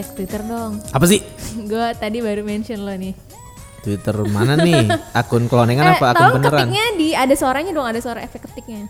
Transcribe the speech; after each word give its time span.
cek 0.00 0.16
Twitter 0.16 0.40
dong. 0.48 0.80
Apa 0.96 1.04
sih? 1.04 1.20
gue 1.60 1.86
tadi 2.00 2.24
baru 2.24 2.40
mention 2.40 2.80
lo 2.80 2.96
nih. 2.96 3.12
Twitter 3.84 4.16
mana 4.28 4.56
nih? 4.56 4.88
Akun 5.20 5.48
cloningan 5.48 5.96
apa 5.96 6.12
akun 6.12 6.20
tolong 6.20 6.36
beneran? 6.36 6.58
ketiknya 6.68 6.84
di 7.00 7.08
ada 7.16 7.32
suaranya 7.32 7.72
dong, 7.72 7.88
ada 7.88 8.00
suara 8.00 8.20
efek 8.20 8.44
ketiknya. 8.48 8.88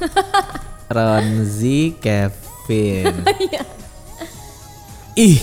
Ronzi 0.96 1.96
Kevin. 2.04 3.16
Iya. 3.40 3.62
Ih, 5.16 5.40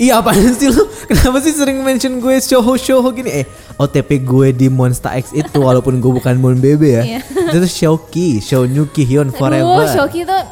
iya 0.00 0.24
apaan 0.24 0.56
sih 0.56 0.72
lu? 0.72 0.88
Kenapa 1.04 1.44
sih 1.44 1.52
sering 1.52 1.84
mention 1.84 2.16
gue 2.16 2.40
show-show 2.40 3.04
gini? 3.12 3.44
Eh, 3.44 3.46
OTP 3.76 4.24
gue 4.24 4.56
di 4.56 4.72
Monster 4.72 5.12
X 5.20 5.36
itu 5.36 5.60
walaupun 5.60 6.00
gue 6.00 6.12
bukan 6.16 6.40
Mon 6.40 6.56
Bebe 6.56 6.96
ya. 6.96 7.02
Iya. 7.04 7.20
itu 7.28 7.56
tuh 7.60 7.72
Shouki, 7.72 8.40
Show 8.40 8.64
New 8.64 8.88
Hyun 8.88 9.28
Aduh, 9.28 9.36
Forever. 9.36 9.84
Shoki 9.92 10.24
tuh 10.24 10.42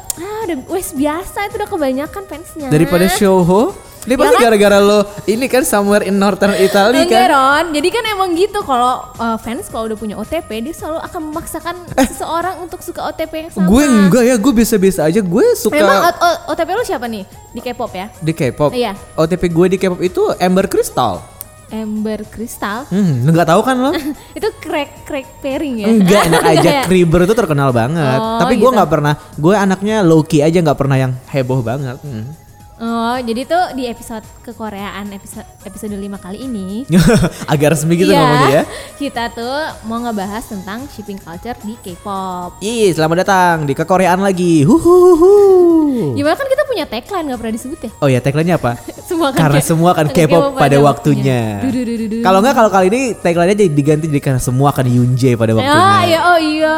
udah 0.45 0.57
wes 0.69 0.91
biasa 0.91 1.47
itu 1.47 1.55
udah 1.55 1.69
kebanyakan 1.69 2.23
fansnya. 2.23 2.67
Daripada 2.67 3.07
Shouho, 3.07 3.71
ini 4.03 4.13
pasti 4.13 4.29
Ya 4.29 4.35
kan? 4.35 4.43
gara-gara 4.45 4.77
lo 4.77 4.99
ini 5.25 5.47
kan 5.47 5.63
somewhere 5.63 6.03
in 6.03 6.15
Northern 6.15 6.51
Italy 6.53 7.07
kan. 7.07 7.27
Ron, 7.29 7.65
jadi 7.71 7.87
kan 7.87 8.03
emang 8.05 8.29
gitu 8.33 8.59
kalau 8.61 8.99
uh, 9.15 9.37
fans 9.37 9.67
kalau 9.67 9.87
udah 9.87 9.95
punya 9.95 10.15
OTP 10.15 10.49
dia 10.61 10.71
selalu 10.71 10.99
akan 11.01 11.21
memaksakan 11.29 11.75
seseorang 12.05 12.55
untuk 12.59 12.79
suka 12.79 12.99
OTP 13.05 13.33
yang 13.39 13.49
sama. 13.49 13.63
Eh. 13.63 13.69
Gue 13.69 13.83
enggak 13.85 14.23
ya, 14.23 14.35
gue 14.35 14.53
biasa-biasa 14.53 14.99
aja. 15.07 15.19
Gue 15.19 15.45
suka 15.55 15.79
Emang 15.79 16.11
OTP 16.45 16.69
lu 16.69 16.83
siapa 16.83 17.07
nih 17.07 17.23
di 17.49 17.59
K-pop 17.59 17.91
ya? 17.91 18.07
di 18.13 18.31
K-pop. 18.31 18.71
Iya. 18.71 18.91
OTP 19.15 19.43
gue 19.47 19.67
di 19.71 19.77
K-pop 19.77 19.99
itu 19.99 20.21
Amber 20.37 20.67
Crystal. 20.67 21.32
Ember 21.73 22.21
Crystal. 22.29 22.85
Hmm, 22.93 23.25
nggak 23.25 23.49
tahu 23.49 23.61
kan 23.65 23.75
lo? 23.81 23.91
itu 24.37 24.47
crack 24.61 25.09
crack 25.09 25.25
pairing 25.41 25.81
ya? 25.81 25.87
Enggak 25.89 26.21
enak 26.29 26.43
aja. 26.45 26.59
Enggak? 26.61 26.83
Kriber 26.85 27.19
itu 27.25 27.33
terkenal 27.33 27.73
banget. 27.73 28.19
Oh, 28.21 28.37
Tapi 28.37 28.61
gue 28.61 28.69
gitu. 28.69 28.77
nggak 28.77 28.89
pernah. 28.93 29.13
Gue 29.33 29.55
anaknya 29.57 30.05
low 30.05 30.21
key 30.21 30.45
aja 30.45 30.61
nggak 30.61 30.77
pernah 30.77 30.97
yang 31.01 31.11
heboh 31.33 31.65
banget. 31.65 31.97
Hmm. 32.05 32.42
Oh, 32.73 33.15
jadi 33.21 33.45
tuh 33.45 33.77
di 33.77 33.85
episode 33.85 34.25
kekoreaan 34.41 35.05
episode 35.13 35.45
episode 35.61 35.93
5 35.93 36.01
kali 36.17 36.41
ini 36.41 36.89
Agak 37.51 37.77
resmi 37.77 37.93
gitu 37.93 38.09
Iya, 38.09 38.17
ngomongnya 38.17 38.49
ya. 38.49 38.63
Kita 38.97 39.29
tuh 39.29 39.55
mau 39.85 40.01
ngebahas 40.01 40.41
tentang 40.41 40.89
shipping 40.89 41.21
culture 41.21 41.53
di 41.61 41.77
K-pop. 41.77 42.57
Ih, 42.59 42.89
selamat 42.89 43.17
datang 43.21 43.55
di 43.63 43.77
kekoreaan 43.77 44.17
lagi. 44.19 44.65
Huhuhuhu. 44.65 46.17
Gimana 46.17 46.33
kan 46.33 46.47
kita 46.49 46.63
punya 46.65 46.85
tagline 46.85 47.29
gak 47.29 47.39
pernah 47.39 47.53
disebut 47.53 47.79
ya? 47.79 47.91
Oh 48.01 48.09
ya, 48.09 48.19
tagline-nya 48.19 48.57
apa? 48.57 48.73
Semua 49.09 49.29
kan 49.29 49.39
karena 49.45 49.61
semua 49.61 49.91
kan 49.93 50.07
K-pop 50.09 50.57
pada 50.57 50.77
waktunya. 50.81 51.61
Dududududu. 51.61 52.25
Kalau 52.25 52.41
nggak 52.41 52.55
kalau 52.55 52.69
kali 52.71 52.87
ini 52.89 53.01
tagline-nya 53.13 53.57
jadi 53.59 53.69
diganti 53.69 54.05
jadi 54.09 54.21
karena 54.23 54.41
semua 54.41 54.73
akan 54.73 54.89
Yunje 54.89 55.37
pada 55.37 55.53
waktunya. 55.53 55.77
Ah, 55.77 56.01
ya 56.01 56.19
oh 56.25 56.39
iya. 56.41 56.77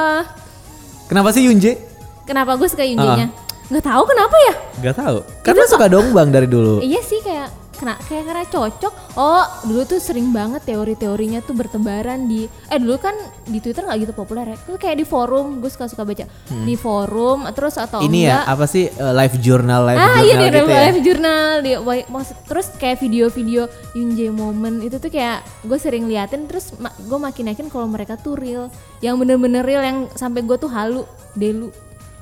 Kenapa 1.07 1.31
sih 1.31 1.47
Yunje? 1.47 1.79
Kenapa 2.25 2.57
gue 2.57 2.67
suka 2.67 2.83
Ah. 2.83 2.89
Yunje-nya? 2.89 3.27
Nggak 3.65 3.85
tahu 3.89 4.03
kenapa 4.05 4.35
ya? 4.37 4.53
Gak 4.85 4.95
tahu. 5.01 5.17
Karena 5.41 5.63
suka 5.65 5.85
dongbang 5.89 6.29
dari 6.29 6.45
dulu. 6.45 6.85
Iya 6.85 7.01
sih 7.01 7.17
kayak 7.25 7.49
kena 7.75 7.97
kayak 8.07 8.23
karena 8.29 8.45
cocok. 8.47 8.93
Oh, 9.19 9.43
dulu 9.67 9.83
tuh 9.83 9.99
sering 9.99 10.31
banget 10.31 10.63
teori-teorinya 10.63 11.43
tuh 11.43 11.57
bertebaran 11.57 12.23
di 12.29 12.45
eh 12.45 12.79
dulu 12.79 12.95
kan 13.01 13.11
di 13.49 13.59
Twitter 13.59 13.83
nggak 13.83 14.05
gitu 14.05 14.13
populer 14.13 14.53
ya. 14.53 14.57
Tuh 14.63 14.77
kayak 14.77 15.01
di 15.01 15.03
forum, 15.03 15.59
gue 15.59 15.67
suka-suka 15.67 16.05
baca. 16.05 16.29
Di 16.47 16.75
forum 16.77 17.49
terus 17.51 17.75
atau 17.81 17.99
Hmm. 17.99 18.07
Ini 18.07 18.19
ya 18.21 18.29
enggak 18.37 18.45
apa 18.53 18.65
sih 18.69 18.85
uh, 18.85 19.13
live 19.17 19.35
journal 19.41 19.81
live 19.81 19.97
ah 19.97 20.07
journal 20.07 20.23
iya 20.23 20.35
gitu 20.37 20.59
ya? 20.61 20.79
live 20.85 20.99
journal 21.01 21.49
di 21.65 21.71
maksud 22.05 22.35
terus 22.45 22.67
kayak 22.77 22.97
video-video 23.01 23.61
Yunje 23.97 24.27
moment 24.29 24.77
itu 24.85 25.01
tuh 25.01 25.09
kayak 25.09 25.41
gue 25.65 25.79
sering 25.81 26.05
liatin 26.05 26.45
terus 26.45 26.69
gue 26.79 27.19
makin 27.19 27.49
yakin 27.49 27.67
kalau 27.71 27.87
mereka 27.89 28.13
tuh 28.19 28.35
real 28.37 28.67
yang 28.99 29.17
bener-bener 29.17 29.63
real 29.63 29.81
yang 29.81 30.05
sampai 30.13 30.43
gue 30.43 30.57
tuh 30.59 30.69
halu 30.69 31.07
delu 31.33 31.71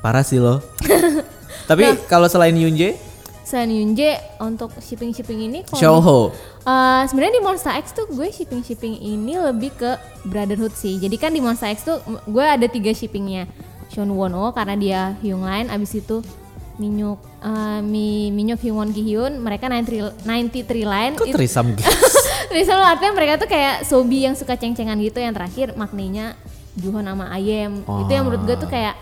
Parah 0.03 0.19
sih 0.19 0.35
lo. 0.35 0.59
Tapi 1.63 1.83
Nah. 1.83 1.95
kalau 2.05 2.27
selain 2.27 2.53
Yunje, 2.53 2.95
selain 3.43 3.69
Yunje 3.69 4.15
untuk 4.39 4.71
shipping 4.79 5.11
shipping 5.11 5.47
ini 5.47 5.59
Shouho. 5.69 6.31
Uh, 6.63 7.03
sebenarnya 7.05 7.39
di 7.39 7.43
Monster 7.43 7.75
X 7.75 7.91
tuh 7.91 8.07
gue 8.07 8.31
shipping 8.31 8.63
shipping 8.63 8.95
ini 8.95 9.35
lebih 9.35 9.75
ke 9.75 9.95
brotherhood 10.23 10.71
sih. 10.71 10.95
Jadi 10.95 11.15
kan 11.15 11.31
di 11.31 11.43
Monster 11.43 11.67
X 11.67 11.83
tuh 11.83 11.97
gue 12.23 12.45
ada 12.45 12.67
tiga 12.67 12.91
shippingnya. 12.91 13.47
Sean 13.91 14.09
Won-oh 14.09 14.49
karena 14.51 14.73
dia 14.73 15.01
Hyung 15.21 15.45
Line, 15.45 15.69
abis 15.69 16.01
itu 16.01 16.25
Minyuk 16.73 17.21
uh, 17.45 17.77
Mi 17.85 18.33
Minyuk 18.33 18.57
Hyung 18.57 18.81
Won 18.81 18.89
Gi 18.89 19.05
Hyun, 19.05 19.37
mereka 19.37 19.69
93, 19.69 20.25
93 20.25 20.81
line. 20.81 21.13
Kok 21.13 21.27
trisam 21.29 21.65
gitu? 21.77 21.85
Selalu 22.49 22.85
artinya 22.85 23.13
mereka 23.13 23.33
tuh 23.37 23.45
kayak 23.45 23.85
Sobi 23.85 24.25
yang 24.25 24.33
suka 24.33 24.57
ceng-cengan 24.57 24.97
gitu 24.97 25.21
yang 25.21 25.33
terakhir 25.33 25.77
maknanya 25.77 26.33
Juhon 26.73 27.05
sama 27.05 27.29
Ayem. 27.29 27.85
Itu 27.85 28.09
yang 28.09 28.25
menurut 28.25 28.49
gue 28.49 28.57
tuh 28.57 28.65
kayak 28.65 28.97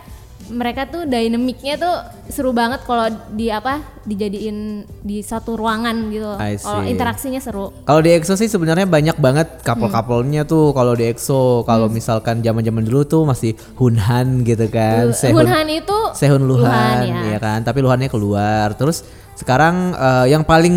mereka 0.50 0.90
tuh 0.90 1.06
dynamicnya 1.06 1.78
tuh 1.78 1.96
seru 2.31 2.50
banget 2.50 2.81
kalau 2.84 3.06
di 3.31 3.53
apa 3.53 3.84
dijadiin 4.02 4.81
di 5.06 5.22
satu 5.22 5.53
ruangan 5.53 6.09
gitu. 6.09 6.31
Kalau 6.63 6.81
interaksinya 6.81 7.38
seru. 7.38 7.69
Kalau 7.85 8.02
di 8.02 8.09
EXO 8.09 8.34
sih 8.34 8.50
sebenarnya 8.50 8.90
banyak 8.90 9.22
banget 9.22 9.62
couple-couple-nya 9.62 10.47
tuh 10.50 10.74
kalau 10.74 10.97
di 10.97 11.06
EXO. 11.06 11.62
Kalau 11.63 11.85
Hmm. 11.85 11.94
misalkan 11.94 12.41
zaman-zaman 12.41 12.81
dulu 12.81 13.06
tuh 13.06 13.24
masih 13.28 13.53
Hunhan 13.78 14.41
gitu 14.41 14.66
kan. 14.72 15.13
Sehun, 15.13 15.46
Hunhan 15.46 15.68
itu 15.69 16.00
Sehun 16.18 16.41
Luhan, 16.41 17.06
Luhan, 17.06 17.06
ya. 17.06 17.22
ya 17.35 17.40
kan. 17.40 17.62
Tapi 17.62 17.84
Luhannya 17.85 18.09
keluar. 18.09 18.73
Terus 18.73 19.06
sekarang 19.38 19.94
eh, 19.94 20.25
yang 20.34 20.41
paling 20.41 20.73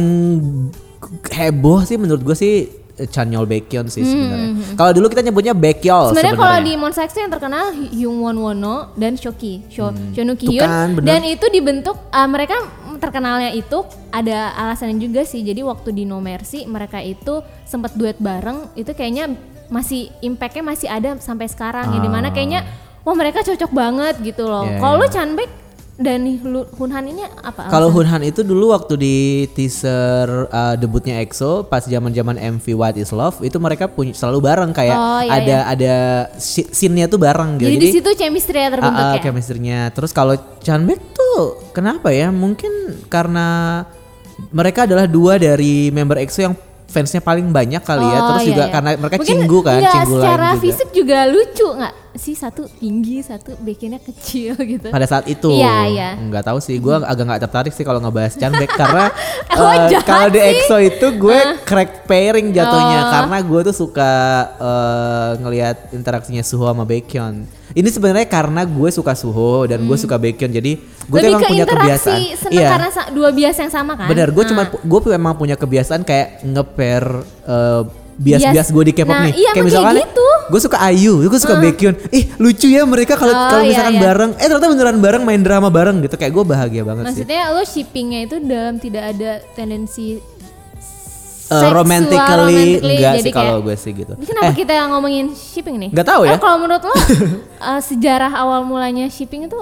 heboh 1.33 1.85
sih 1.85 1.97
menurut 1.97 2.25
gue 2.25 2.37
sih 2.37 2.84
Chanyeol 2.95 3.43
Baekhyun 3.45 3.91
sih 3.91 4.07
sebenarnya. 4.07 4.79
Kalau 4.79 4.93
dulu 4.95 5.11
kita 5.11 5.27
nyebutnya 5.27 5.51
Baekhyol 5.51 6.05
Hmm, 6.05 6.11
sebenarnya 6.15 6.37
kalau 6.39 6.59
di 6.63 6.73
Monster 6.79 7.05
X 7.05 7.11
yang 7.19 7.33
terkenal 7.33 7.65
Hyung 7.75 8.19
Won 8.23 8.39
Wono 8.39 8.95
dan 8.95 9.19
Shoki, 9.19 9.67
Sho, 9.67 9.91
Shonu 10.15 10.39
Tuh 10.39 10.47
Ki 10.47 10.47
Hyun. 10.55 10.63
kan, 10.63 10.89
dan 11.03 11.27
itu 11.27 11.47
dibentuk 11.51 11.99
uh, 12.15 12.29
mereka 12.31 12.55
terkenalnya 13.03 13.51
itu 13.51 13.83
ada 14.15 14.55
alasannya 14.55 15.03
juga 15.03 15.27
sih. 15.27 15.43
Jadi 15.43 15.67
waktu 15.67 15.91
di 15.91 16.07
No 16.07 16.23
Mercy 16.23 16.71
mereka 16.71 17.03
itu 17.03 17.43
sempat 17.67 17.99
duet 17.99 18.15
bareng 18.23 18.71
itu 18.79 18.95
kayaknya 18.95 19.35
masih 19.67 20.15
impactnya 20.23 20.63
masih 20.63 20.87
ada 20.87 21.19
sampai 21.19 21.51
sekarang 21.51 21.91
ya 21.91 21.99
di 21.99 22.07
mana 22.07 22.31
kayaknya 22.31 22.63
wah 23.03 23.17
mereka 23.19 23.43
cocok 23.43 23.75
banget 23.75 24.15
gitu 24.23 24.47
loh. 24.47 24.63
Ah. 24.65 24.71
Iya, 24.71 24.79
Kalau 24.79 24.95
iya. 24.95 25.03
lu 25.03 25.07
Chanbek 25.11 25.51
dan 25.95 26.27
Lu- 26.43 26.67
Hunhan 26.75 27.07
ini 27.07 27.23
apa? 27.23 27.71
Kalau? 27.71 27.87
Hunhan 27.95 28.27
itu 28.27 28.43
dulu 28.43 28.75
waktu 28.75 28.95
di 28.99 29.17
teaser 29.55 30.51
uh, 30.51 30.75
debutnya 30.75 31.23
EXO 31.23 31.63
pas 31.65 31.87
zaman-zaman 31.87 32.35
MV 32.59 32.67
What 32.75 32.99
Is 32.99 33.15
Love 33.15 33.39
itu 33.47 33.55
mereka 33.63 33.87
punya 33.87 34.11
selalu 34.11 34.43
bareng 34.43 34.71
kayak 34.75 34.97
Oh, 34.99 35.23
iya, 35.23 35.31
ada 35.39 35.57
ada 35.71 35.95
si- 36.35 36.67
scene-nya 36.67 37.07
tuh 37.07 37.23
bareng 37.23 37.63
gitu. 37.63 37.71
jadi, 37.71 37.79
di 37.79 37.95
situ 37.95 38.11
chemistry 38.19 38.59
ya 38.59 38.75
terbentuk 38.75 38.99
ah, 38.99 39.15
ah, 39.15 39.17
ya. 39.17 39.23
chemistry-nya. 39.23 39.81
Terus 39.95 40.11
kalau 40.11 40.35
Chanbek 40.59 40.99
tuh 41.15 41.63
kenapa 41.71 42.11
ya? 42.11 42.35
Mungkin 42.35 43.07
karena 43.07 43.83
mereka 44.51 44.91
adalah 44.91 45.07
dua 45.07 45.39
dari 45.39 45.95
member 45.95 46.19
EXO 46.19 46.41
yang 46.43 46.55
fansnya 46.95 47.19
paling 47.19 47.51
banyak 47.51 47.83
kali 47.83 48.07
ya. 48.07 48.17
Oh, 48.17 48.27
Terus 48.31 48.41
iya, 48.41 48.49
juga 48.49 48.63
iya. 48.63 48.71
karena 48.71 48.91
mereka 48.95 49.17
Mungkin 49.19 49.31
cinggu 49.35 49.59
kan, 49.61 49.75
enggak, 49.77 49.95
cinggu 49.99 50.15
secara 50.15 50.49
juga. 50.49 50.63
fisik 50.63 50.89
juga 50.95 51.19
lucu 51.27 51.69
nggak 51.75 51.95
sih 52.15 52.31
satu 52.33 52.63
tinggi 52.71 53.19
satu 53.21 53.59
bikinnya 53.59 53.99
kecil 53.99 54.55
gitu 54.73 54.87
pada 54.87 55.03
saat 55.03 55.27
itu 55.27 55.51
Iya, 55.51 55.77
iya. 55.91 56.09
nggak 56.15 56.47
tahu 56.47 56.63
sih 56.63 56.79
gue 56.79 56.95
agak 56.95 57.27
nggak 57.27 57.43
tertarik 57.43 57.73
sih 57.75 57.83
kalau 57.83 57.99
ngebahas 57.99 58.39
Chanbek 58.39 58.71
karena 58.71 59.11
jahat 59.91 60.07
kalau 60.07 60.31
di. 60.31 60.39
EXO 60.39 60.79
itu 60.79 61.07
gue 61.19 61.39
crack 61.67 62.07
pairing 62.07 62.55
jatuhnya 62.55 63.01
Oh. 63.01 63.11
karena 63.11 63.37
gue 63.43 63.61
tuh 63.67 63.75
suka 63.75 64.13
eh, 64.55 65.31
ngelihat 65.43 65.77
interaksinya 65.91 66.47
Suho 66.47 66.65
sama 66.65 66.87
Baekhyun 66.87 67.51
ini 67.73 67.89
sebenarnya 67.89 68.27
karena 68.27 68.63
gue 68.63 68.89
suka 68.91 69.13
Suho 69.13 69.65
dan 69.65 69.81
gue 69.81 69.97
suka 69.97 70.15
Baekhyun 70.15 70.53
jadi 70.53 70.73
gue 70.77 70.85
Hmm. 71.11 71.17
lebih 71.17 71.31
emang 71.31 71.41
ke 71.41 71.49
punya 71.49 71.65
kebiasaan 71.67 72.21
seneng 72.37 72.65
karena 72.69 72.89
dua 73.11 73.29
bias 73.31 73.57
yang 73.57 73.73
sama 73.73 73.93
kan 73.95 74.07
bener 74.07 74.29
gue 74.29 74.43
Nah. 74.43 74.51
cuma 74.51 74.63
gue 74.69 75.01
emang 75.11 75.35
punya 75.35 75.57
kebiasaan 75.57 76.03
kayak 76.03 76.45
nge-pair 76.45 77.05
eh, 77.43 77.83
bias-bias 78.15 78.55
Bias. 78.63 78.69
gue 78.71 78.85
di 78.85 78.93
K-pop 78.93 79.11
Nah, 79.11 79.27
nih 79.27 79.35
iya, 79.35 79.51
kayak 79.51 79.67
gitu. 80.07 80.27
gue 80.45 80.61
suka 80.61 80.79
Ayu 80.79 81.19
gue 81.21 81.41
suka 81.41 81.55
Baekhyun 81.57 81.95
ih 82.11 82.25
lucu 82.37 82.69
ya 82.69 82.85
mereka 82.85 83.17
kalau 83.17 83.33
Oh, 83.33 83.49
kalau 83.51 83.63
iya, 83.63 83.71
misalkan 83.71 83.95
iya. 83.95 84.03
bareng 84.03 84.31
eh 84.35 84.47
ternyata 84.47 84.67
beneran 84.71 84.97
bareng 85.01 85.23
main 85.25 85.41
drama 85.41 85.67
bareng 85.67 85.97
gitu 85.99 86.15
kayak 86.15 86.31
gue 86.31 86.45
bahagia 86.45 86.83
banget 86.85 87.03
sih 87.07 87.27
maksudnya 87.27 87.51
lo 87.51 87.63
shippingnya 87.65 88.21
itu 88.23 88.37
dalam 88.39 88.79
tidak 88.79 89.05
ada 89.11 89.31
tendensi 89.57 90.23
Eh, 91.57 91.73
romantically 91.73 92.65
enggak 92.79 93.15
sih 93.21 93.31
kalau 93.31 93.61
gue 93.61 93.77
sih 93.77 93.93
gitu 93.93 94.13
Ini 94.15 94.25
kenapa 94.25 94.51
eh 94.51 94.55
kita 94.55 94.73
ngomongin 94.89 95.27
shipping 95.31 95.77
nih? 95.79 95.91
Nggak 95.93 96.07
tahu 96.07 96.23
ya. 96.27 96.35
Eh, 96.35 96.39
kalau 96.39 96.57
menurut 96.59 96.83
lo 96.83 96.95
eh, 97.71 97.81
sejarah 97.81 98.33
awal 98.35 98.65
mulanya 98.65 99.07
shipping 99.07 99.47
itu 99.47 99.59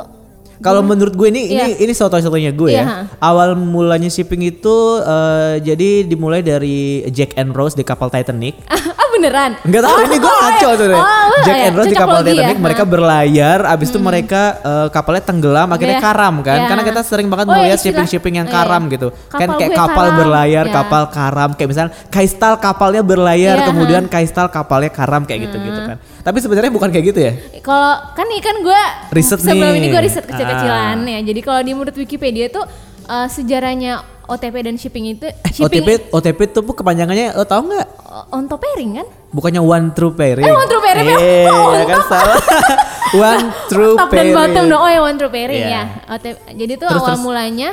kalau 0.62 0.78
menurut 0.78 1.10
gue 1.12 1.26
ini 1.26 1.50
ini 1.50 1.74
Iya. 1.74 1.82
ini 1.82 1.90
soto-sotonya 1.90 2.54
gue 2.54 2.70
Iya, 2.70 2.82
ya 2.82 2.84
awal 3.18 3.58
mulanya 3.58 4.06
shipping 4.06 4.46
itu 4.46 4.76
eh, 4.98 5.58
jadi 5.58 6.06
dimulai 6.06 6.38
dari 6.38 7.02
Jack 7.10 7.34
and 7.34 7.50
Rose 7.50 7.74
di 7.74 7.82
kapal 7.82 8.08
Titanic 8.08 8.54
beneran? 9.22 9.50
Enggak 9.62 9.82
tahu 9.82 9.96
ini 10.02 10.16
gue 10.18 10.26
Oh, 10.26 10.36
ngaco 10.36 10.50
iya. 10.58 10.74
sebenarnya. 10.74 10.98
Oh, 10.98 11.40
Jack 11.40 11.54
iya. 11.54 11.64
and 11.64 11.74
Rose 11.74 11.86
di 11.86 11.94
kapal 11.94 12.14
logi 12.16 12.26
ya. 12.26 12.34
Titanic 12.34 12.58
mereka 12.58 12.82
berlayar 12.84 13.58
abis 13.64 13.88
itu 13.88 13.98
mereka 13.98 14.42
eh, 14.60 14.88
kapalnya 14.90 15.22
tenggelam 15.22 15.68
akhirnya 15.68 15.96
Iya. 15.96 16.02
karam 16.02 16.34
kan. 16.40 16.56
Iya. 16.56 16.66
Karena 16.66 16.82
kita 16.82 17.00
sering 17.02 17.28
banget 17.28 17.46
Oh, 17.46 17.52
iya, 17.52 17.58
melihat 17.60 17.70
istilah- 17.72 17.84
shipping-shipping 18.02 18.34
yang 18.34 18.48
iya. 18.48 18.54
karam 18.54 18.82
gitu. 18.88 19.08
kan 19.30 19.38
Kapal 19.40 19.56
kayak 19.56 19.70
gue 19.70 19.78
kapal 19.78 19.94
karam. 20.04 20.18
berlayar, 20.18 20.64
Iya. 20.64 20.74
kapal 20.74 21.02
karam 21.08 21.50
kayak 21.52 21.68
misalnya 21.68 21.92
Kaistal 22.08 22.54
kapalnya 22.58 23.02
berlayar 23.02 23.56
Iya, 23.56 23.66
kemudian 23.66 24.02
Kaistal 24.04 24.46
kapalnya 24.48 24.90
karam 24.90 25.22
kayak 25.22 25.40
gitu-gitu 25.46 25.80
kan. 25.84 25.96
Tapi 26.20 26.38
sebenarnya 26.38 26.70
bukan 26.70 26.88
kayak 26.88 27.04
gitu 27.06 27.20
ya. 27.20 27.32
Kalau 27.60 27.92
kan 28.12 28.26
nih 28.26 28.40
kan 28.40 28.56
gue 28.58 28.82
Riset 29.12 29.38
sebelum 29.38 29.70
nih. 29.70 29.78
ini 29.78 29.86
gue 29.88 30.02
riset 30.02 30.24
kecil-kecilan 30.24 30.96
Ah. 31.00 31.12
ya. 31.12 31.20
Jadi 31.22 31.40
kalau 31.40 31.60
di 31.60 31.72
menurut 31.72 31.94
Wikipedia 31.94 32.46
tuh 32.48 32.64
eh, 33.04 33.26
sejarahnya 33.26 34.02
OTP 34.32 34.56
dan 34.62 34.74
shipping 34.74 35.04
itu 35.10 35.26
Eh, 35.26 35.50
shipping 35.50 35.82
OTP 35.82 35.88
OTP 36.10 36.38
itu 36.46 36.60
kepanjangannya 36.64 37.32
lo 37.32 37.44
tau 37.44 37.60
nggak? 37.60 37.86
on 38.28 38.44
top 38.44 38.60
pairing 38.60 38.90
kan? 38.94 39.06
Bukannya 39.30 39.60
one 39.60 39.88
true 39.90 40.10
pairing. 40.10 40.42
Eh, 40.42 40.52
one 40.52 40.66
true 40.66 40.80
pairing 40.80 41.06
ya? 41.06 41.16
Eh, 41.16 41.48
Oh, 41.52 41.72
ya 41.72 41.84
kan 41.86 41.98
top. 41.98 42.10
salah. 42.10 42.36
one 43.24 43.44
true 43.66 43.94
top 43.94 44.08
dan 44.08 44.16
pairing. 44.22 44.34
bottom 44.34 44.64
dong. 44.66 44.80
Oh 44.80 44.90
ya 44.90 45.00
one 45.00 45.16
true 45.16 45.30
pairing 45.30 45.62
Iya. 45.62 45.70
ya. 45.70 45.82
OTP. 46.10 46.36
Jadi 46.54 46.72
tuh 46.74 46.86
Terus, 46.86 47.00
awal 47.00 47.08
terus. 47.10 47.20
mulanya 47.20 47.68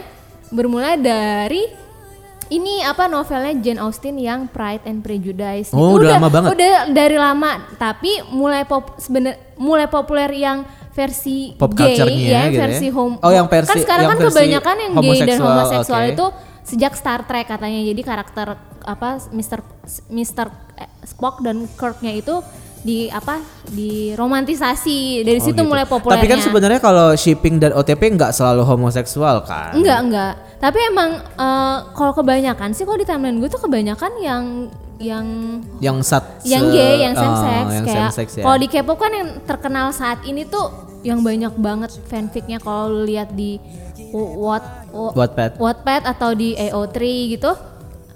bermula 0.50 0.96
dari 0.96 1.64
ini 2.50 2.82
apa 2.82 3.06
novelnya 3.06 3.54
Jane 3.56 3.78
Austen 3.78 4.18
yang 4.18 4.48
Pride 4.48 4.82
and 4.84 5.00
Prejudice. 5.00 5.70
Oh, 5.70 5.94
Itu 5.94 6.02
udah 6.02 6.18
lama 6.18 6.28
banget. 6.28 6.50
Udah 6.52 6.74
dari 6.90 7.14
lama, 7.16 7.52
tapi 7.76 8.12
mulai 8.30 8.66
pop 8.66 8.98
sebener 8.98 9.38
mulai 9.54 9.86
populer 9.86 10.32
yang 10.32 10.66
versi 10.90 11.54
Pop 11.54 11.72
gay 11.72 11.94
ya, 11.94 12.10
gitu 12.50 12.58
ya. 12.58 12.60
versi 12.60 12.88
home. 12.90 13.22
Oh, 13.22 13.30
yang 13.30 13.46
versi- 13.46 13.70
kan 13.70 13.78
sekarang 13.78 14.04
yang 14.04 14.12
kan 14.12 14.26
kebanyakan 14.26 14.76
yang 14.76 14.92
gay 14.98 15.20
dan 15.22 15.38
homoseksual, 15.38 16.02
oke. 16.02 16.12
itu 16.12 16.26
sejak 16.70 16.94
Star 16.94 17.26
Trek 17.26 17.50
katanya. 17.50 17.82
Jadi 17.82 18.02
karakter 18.06 18.54
apa 18.86 19.18
Mr. 19.34 19.60
Mr. 20.08 20.48
Spock 21.04 21.42
dan 21.42 21.66
Kirk-nya 21.74 22.14
itu 22.14 22.46
di 22.80 23.12
apa 23.12 23.44
di 23.68 24.16
romantisasi 24.16 25.28
dari 25.28 25.40
Oh, 25.42 25.46
situ 25.52 25.60
gitu. 25.60 25.68
mulai 25.68 25.84
populernya. 25.84 26.24
Tapi 26.24 26.32
kan 26.32 26.40
sebenarnya 26.40 26.80
kalau 26.80 27.12
shipping 27.12 27.60
dan 27.60 27.76
OTP 27.76 28.16
nggak 28.16 28.32
selalu 28.32 28.64
homoseksual 28.64 29.44
kan? 29.44 29.76
Enggak, 29.76 30.00
enggak. 30.00 30.34
Tapi 30.60 30.80
emang 30.88 31.20
eh, 31.20 31.78
kalau 31.92 32.14
kebanyakan 32.16 32.72
sih 32.72 32.88
kalau 32.88 32.96
di 32.96 33.08
timeline 33.08 33.40
gue 33.40 33.50
tuh 33.52 33.60
kebanyakan 33.60 34.12
yang 34.24 34.44
yang 35.00 35.26
Yang 35.80 35.98
sat 36.12 36.24
yang 36.44 36.68
gay, 36.72 37.08
yang 37.08 37.16
oh, 37.16 37.24
same 37.24 37.36
sex 37.40 37.64
yang 37.72 37.86
kayak 37.88 38.12
ya. 38.12 38.44
kalau 38.44 38.58
di 38.60 38.68
K-pop 38.68 38.98
kan 39.00 39.12
yang 39.16 39.30
terkenal 39.48 39.96
saat 39.96 40.20
ini 40.28 40.44
tuh 40.44 40.68
yang 41.08 41.24
banyak 41.24 41.56
banget 41.56 41.96
fanficnya 42.12 42.60
kalau 42.60 43.08
lihat 43.08 43.32
di 43.32 43.56
what 44.12 44.64
Wattpad. 44.90 45.58
Wattpad 45.58 46.02
atau 46.06 46.34
di 46.34 46.54
AO3 46.54 46.98
gitu. 47.30 47.52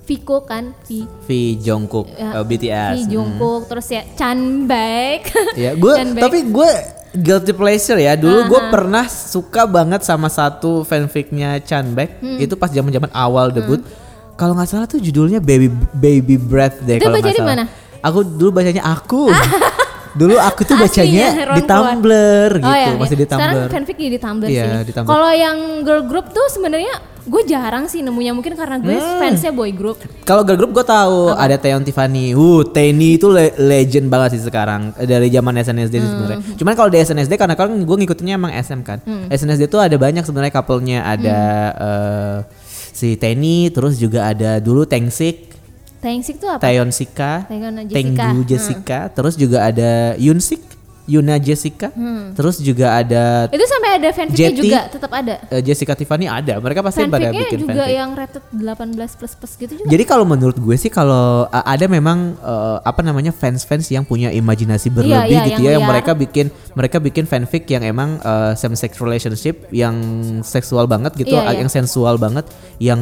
Viko 0.03 0.43
kan, 0.43 0.75
V 0.83 1.07
V 1.23 1.27
Jungkook 1.57 2.11
ya, 2.11 2.35
eh, 2.35 2.43
BTS. 2.43 2.91
V 2.91 2.99
Hmm. 2.99 3.07
Jungkook 3.07 3.61
terus 3.65 3.87
ya 3.87 4.03
Chanbaek. 4.13 5.31
Ya, 5.55 5.71
gue 5.73 5.93
tapi 6.13 6.43
gue 6.43 6.71
guilty 7.15 7.55
pleasure 7.55 7.95
ya. 7.95 8.19
Dulu 8.19 8.51
gue 8.51 8.61
pernah 8.67 9.07
suka 9.07 9.63
banget 9.63 10.03
sama 10.03 10.27
satu 10.27 10.83
fanficnya 10.83 11.55
Chanbaek. 11.57 12.19
Hmm. 12.19 12.35
Itu 12.35 12.59
pas 12.59 12.67
zaman-zaman 12.67 13.15
awal 13.15 13.55
debut. 13.55 13.79
Kalau 14.35 14.51
nggak 14.51 14.67
salah 14.67 14.91
tuh 14.91 14.99
judulnya 14.99 15.39
Baby 15.39 15.71
Baby 15.93 16.35
Breath 16.35 16.83
deh 16.83 16.99
kalau 16.99 17.15
nggak 17.15 17.39
salah. 17.39 17.49
mana? 17.55 17.65
Aku 18.03 18.27
dulu 18.27 18.59
bacanya 18.59 18.83
aku. 18.83 19.31
dulu 20.13 20.35
aku 20.35 20.61
tuh 20.61 20.75
bacanya 20.75 21.25
Ron 21.43 21.57
di. 21.57 21.65
Tumblr 21.65 22.49
gitu, 22.55 22.65
Oh, 22.65 22.75
iya, 22.75 22.89
masih 22.93 23.03
iya. 23.09 23.17
di 23.17 23.25
Tumblr. 23.25 23.41
Sekarang 23.49 23.71
fanfic 23.71 23.97
di 23.97 24.17
Tumblr 24.17 24.47
Iya, 24.47 24.63
sih. 24.81 24.93
Kalau 24.95 25.31
yang 25.31 25.57
girl 25.81 26.03
group 26.03 26.29
tuh 26.29 26.45
sebenarnya 26.47 26.93
gue 27.23 27.41
jarang 27.45 27.87
sih 27.87 27.99
nemunya 27.99 28.31
mungkin 28.31 28.51
karena 28.51 28.77
gue 28.77 28.91
Hmm. 28.91 29.15
fansnya 29.17 29.49
boy 29.49 29.71
group. 29.71 29.95
Kalau 30.21 30.43
girl 30.43 30.55
group 30.55 30.73
gue 30.73 30.83
tahu 30.83 31.31
ada 31.31 31.55
Taeyeon 31.55 31.81
Tiffany. 31.81 32.31
Uh, 32.31 32.61
Taeni 32.65 33.15
itu 33.15 33.27
le- 33.27 33.55
legend 33.57 34.07
banget 34.07 34.35
sih 34.35 34.43
sekarang 34.43 34.91
dari 34.93 35.27
zaman 35.27 35.55
SNSD 35.55 35.93
sih 35.95 36.09
sebenarnya. 36.09 36.39
Hmm. 36.39 36.55
Cuman 36.55 36.73
kalau 36.73 36.89
di 36.89 36.99
SNSD 36.99 37.33
karena 37.33 37.55
kan 37.55 37.71
gue 37.71 37.95
ngikutinnya 37.97 38.35
emang 38.35 38.51
SM 38.51 38.81
kan. 38.81 38.99
SNSD 39.27 39.65
tuh 39.65 39.79
ada 39.79 39.95
banyak 39.95 40.21
sebenarnya 40.21 40.51
couple-nya 40.51 40.99
ada 41.01 41.37
Hmm. 41.71 41.81
eh, 41.81 42.37
si 42.91 43.15
Taeni 43.15 43.69
terus 43.69 43.95
juga 43.95 44.27
ada 44.27 44.59
dulu 44.59 44.83
Tengsik, 44.83 45.52
Taengsik 46.03 46.35
tuh 46.35 46.51
apa? 46.51 46.59
Taeyeon 46.59 46.91
Sika, 46.91 47.47
Taeyeon 47.47 47.87
Jessica. 47.87 47.95
Tenggu 47.95 48.39
Hmm. 48.43 48.49
Jessica, 48.51 48.99
terus 49.07 49.39
juga 49.39 49.63
ada 49.63 50.19
Yunsik, 50.19 50.59
Yuna 51.03 51.35
Jessica, 51.35 51.91
terus 52.31 52.57
juga 52.57 52.95
ada 52.95 53.45
Itu 53.47 53.59
sampai 53.61 53.99
ada 53.99 54.09
fanficnya 54.09 54.49
Jetty. 54.49 54.59
juga 54.63 54.79
tetap 54.87 55.11
ada. 55.11 55.35
eh, 55.47 55.59
Jessica 55.59 55.93
Tiffany 55.93 56.25
ada. 56.25 56.57
Mereka 56.57 56.79
pasti 56.79 57.03
pada 57.05 57.27
bikin 57.29 57.59
juga 57.61 57.83
fanfic. 57.83 57.95
yang 57.95 58.09
rated 58.15 58.43
18 58.49 59.19
plus 59.19 59.33
plus 59.35 59.53
gitu 59.57 59.73
juga. 59.75 59.87
Jadi 59.87 60.03
kalau 60.03 60.23
menurut 60.23 60.55
gue 60.55 60.75
sih 60.75 60.87
kalau 60.87 61.43
uh, 61.45 61.65
ada 61.65 61.85
memang 61.85 62.39
uh, 62.39 62.79
apa 62.81 63.03
namanya 63.03 63.29
fans-fans 63.29 63.87
yang 63.87 64.03
punya 64.03 64.31
imajinasi 64.31 64.87
berlebih 64.87 65.27
iya, 65.27 65.43
gitu 65.43 65.59
yang 65.59 65.63
ya 65.63 65.71
yang 65.75 65.83
mereka 65.83 66.11
bikin 66.13 66.47
mereka 66.71 66.97
bikin 66.97 67.27
fanfic 67.27 67.67
yang 67.67 67.83
emang 67.83 68.17
uh, 68.21 68.55
same 68.55 68.73
sex 68.73 68.95
relationship 68.97 69.67
yang 69.69 69.93
seksual 70.41 70.87
banget 70.87 71.13
gitu, 71.15 71.35
Iya, 71.35 71.51
iya. 71.51 71.59
yang 71.61 71.69
sensual 71.69 72.15
banget, 72.15 72.47
yang 72.79 73.01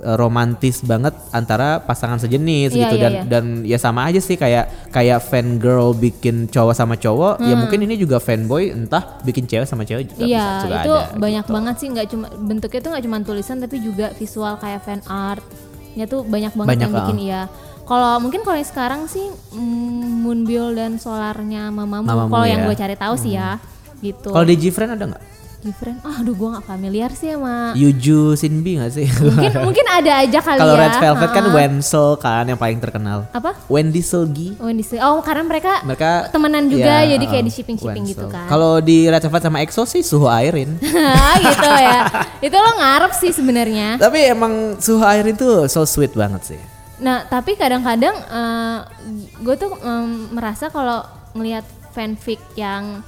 uh, 0.00 0.16
romantis 0.16 0.82
banget 0.82 1.12
antara 1.30 1.78
pasangan 1.78 2.18
sejenis 2.18 2.72
Iya, 2.72 2.80
gitu 2.88 2.94
iya, 2.96 3.02
dan 3.02 3.12
iya. 3.12 3.22
dan 3.28 3.44
ya 3.62 3.78
sama 3.78 4.08
aja 4.08 4.18
sih 4.18 4.34
kayak 4.34 4.90
kayak 4.90 5.20
fan 5.22 5.58
girl 5.58 5.92
bikin 5.92 6.48
cowok 6.48 6.74
sama 6.74 6.94
cowok, 7.02 7.34
ya 7.42 7.54
mungkin 7.58 7.78
ini 7.82 7.98
juga 7.98 8.16
fanboy 8.16 8.70
entah 8.70 9.18
bikin 9.20 9.50
cewek 9.50 9.66
sama 9.66 9.82
cewek 9.82 10.14
juga 10.14 10.22
Iya, 10.22 10.38
bisa 10.38 10.66
juga 10.70 10.78
itu 10.86 10.92
ada, 10.94 11.18
banyak 11.18 11.44
gitu. 11.44 11.54
banget 11.58 11.74
sih 11.82 11.86
nggak 11.90 12.06
cuma 12.14 12.26
bentuknya 12.30 12.80
tuh 12.80 12.90
nggak 12.94 13.04
cuma 13.04 13.16
tulisan 13.20 13.56
tapi 13.58 13.76
juga 13.82 14.06
visual 14.14 14.54
kayak 14.56 14.80
fan 14.86 15.00
art. 15.04 15.42
Ya 15.92 16.06
tuh 16.06 16.22
banyak 16.22 16.54
banget 16.54 16.70
Banyak, 16.72 16.88
yang 16.88 16.94
bikin 17.02 17.18
iya. 17.20 17.42
Kalau 17.82 18.22
mungkin 18.22 18.46
kalau 18.46 18.56
yang 18.56 18.70
sekarang 18.70 19.00
sih 19.10 19.26
mm, 19.28 20.22
Moonbill 20.22 20.72
dan 20.72 20.96
Solarnya 20.96 21.68
Mamamu, 21.68 22.06
Mamamu, 22.06 22.30
kalau 22.30 22.46
yang 22.46 22.62
ya. 22.62 22.66
gue 22.70 22.76
cari 22.78 22.96
tahu 22.96 23.14
sih 23.18 23.34
ya 23.34 23.58
gitu. 24.00 24.30
Kalau 24.30 24.46
di 24.46 24.54
Gfriend 24.56 24.94
ada 24.94 25.04
nggak? 25.12 25.22
Different. 25.62 26.02
Ah, 26.02 26.18
aduh 26.18 26.34
gue 26.34 26.48
nggak 26.58 26.66
familiar 26.66 27.10
sih 27.14 27.38
sama. 27.38 27.70
Yuju 27.78 28.34
Shinbi 28.34 28.82
nggak 28.82 28.90
sih? 28.90 29.06
mungkin 29.06 29.52
mungkin 29.70 29.86
ada 29.86 30.26
aja 30.26 30.38
kali 30.42 30.58
Kalau 30.58 30.74
ya. 30.74 30.82
Red 30.82 30.96
Velvet 30.98 31.30
kan 31.30 31.44
Ha-ha. 31.46 31.54
Wenzel 31.54 32.08
kan 32.18 32.44
yang 32.50 32.58
paling 32.58 32.82
terkenal. 32.82 33.30
apa? 33.30 33.54
Wendy 33.70 34.02
Selgi. 34.02 34.58
Oh, 34.58 34.66
ini 34.66 34.82
sih. 34.82 34.98
Oh, 34.98 35.22
karena 35.22 35.46
mereka 35.46 35.86
Mereka 35.86 36.34
temenan 36.34 36.66
juga 36.66 37.06
ya, 37.06 37.14
jadi 37.14 37.24
kayak 37.30 37.42
uh, 37.42 37.46
di 37.46 37.52
shipping-shipping 37.54 38.04
gitu 38.10 38.26
kan. 38.26 38.50
Kalau 38.50 38.82
di 38.82 39.06
Red 39.06 39.22
Velvet 39.22 39.42
sama 39.46 39.62
EXO 39.62 39.86
sih 39.86 40.02
Suho 40.02 40.26
Airin. 40.26 40.82
gitu 41.46 41.70
ya. 41.78 42.10
Itu 42.42 42.56
lo 42.58 42.70
ngarep 42.82 43.12
sih 43.14 43.30
sebenarnya. 43.30 44.02
Tapi 44.02 44.18
emang 44.34 44.82
Suho 44.82 45.06
Airin 45.06 45.38
tuh 45.38 45.70
so 45.70 45.86
sweet 45.86 46.10
banget 46.12 46.42
sih. 46.42 46.60
Nah, 46.98 47.22
tapi 47.30 47.54
kadang-kadang 47.54 48.18
gue 49.38 49.54
tuh 49.54 49.78
em, 49.78 50.26
merasa 50.34 50.70
kalau 50.70 51.06
ngelihat 51.38 51.62
fanfic 51.94 52.42
yang 52.58 53.02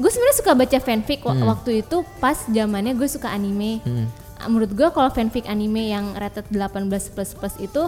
gue 0.00 0.08
sebenarnya 0.08 0.36
suka 0.36 0.52
baca 0.54 0.78
fanfic 0.78 1.20
wa- 1.22 1.36
waktu 1.46 1.70
itu 1.78 1.96
pas 2.16 2.40
zamannya 2.46 2.92
gue 2.92 3.04
suka 3.06 3.28
anime. 3.28 3.84
Ah, 4.34 4.48
Menurut 4.48 4.72
gue 4.72 4.88
kalau 4.88 5.08
fanfic 5.08 5.44
anime 5.44 5.86
yang 5.86 6.12
rated 6.14 6.48
18 6.48 6.88
plus 7.06 7.30
plus 7.30 7.54
itu 7.58 7.82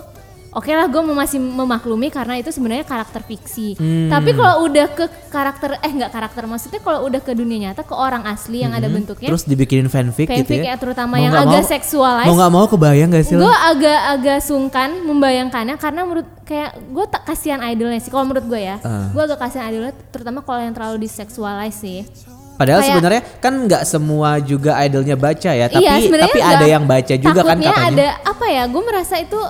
Oke 0.52 0.68
lah, 0.68 0.84
gue 0.84 1.00
masih 1.00 1.40
memaklumi 1.40 2.08
karena 2.08 2.36
itu 2.36 2.52
sebenarnya 2.52 2.84
karakter 2.84 3.24
fiksi. 3.24 3.72
Tapi 4.06 4.30
kalau 4.32 4.68
udah 4.68 4.84
ke 4.86 5.04
karakter, 5.26 5.80
eh 5.80 5.88
nggak 5.88 6.12
karakter, 6.12 6.44
maksudnya 6.44 6.76
kalau 6.78 7.08
udah 7.08 7.18
ke 7.18 7.32
dunia 7.32 7.58
nyata, 7.66 7.80
ke 7.80 7.90
orang 7.90 8.28
asli 8.28 8.60
yang 8.60 8.70
ada 8.70 8.84
bentuknya, 8.86 9.32
Terus 9.32 9.48
dibikinin 9.48 9.88
fanfic, 9.88 10.28
gitu 10.28 10.44
fanfic 10.44 10.60
ya. 10.60 10.64
ya 10.66 10.74
terutama 10.76 11.16
Mau 11.16 11.24
yang 11.24 11.32
agak 11.32 11.64
seksualis. 11.64 12.28
Mau 12.28 12.36
nggak 12.36 12.52
mau 12.52 12.66
kebayang 12.68 13.08
gak 13.10 13.24
sih? 13.24 13.34
Gue 13.34 13.48
agak-agak 13.48 14.38
sungkan 14.40 15.00
membayangkannya 15.02 15.76
karena 15.76 16.00
menurut 16.04 16.28
kayak 16.42 16.76
gue 16.84 17.04
tak 17.08 17.22
kasihan 17.24 17.60
idolnya 17.64 17.96
sih. 17.98 18.12
Kalau 18.12 18.28
menurut 18.28 18.44
gue 18.44 18.60
ya, 18.60 18.76
Ah. 18.78 19.08
gue 19.08 19.22
agak 19.24 19.40
kasihan 19.40 19.66
idolnya, 19.66 19.96
terutama 20.12 20.44
kalau 20.44 20.60
yang 20.60 20.76
terlalu 20.76 21.00
diseksualize 21.02 21.80
sih. 21.80 22.04
Padahal 22.52 22.78
kayak- 22.78 22.92
sebenarnya 22.92 23.22
kan 23.40 23.52
nggak 23.56 23.82
semua 23.82 24.36
juga 24.38 24.76
idolnya 24.78 25.16
baca 25.16 25.50
ya, 25.50 25.66
tapi 25.66 25.80
iya, 25.80 25.96
tapi 25.96 26.38
ada 26.38 26.66
yang 26.68 26.84
baca 26.84 27.14
juga 27.16 27.40
kan 27.40 27.56
Takutnya 27.56 27.72
katanya. 27.72 27.88
ada 27.88 28.08
apa 28.28 28.46
ya? 28.46 28.62
Gue 28.68 28.82
merasa 28.84 29.16
itu 29.16 29.40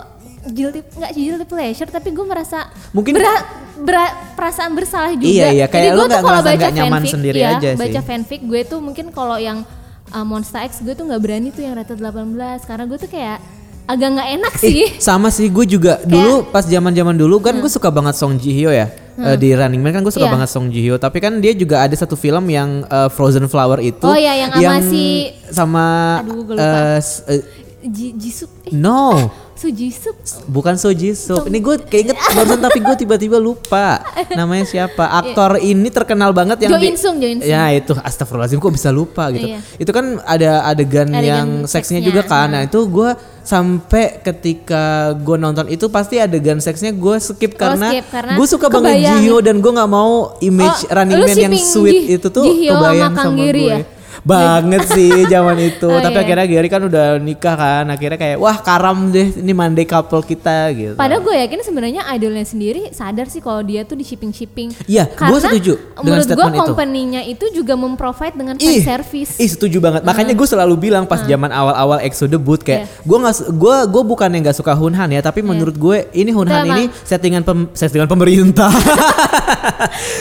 guilty 0.45 0.81
nggak 0.83 1.13
guilty 1.13 1.45
pleasure, 1.45 1.87
tapi 1.87 2.09
gue 2.11 2.25
merasa 2.25 2.67
Mungkin- 2.91 3.15
berat, 3.15 3.45
berat 3.79 4.13
perasaan 4.35 4.73
bersalah 4.73 5.13
juga. 5.13 5.29
Iya, 5.29 5.47
iya, 5.53 5.67
kayak 5.67 5.85
Jadi 5.85 5.97
tuh 5.97 6.07
nggak 6.09 6.23
baca 6.23 6.51
nggak 6.53 6.73
nyaman 6.73 6.93
fanfic, 6.99 7.13
sendiri 7.13 7.39
iya, 7.39 7.51
aja 7.55 7.69
sih. 7.69 7.79
baca 7.79 8.01
fanfic 8.01 8.41
gue 8.43 8.61
tuh 8.65 8.79
mungkin 8.79 9.07
kalau 9.09 9.37
yang 9.37 9.63
uh, 10.09 10.25
Monster 10.25 10.61
X 10.63 10.81
gue 10.81 10.93
tuh 10.93 11.05
nggak 11.05 11.21
berani 11.21 11.49
tuh 11.49 11.63
yang 11.63 11.75
rated 11.75 11.97
18 11.97 12.35
karena 12.61 12.85
gue 12.85 12.99
tuh 12.99 13.09
kayak 13.09 13.39
agak 13.85 14.09
nggak 14.11 14.29
enak 14.33 14.55
sih. 14.57 14.79
Eh, 14.81 14.91
sama 14.99 15.29
sih 15.29 15.47
gue 15.47 15.67
juga 15.69 15.99
dulu 16.01 16.47
pas 16.47 16.63
zaman-zaman 16.63 17.13
dulu 17.13 17.39
kan 17.39 17.55
gue 17.55 17.67
suka 17.69 17.89
banget 17.89 18.15
Song 18.15 18.35
Ji 18.35 18.51
Hyo 18.53 18.71
ya. 18.71 18.87
Eh, 19.15 19.37
di 19.37 19.53
Running 19.53 19.77
Man 19.77 19.93
kan 19.93 20.01
gue 20.01 20.09
suka 20.09 20.25
Hmm. 20.25 20.25
Iya. 20.25 20.37
banget 20.39 20.49
Song 20.49 20.67
Ji 20.67 20.81
Hyo, 20.81 20.97
tapi 20.97 21.19
kan 21.19 21.37
dia 21.37 21.53
juga 21.53 21.81
ada 21.81 21.93
satu 21.93 22.15
film 22.15 22.49
yang 22.49 22.83
eh, 22.83 23.09
Frozen 23.09 23.45
Flower 23.45 23.77
itu 23.79 24.03
Oh 24.03 24.15
iya, 24.15 24.39
yang 24.41 24.51
sama 24.51 24.81
si- 24.83 25.29
sama 25.47 25.85
Aduh, 26.19 26.41
gue 26.43 26.55
lupa. 26.55 26.65
eh, 26.65 26.99
s- 26.99 27.21
eh, 27.27 27.43
Ji- 27.85 28.15
Jisuk, 28.15 28.47
eh, 28.63 28.71
no, 28.73 29.31
Su 29.53 29.67
Jisuk. 29.67 30.15
bukan 30.47 30.75
So 30.75 30.91
Ji 30.91 31.13
Suk. 31.13 31.45
Ini 31.45 31.59
gue 31.59 31.77
keinget 31.83 32.15
barusan 32.35 32.59
tapi 32.59 32.79
gue 32.79 32.95
tiba-tiba 32.97 33.37
lupa 33.37 34.01
namanya 34.33 34.63
siapa. 34.65 35.03
Aktor 35.21 35.59
ini 35.59 35.87
terkenal 35.89 36.31
banget 36.31 36.61
Jo 36.61 36.67
yang 36.69 36.79
In 36.79 36.83
di- 36.89 36.95
Sung, 36.95 37.17
Jo 37.17 37.27
In 37.27 37.39
Sung. 37.39 37.49
Ya 37.49 37.69
itu 37.71 37.91
astagfirullahaladzim 37.93 38.59
kok 38.59 38.71
bisa 38.71 38.89
lupa 38.89 39.29
gitu. 39.29 39.47
Iya. 39.49 39.59
Itu 39.77 39.91
kan 39.91 40.19
ada 40.21 40.63
adegan, 40.65 41.11
Adegan 41.11 41.23
yang 41.23 41.49
seksnya 41.65 41.99
seksnya, 41.99 42.01
juga 42.05 42.23
kan. 42.25 42.49
nah. 42.49 42.63
Itu 42.63 42.87
gue 42.87 43.11
sampai 43.43 44.23
ketika 44.23 44.83
gue 45.15 45.37
nonton 45.37 45.67
itu 45.67 45.87
pasti 45.89 46.17
adegan 46.17 46.59
seksnya 46.59 46.91
gue 46.93 47.17
skip 47.19 47.53
karena, 47.53 47.89
Oh, 47.89 47.93
skip, 47.93 48.07
karena 48.09 48.33
gue 48.35 48.47
suka 48.47 48.67
banget. 48.69 48.95
Jihyo 49.03 49.37
dan 49.39 49.59
gue 49.59 49.73
nggak 49.73 49.91
mau 49.91 50.13
image 50.39 50.81
Oh, 50.85 50.95
Running 50.95 51.19
Man 51.21 51.39
yang 51.41 51.55
sweet 51.57 51.99
Ji- 52.01 52.15
itu 52.17 52.29
tuh 52.29 52.45
Jihyo 52.45 52.73
kebayang 52.73 53.11
sama 53.13 53.23
sama 53.25 53.43
gue. 53.45 53.67
ya? 53.69 53.79
Banget 54.23 54.83
sih 54.89 55.27
zaman 55.27 55.59
itu. 55.61 55.85
Oh, 55.93 56.01
Tapi 56.01 56.15
iya. 56.15 56.23
akhirnya 56.25 56.47
Gary 56.47 56.69
kan 56.69 56.83
udah 56.83 57.07
nikah 57.17 57.53
kan. 57.53 57.85
Akhirnya 57.87 58.17
kayak 58.17 58.37
wah 58.37 58.57
karam 58.57 59.09
deh 59.09 59.29
ini 59.35 59.53
Monday 59.53 59.83
couple 59.83 60.21
kita 60.21 60.73
gitu. 60.73 60.95
Padahal 60.95 61.21
gue 61.21 61.35
yakin 61.37 61.61
sebenarnya 61.61 62.03
idolnya 62.09 62.43
sendiri 62.43 62.89
sadar 62.91 63.27
sih 63.27 63.39
kalau 63.39 63.61
dia 63.61 63.83
tuh 63.83 63.95
di 63.95 64.03
shipping 64.03 64.31
shipping. 64.31 64.69
Iya, 64.85 65.07
gua 65.09 65.39
setuju 65.39 65.77
Menurut 65.99 66.23
gue 66.23 66.33
statement 66.33 66.55
itu. 66.55 66.63
company-nya 66.65 67.21
itu 67.23 67.45
juga 67.51 67.75
memprovide 67.75 68.35
dengan 68.35 68.55
fan 68.57 68.67
Ih, 68.69 68.81
service. 68.81 69.37
ih 69.37 69.49
setuju 69.49 69.79
banget. 69.79 70.03
Makanya 70.03 70.33
gue 70.33 70.47
selalu 70.47 70.75
bilang 70.81 71.05
pas 71.05 71.23
zaman 71.23 71.49
awal-awal 71.49 71.99
EXO 72.01 72.27
debut 72.27 72.59
kayak 72.59 72.85
Iya. 72.85 73.05
gue 73.05 73.19
nggak 73.19 73.35
gue 73.53 73.77
gue 73.87 74.03
bukan 74.07 74.29
yang 74.29 74.43
nggak 74.43 74.57
suka 74.57 74.73
Hunhan 74.73 75.09
ya, 75.09 75.21
tapi 75.21 75.41
menurut 75.41 75.75
gue 75.75 75.97
ini 76.13 76.31
Hunhan 76.31 76.63
ini 76.67 76.85
settingan 77.03 77.43
pem- 77.43 77.69
settingan 77.73 78.07
pemerintah. 78.07 78.69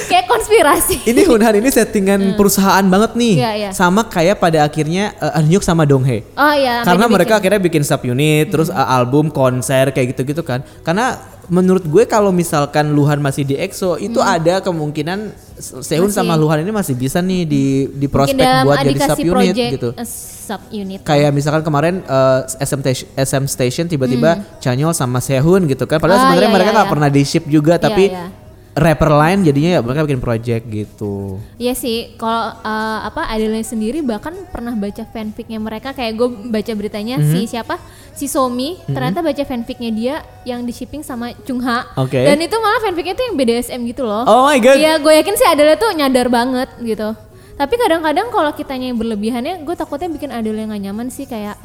Kayak 0.07 0.25
konspirasi. 0.27 0.95
ini 1.05 1.21
Hunhan 1.23 1.53
ini 1.57 1.69
settingan 1.69 2.35
perusahaan 2.35 2.83
banget 2.83 3.11
nih. 3.13 3.35
Iya, 3.37 3.51
iya. 3.57 3.69
Sama 3.71 3.90
kayak 4.01 4.39
pada 4.39 4.63
akhirnya 4.63 5.11
uh, 5.17 5.39
Eunhyuk 5.39 5.59
sama 5.61 5.83
Donghae. 5.83 6.23
Oh 6.33 6.53
iya. 6.53 6.81
Karena 6.81 7.05
mereka 7.05 7.35
dibikin. 7.35 7.39
akhirnya 7.43 7.61
bikin 7.61 7.83
sub 7.83 8.01
unit, 8.03 8.47
terus 8.47 8.67
uh, 8.67 8.87
album, 8.87 9.27
konser 9.27 9.91
kayak 9.91 10.15
gitu-gitu 10.15 10.39
kan. 10.41 10.63
Karena 10.81 11.19
menurut 11.45 11.83
gue 11.83 12.07
kalau 12.07 12.31
misalkan 12.31 12.95
Luhan 12.95 13.19
masih 13.19 13.43
di 13.43 13.59
EXO 13.59 13.99
itu 13.99 14.23
ada 14.23 14.63
kemungkinan 14.63 15.35
Sehun 15.61 16.07
Masih. 16.07 16.15
sama 16.15 16.33
Luhan 16.33 16.63
ini 16.63 16.71
masih 16.71 16.95
bisa 16.95 17.19
nih 17.19 17.43
di 17.43 17.63
di 17.91 18.07
prospek 18.07 18.39
buat 18.63 18.81
jadi 18.81 18.99
sub 19.03 19.19
unit 19.19 19.53
gitu. 19.53 19.89
eh, 19.93 20.07
sub 20.07 20.61
unit. 20.71 21.03
Kayak 21.03 21.35
misalkan 21.35 21.61
kemarin 21.61 22.01
uh, 22.07 22.47
SM, 22.57 22.79
Station- 22.79 23.09
SM 23.13 23.43
Station 23.45 23.85
tiba-tiba 23.85 24.41
Chanyeol 24.57 24.95
sama 24.95 25.19
Sehun 25.19 25.67
gitu 25.67 25.83
kan. 25.85 25.99
Padahal 25.99 26.17
Hmm. 26.17 26.23
Ah, 26.23 26.27
sebenarnya 26.31 26.49
iya, 26.49 26.55
mereka 26.55 26.69
iya, 26.71 26.75
nggak 26.79 26.87
iya. 26.87 26.93
pernah 26.97 27.09
di 27.11 27.21
ship 27.21 27.45
juga, 27.45 27.73
Iya, 27.77 27.83
tapi 27.83 28.03
iya. 28.09 28.25
Rapper 28.71 29.11
lain 29.11 29.43
jadinya 29.43 29.75
ya 29.75 29.79
mereka 29.83 30.07
bikin 30.07 30.23
project 30.23 30.63
gitu. 30.65 31.43
Iya 31.59 31.75
sih, 31.75 32.15
kalau 32.15 32.55
eh, 32.55 32.99
apa 33.03 33.27
idolnya 33.35 33.67
sendiri 33.67 33.99
bahkan 33.99 34.31
pernah 34.47 34.71
baca 34.73 35.03
fanficnya 35.03 35.59
mereka 35.59 35.91
kayak 35.91 36.15
gue 36.15 36.27
baca 36.47 36.71
beritanya 36.71 37.19
Mhm. 37.19 37.27
si 37.27 37.39
siapa 37.51 37.75
si 38.11 38.31
Somi 38.31 38.79
ternyata 38.87 39.19
baca 39.19 39.43
fanficnya 39.43 39.91
dia 39.91 40.15
yang 40.43 40.63
di 40.63 40.71
shipping 40.71 41.03
sama 41.03 41.35
Chungha 41.43 41.95
Oke. 41.95 42.19
dan 42.19 42.39
itu 42.39 42.55
malah 42.59 42.79
fanficnya 42.79 43.11
tuh 43.11 43.27
yang 43.27 43.35
BDSM 43.35 43.81
gitu 43.87 44.07
loh. 44.07 44.23
Oh 44.23 44.47
my 44.47 44.59
god. 44.59 44.79
Iya, 44.79 44.99
gue 44.99 45.13
yakin 45.19 45.35
sih 45.35 45.47
idolnya 45.47 45.75
tuh 45.75 45.91
nyadar 45.91 46.27
banget 46.31 46.69
gitu. 46.79 47.11
Tapi 47.59 47.73
kadang-kadang 47.77 48.31
kalau 48.31 48.51
kitanya 48.55 48.89
yang 48.89 48.97
berlebihannya, 48.97 49.61
gue 49.61 49.75
takutnya 49.75 50.09
bikin 50.09 50.31
yang 50.31 50.71
gak 50.71 50.81
nyaman 50.81 51.07
sih 51.11 51.27
kayak 51.27 51.59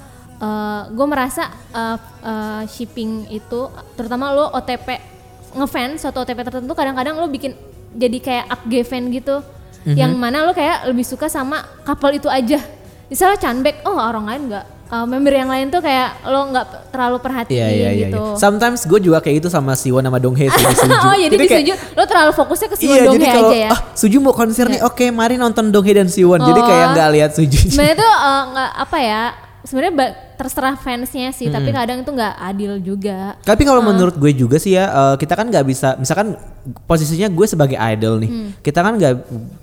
gue 0.91 1.07
merasa 1.07 1.49
eh, 1.71 1.97
eh, 2.21 2.63
shipping 2.67 3.31
itu, 3.31 3.71
terutama 3.95 4.35
lo 4.35 4.51
OTP 4.53 5.16
ngefans 5.57 5.99
suatu 5.99 6.21
OTP 6.21 6.39
tertentu, 6.43 6.73
kadang-kadang 6.73 7.17
lo 7.17 7.27
bikin 7.27 7.57
jadi 7.91 8.19
kayak 8.19 8.45
up 8.47 8.63
fan 8.83 9.09
gitu, 9.09 9.41
Mhm. 9.83 9.97
yang 9.97 10.13
mana 10.13 10.43
lo 10.43 10.53
kayak 10.53 10.85
lebih 10.85 11.03
suka 11.03 11.27
sama 11.27 11.65
couple 11.83 12.13
itu 12.15 12.29
aja. 12.29 12.61
Misalnya 13.07 13.39
Chanbek, 13.39 13.81
oh 13.83 13.95
orang 13.95 14.25
lain 14.25 14.43
nggak, 14.49 14.67
Eh, 14.87 15.03
member 15.03 15.35
yang 15.35 15.51
lain 15.51 15.67
tuh 15.67 15.83
kayak 15.83 16.23
lo 16.23 16.47
nggak 16.47 16.95
terlalu 16.95 17.19
perhatiin 17.19 17.59
Iya 17.59 17.69
iya 17.69 17.91
iya. 17.91 18.07
gitu. 18.07 18.23
iya. 18.23 18.39
Sometimes 18.39 18.87
gue 18.87 19.01
juga 19.03 19.19
kayak 19.19 19.43
itu 19.43 19.49
sama 19.51 19.75
Siwon 19.75 19.99
sama 19.99 20.23
Donghae 20.23 20.47
di 20.47 20.63
Suju. 20.63 20.95
oh 20.95 21.11
jadi, 21.11 21.35
di 21.35 21.43
kayak- 21.43 21.59
Suju 21.59 21.75
lo 21.91 22.03
terlalu 22.07 22.31
fokusnya 22.33 22.69
ke 22.71 22.77
si 22.79 22.85
Iya 22.87 22.95
Won 23.03 23.03
jadi 23.11 23.27
Donghae 23.27 23.35
aja 23.43 23.57
ya. 23.59 23.71
ah 23.75 23.81
Suju 23.99 24.17
mau 24.23 24.31
konser 24.31 24.71
nih 24.71 24.87
oke 24.87 25.11
mari 25.11 25.35
nonton 25.35 25.75
Donghae 25.75 25.91
dan 25.93 26.07
Siwon. 26.07 26.39
Jadi 26.39 26.61
Oh. 26.63 26.67
kayak 26.71 26.87
nggak 26.95 27.09
lihat 27.13 27.31
Suju. 27.35 27.59
sebenarnya 27.67 27.99
tuh 27.99 28.13
eh, 28.15 28.43
nggak 28.47 28.71
apa 28.79 28.99
ya 29.01 29.23
sebenarnya 29.61 29.95
terserah 30.37 30.77
fansnya 30.77 31.29
sih 31.31 31.49
tapi 31.49 31.69
kadang 31.71 31.99
itu 31.99 32.09
nggak 32.09 32.35
adil 32.39 32.73
juga. 32.79 33.35
Tapi 33.41 33.63
kalau 33.63 33.81
menurut 33.81 34.15
gue 34.15 34.33
juga 34.33 34.57
sih 34.57 34.73
ya 34.73 34.85
eh, 34.87 35.15
kita 35.17 35.33
kan 35.33 35.47
nggak 35.47 35.65
bisa 35.65 35.89
misalkan 35.95 36.37
posisinya 36.83 37.29
gue 37.29 37.47
sebagai 37.47 37.79
idol 37.79 38.19
nih 38.19 38.29
Hmm. 38.29 38.51
kita 38.59 38.81
kan 38.81 38.93
nggak 38.95 39.13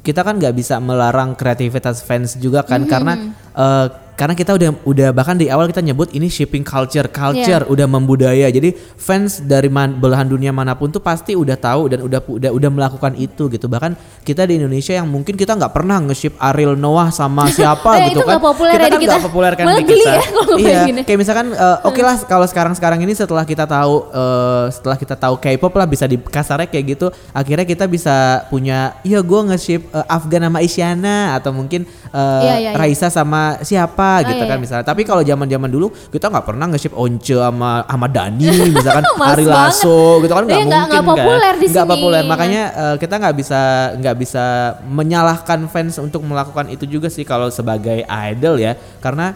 kita 0.02 0.22
kan 0.22 0.36
nggak 0.36 0.54
bisa 0.54 0.76
melarang 0.78 1.34
kreativitas 1.34 2.00
fans 2.00 2.34
juga 2.36 2.60
Hmm, 2.60 2.70
kan 2.70 2.82
karena 2.86 3.14
eh, 3.54 3.88
karena 4.14 4.36
kita 4.36 4.54
udah 4.54 4.70
udah 4.84 5.10
bahkan 5.12 5.34
di 5.34 5.50
awal 5.50 5.66
kita 5.66 5.82
nyebut 5.82 6.06
ini 6.12 6.26
shipping 6.28 6.62
culture 6.62 7.10
culture 7.10 7.42
Iya. 7.60 7.68
udah 7.68 7.88
membudaya. 7.88 8.46
Jadi 8.48 8.70
fans 8.94 9.42
dari 9.42 9.68
man- 9.68 9.98
belahan 9.98 10.24
dunia 10.24 10.54
mana 10.54 10.72
pun 10.72 10.86
tuh 10.88 11.02
pasti 11.02 11.34
udah 11.34 11.58
tahu 11.58 11.90
dan 11.90 12.00
udah 12.00 12.22
udah 12.24 12.52
udah 12.52 12.70
melakukan 12.72 13.18
itu 13.18 13.50
gitu. 13.50 13.66
Bahkan 13.66 13.98
kita 14.22 14.46
di 14.46 14.62
Indonesia 14.62 14.94
yang 14.94 15.10
mungkin 15.10 15.34
kita 15.34 15.58
nggak 15.58 15.74
pernah 15.74 15.98
nge-ship 16.00 16.38
Ariel 16.38 16.78
Noah 16.78 17.10
sama 17.10 17.50
siapa 17.58 17.90
Eh, 18.00 18.14
gitu 18.14 18.22
itu 18.22 18.22
kan 18.22 18.30
nggak 18.32 18.46
populer 18.46 18.72
kita 18.72 18.78
ya 18.78 18.86
kan 18.86 18.92
di 18.92 19.02
kita. 19.02 19.12
nggak 19.12 19.26
populer 19.26 19.52
kan 19.52 19.66
Malah 19.66 19.76
di 19.76 19.86
kita. 19.88 20.12
ya 20.12 20.22
kalau 20.30 20.56
iya 20.66 20.82
gini. 20.84 21.02
kayak 21.02 21.20
misalkan 21.20 21.48
eh, 21.50 21.78
oke 21.84 22.00
lah 22.00 22.16
kalau 22.24 22.44
sekarang 22.44 22.74
sekarang 22.74 23.00
ini 23.00 23.12
setelah 23.12 23.44
kita 23.44 23.64
tahu 23.64 24.08
eh, 24.10 24.66
setelah 24.70 24.96
kita 24.96 25.16
tahu 25.16 25.36
K-pop 25.36 25.74
lah 25.74 25.86
bisa 25.86 26.04
di 26.04 26.18
kasarnya 26.18 26.66
kayak 26.66 26.86
gitu 26.92 27.08
akhirnya 27.30 27.64
kita 27.64 27.86
bisa 27.86 28.16
punya 28.48 28.96
iya 29.02 29.20
gue 29.20 29.40
nge-ship 29.46 29.82
eh, 29.88 30.06
Afgan 30.08 30.44
sama 30.44 30.60
Isyana 30.60 31.18
atau 31.36 31.52
mungkin 31.52 31.84
eh, 31.86 32.22
Iya, 32.44 32.56
iya, 32.56 32.70
iya. 32.70 32.72
Raisa 32.74 33.08
sama 33.08 33.60
siapa 33.62 33.92
Oh, 34.16 34.28
gitu 34.28 34.40
iya, 34.40 34.48
kan 34.48 34.58
iya. 34.58 34.64
misalnya 34.64 34.86
tapi 34.86 35.02
kalau 35.02 35.22
zaman 35.22 35.46
zaman 35.46 35.68
dulu 35.68 35.88
kita 36.08 36.28
nggak 36.28 36.46
pernah 36.46 36.66
nge-ship 36.70 36.94
Once 36.94 37.30
sama 37.30 37.84
sama 37.84 38.08
Dani 38.08 38.48
misalkan 38.78 39.04
Ari. 39.16 39.44
Lasso 39.44 40.20
gitu 40.20 40.32
kan 40.32 40.44
nggak 40.44 40.54
Iya, 40.54 40.66
mungkin 40.66 40.86
nggak 40.86 40.90
kan 40.94 41.08
populer 41.08 41.54
di 41.54 41.68
nggak 41.68 41.84
sini. 41.84 41.94
populer 41.94 42.22
makanya 42.24 42.64
eh, 42.74 42.96
kita 42.98 43.14
nggak 43.18 43.36
bisa 43.36 43.62
nggak 43.96 44.16
bisa 44.16 44.46
menyalahkan 44.86 45.60
fans 45.66 45.96
untuk 45.98 46.22
melakukan 46.22 46.68
itu 46.68 46.86
juga 46.86 47.08
sih 47.08 47.24
kalau 47.24 47.48
sebagai 47.48 48.02
idol 48.04 48.56
ya 48.56 48.74
karena 49.00 49.34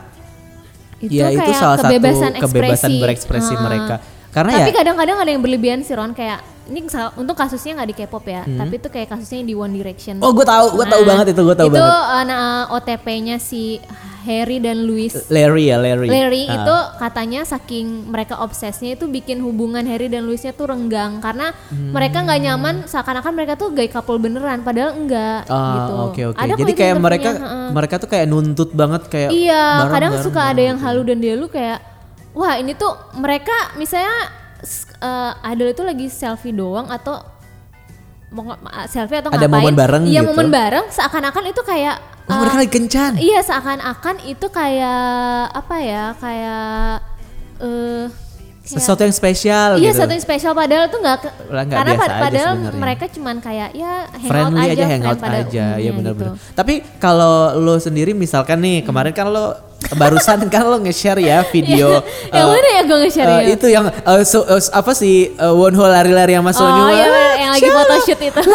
itu 1.00 1.13
ya 1.13 1.30
itu 1.30 1.39
kayak 1.39 1.56
salah 1.56 1.77
kebebasan 1.80 2.32
satu 2.32 2.44
kebebasan 2.44 2.74
ekspresi. 2.89 3.00
berekspresi 3.00 3.54
Heeh. 3.54 3.63
mereka. 3.63 3.96
Karena 4.27 4.51
tapi 4.56 4.70
ya 4.70 4.75
kadang-kadang 4.75 5.18
ada 5.18 5.30
yang 5.30 5.42
berlebihan 5.42 5.80
sih 5.82 5.94
Ron 5.94 6.12
kayak 6.12 6.39
ini 6.68 6.84
untuk 7.16 7.34
kasusnya 7.34 7.74
nggak 7.75 7.89
di 7.89 7.96
K-pop 7.96 8.25
ya 8.27 8.44
Hmm. 8.44 8.60
tapi 8.60 8.74
itu 8.75 8.88
kayak 8.88 9.08
kasusnya 9.10 9.39
yang 9.39 9.48
di 9.48 9.56
One 9.56 9.74
Direction 9.74 10.20
oh 10.20 10.30
gue 10.30 10.44
tahu 10.44 10.75
gue 10.75 10.86
tahu 10.86 11.01
Nah, 11.01 11.10
banget 11.10 11.25
itu 11.32 11.42
gue 11.42 11.56
tahu 11.56 11.68
itu 11.70 11.74
banget. 11.74 11.89
eh, 12.12 12.24
nah, 12.25 12.44
OTP-nya 12.70 13.36
si 13.39 13.80
Harry 14.27 14.60
dan 14.60 14.84
Louis 14.84 15.07
Larry 15.27 15.65
ya 15.65 15.77
Larry. 15.77 16.05
Larry 16.05 16.43
Ah. 16.46 16.55
itu 16.57 16.75
katanya 17.00 17.41
saking 17.41 17.88
mereka 18.05 18.36
obsesnya 18.38 18.93
itu 18.93 19.07
bikin 19.07 19.39
hubungan 19.39 19.81
Harry 19.84 20.05
dan 20.05 20.22
Louisnya 20.22 20.51
tuh 20.51 20.67
renggang 20.67 21.17
karena 21.17 21.55
Hmm. 21.67 21.91
mereka 21.91 22.22
nggak 22.22 22.39
nyaman 22.41 22.75
seakan-akan 22.84 23.31
mereka 23.31 23.55
tuh 23.55 23.72
gay 23.72 23.88
couple 23.88 24.17
beneran 24.17 24.62
padahal 24.62 24.93
enggak 24.93 25.48
Ah, 25.48 25.74
gitu. 25.77 25.93
oke 26.03 26.22
oke. 26.27 26.38
Ada 26.38 26.51
kok 26.51 26.60
Jadi 26.60 26.74
kayak 26.74 26.96
mereka 26.98 27.29
heeh. 27.31 27.69
mereka 27.72 27.96
tuh 27.98 28.10
kayak 28.10 28.25
nuntut 28.27 28.69
banget 28.72 29.07
kayak 29.07 29.31
Iya, 29.31 29.63
bareng, 29.79 29.89
kadang 29.89 30.12
bareng, 30.12 30.25
suka 30.25 30.41
ada 30.41 30.51
bareng 30.51 30.67
yang 30.67 30.77
gitu. 30.77 30.86
halu 30.86 31.01
dan 31.03 31.17
delu 31.17 31.46
kayak 31.48 31.79
wah 32.34 32.53
ini 32.53 32.74
tuh 32.74 32.91
mereka 33.15 33.55
misalnya 33.75 34.13
s- 34.60 34.91
eh, 34.93 35.31
idol 35.48 35.69
itu 35.69 35.81
lagi 35.81 36.07
selfie 36.07 36.51
doang 36.51 36.86
atau 36.88 37.24
mau 38.29 38.43
selfie 38.86 39.17
atau 39.17 39.29
Ada 39.29 39.39
ngapain? 39.41 39.63
momen 39.63 39.74
bareng 39.74 40.03
Iya 40.03 40.19
gitu. 40.19 40.29
momen 40.29 40.48
bareng 40.50 40.86
seakan-akan 40.89 41.43
itu 41.48 41.62
kayak 41.62 41.96
Wah, 42.22 42.27
eh, 42.27 42.38
mereka 42.38 42.55
lagi 42.57 42.72
kencan. 42.74 43.12
Iya 43.15 43.39
seakan-akan 43.41 44.15
itu 44.25 44.48
kayak 44.50 45.03
apa 45.53 45.75
ya 45.77 46.05
kayak 46.13 46.96
eh 47.57 48.05
kayak- 48.60 48.75
Sesuatu 48.75 49.00
yang 49.01 49.15
spesial 49.15 49.69
Iya 49.75 49.89
gitu. 49.89 49.98
satu 49.98 50.12
yang 50.12 50.19
spesial 50.22 50.51
padahal 50.51 50.86
tuh 50.86 51.00
nggak 51.00 51.17
karena 51.48 51.63
biasa 51.88 51.96
pad- 51.98 52.12
aja 52.12 52.19
padahal 52.22 52.51
mereka 52.75 53.05
cuman 53.07 53.36
kayak 53.39 53.69
ya 53.72 53.91
hangout 54.12 54.27
friendly 54.27 54.60
aja, 54.62 54.74
aja, 54.74 54.86
hangout 54.89 55.17
pada 55.17 55.38
aja 55.41 55.65
ya 55.77 55.91
benar-benar. 55.93 56.36
gitu. 56.36 56.51
Tapi 56.51 56.74
kalau 56.98 57.36
lo 57.55 57.75
sendiri 57.77 58.12
misalkan 58.13 58.60
nih 58.60 58.84
kemarin 58.84 59.13
kan 59.13 59.31
lo 59.31 59.55
barusan 59.89 60.51
kan 60.51 60.65
lo 60.65 60.77
nge-share 60.79 61.22
ya 61.22 61.46
video 61.46 62.03
Yang 62.36 62.43
eh, 62.43 62.51
mana 62.51 62.67
ya 62.67 62.81
gue 62.84 62.98
nge-share 63.00 63.29
eh, 63.29 63.39
ya? 63.39 63.48
itu 63.55 63.67
yang 63.69 63.86
eh, 63.88 64.24
so- 64.24 64.43
eh, 64.46 64.60
apa 64.69 64.91
sih 64.91 65.15
uh, 65.34 65.55
Wonho 65.55 65.86
lari-lari 65.86 66.36
sama 66.36 66.50
Oh 66.50 66.55
Sonyu 66.57 66.84
iya 66.91 67.07
lagi 67.57 67.69
foto 67.73 67.95
shoot 68.05 68.21
itu. 68.21 68.39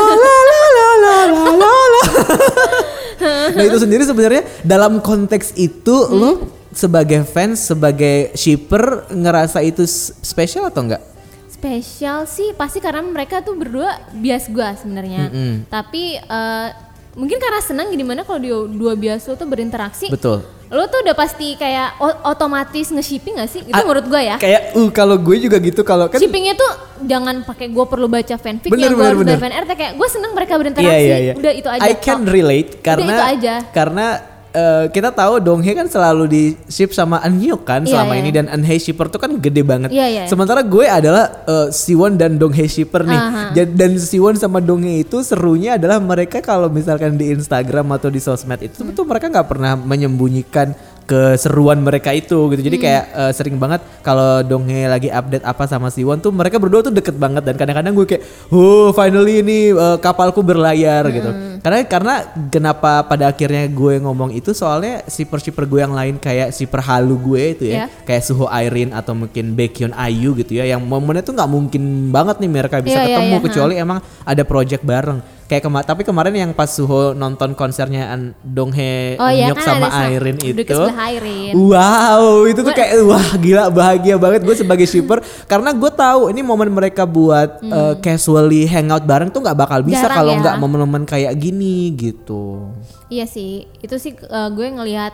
Nah 3.22 3.62
itu 3.62 3.78
sendiri 3.78 4.02
sebenarnya 4.02 4.42
dalam 4.66 4.98
konteks 4.98 5.54
itu 5.54 5.94
hmm. 5.94 6.18
lo 6.18 6.30
sebagai 6.74 7.22
fans, 7.22 7.70
sebagai 7.70 8.34
shipper 8.34 9.06
ngerasa 9.14 9.62
itu 9.62 9.86
spesial 10.24 10.66
atau 10.66 10.82
enggak? 10.82 11.02
Spesial 11.46 12.26
sih 12.26 12.50
pasti 12.58 12.82
karena 12.82 13.06
mereka 13.06 13.38
tuh 13.38 13.54
berdua 13.54 13.94
bias 14.10 14.50
gua 14.50 14.74
sebenarnya. 14.74 15.30
Mm 15.30 15.30
-hmm. 15.30 15.54
Tapi 15.70 16.18
uh, 16.18 16.68
mungkin 17.12 17.36
karena 17.36 17.60
senang 17.60 17.88
gimana 17.90 18.22
kalau 18.22 18.38
dia 18.38 18.56
dua 18.66 18.92
bias 18.92 19.24
lo 19.24 19.34
tuh 19.34 19.44
berinteraksi. 19.44 20.08
Betul. 20.08 20.40
Lo 20.66 20.88
tuh 20.88 21.04
udah 21.04 21.12
pasti 21.12 21.52
kayak 21.52 22.00
otomatis 22.24 22.88
nge-shipping 22.88 23.36
gak 23.36 23.46
sih? 23.46 23.60
Itu 23.60 23.72
Ah, 23.72 23.84
menurut 23.84 24.08
gua 24.08 24.18
ya. 24.18 24.36
Kayak 24.36 24.72
uh 24.72 24.88
kalau 24.88 25.16
gue 25.16 25.36
juga 25.38 25.56
gitu 25.58 25.80
kalau 25.82 26.08
kan 26.08 26.16
Shippingnya 26.16 26.54
tuh 26.54 26.70
jangan 27.02 27.44
pakai 27.44 27.68
gue 27.68 27.84
perlu 27.84 28.08
baca 28.08 28.34
fanfic 28.34 28.72
Bener, 28.72 28.88
yang 28.88 28.96
gue 28.96 29.04
harus 29.04 29.20
bener. 29.20 29.36
dari 29.36 29.42
fan 29.42 29.52
art 29.52 29.68
kayak 29.68 29.92
gue 29.94 30.08
seneng 30.08 30.32
mereka 30.32 30.56
berinteraksi 30.56 30.88
Iya 30.88 30.98
iya 30.98 31.16
iya. 31.20 31.34
udah 31.36 31.52
itu 31.52 31.68
aja 31.68 31.82
I 31.82 31.92
can 31.94 32.24
relate 32.24 32.80
karena 32.80 33.04
itu 33.04 33.24
aja. 33.36 33.54
karena 33.68 34.06
eh, 34.52 34.84
kita 34.88 35.10
tahu 35.10 35.36
Donghae 35.38 35.72
kan 35.72 35.84
selalu 35.84 36.24
di 36.24 36.42
ship 36.66 36.90
sama 36.90 37.18
Eunhyuk 37.20 37.62
kan 37.62 37.82
Iya, 37.82 37.90
selama 37.90 38.12
iya. 38.12 38.20
ini 38.20 38.30
dan 38.30 38.46
Eunhae 38.46 38.76
shipper 38.76 39.08
tuh 39.08 39.16
kan 39.16 39.32
gede 39.34 39.60
banget. 39.60 39.90
Iya, 39.90 40.06
iya. 40.06 40.22
Sementara 40.24 40.60
gue 40.60 40.84
adalah 40.84 41.44
eh, 41.44 41.68
Siwon 41.68 42.14
dan 42.14 42.36
Donghae 42.36 42.64
shipper 42.66 43.02
nih. 43.02 43.16
Aha. 43.18 43.42
Ja- 43.52 43.64
Dan 43.66 43.96
Siwon 43.96 44.36
sama 44.36 44.60
Donghae 44.60 45.02
itu 45.02 45.20
serunya 45.22 45.74
adalah 45.74 45.98
mereka 45.98 46.38
kalau 46.38 46.68
misalkan 46.68 47.16
di 47.16 47.30
Instagram 47.30 47.88
atau 47.90 48.08
di 48.08 48.18
sosmed 48.18 48.60
itu 48.60 48.78
Hmm. 48.78 48.92
tuh 48.92 49.02
mereka 49.02 49.26
nggak 49.26 49.48
pernah 49.48 49.72
menyembunyikan 49.74 50.76
keseruan 51.12 51.84
mereka 51.84 52.16
itu 52.16 52.48
gitu. 52.48 52.62
Jadi 52.64 52.76
kayak 52.80 53.04
eh, 53.12 53.32
sering 53.36 53.60
banget 53.60 53.84
kalau 54.00 54.40
Donghae 54.40 54.88
lagi 54.88 55.12
update 55.12 55.44
apa 55.44 55.68
sama 55.68 55.92
Siwon 55.92 56.18
tuh 56.18 56.32
mereka 56.32 56.56
berdua 56.56 56.80
tuh 56.80 56.94
deket 56.94 57.12
banget 57.14 57.44
dan 57.44 57.60
kadang-kadang 57.60 57.92
gue 57.92 58.06
kayak, 58.08 58.22
"Oh, 58.48 58.88
finally 58.96 59.44
ini 59.44 59.58
eh, 59.70 59.96
kapalku 60.00 60.40
berlayar" 60.40 61.04
gitu. 61.12 61.30
Karena 61.60 61.78
karena 61.86 62.14
kenapa 62.48 63.04
pada 63.04 63.28
akhirnya 63.28 63.68
gue 63.68 64.00
ngomong 64.00 64.32
itu 64.32 64.50
soalnya 64.50 65.04
shipper-shipper 65.06 65.68
gue 65.68 65.80
yang 65.84 65.92
lain 65.92 66.16
kayak 66.16 66.50
shipper 66.50 66.80
halu 66.80 67.14
gue 67.20 67.42
itu 67.54 67.64
ya, 67.68 67.74
Ya. 67.74 67.86
kayak 68.02 68.22
Suho 68.22 68.46
Airin 68.46 68.94
atau 68.94 69.12
mungkin 69.12 69.54
Baekhyun 69.54 69.92
Ayu 69.94 70.34
gitu 70.34 70.54
ya, 70.54 70.64
yang 70.66 70.82
momennya 70.82 71.22
tuh 71.22 71.34
nggak 71.34 71.50
mungkin 71.50 71.82
banget 72.10 72.38
nih 72.38 72.50
mereka 72.50 72.78
bisa 72.78 72.98
Iya, 72.98 73.02
iya, 73.02 73.16
ketemu 73.18 73.36
iya, 73.36 73.44
kecuali 73.44 73.74
emang 73.78 73.98
ada 74.22 74.42
project 74.42 74.82
bareng. 74.82 75.18
Kayak 75.52 75.68
kema 75.68 75.84
tapi 75.84 76.00
kemarin 76.00 76.32
yang 76.32 76.50
pas 76.50 76.64
Suho 76.66 77.12
nonton 77.12 77.52
konsernya 77.52 78.08
An 78.08 78.32
Donghae 78.40 79.20
Oh 79.20 79.28
iya 79.28 79.52
kan 79.52 79.76
sama 79.76 79.92
Airin 80.02 80.40
itu. 80.40 80.64
Airin. 80.88 81.52
Wow, 81.52 82.48
itu 82.48 82.64
tuh 82.64 82.72
kayak 82.72 83.04
wah 83.04 83.36
gila 83.36 83.68
bahagia 83.68 84.16
banget 84.16 84.40
gue 84.42 84.56
sebagai 84.56 84.88
shipper 84.88 85.20
karena 85.44 85.70
gue 85.70 85.90
tahu 85.90 86.32
ini 86.32 86.40
momen 86.40 86.72
mereka 86.72 87.04
buat 87.04 87.60
uh, 87.60 88.00
casually 88.00 88.64
hangout 88.64 89.04
bareng 89.04 89.28
tuh 89.28 89.44
nggak 89.44 89.58
bakal 89.58 89.84
bisa 89.84 90.00
Hmm. 90.02 90.14
Kalau 90.14 90.32
ya. 90.32 90.40
nggak 90.40 90.56
momen-momen 90.56 91.04
kayak 91.04 91.36
gini 91.36 91.92
gitu. 91.92 92.72
Iya 93.06 93.28
sih, 93.28 93.68
itu 93.76 93.96
sih 93.96 94.16
eh, 94.16 94.48
gue 94.48 94.66
ngelihat 94.72 95.12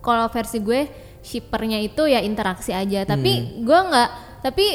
kalau 0.00 0.28
versi 0.28 0.60
gue 0.60 0.92
shippernya 1.20 1.78
itu 1.78 2.04
ya 2.04 2.20
interaksi 2.20 2.70
aja. 2.70 3.02
Tapi 3.02 3.32
Hmm. 3.32 3.48
gue 3.64 3.78
nggak, 3.80 4.08
tapi 4.40 4.66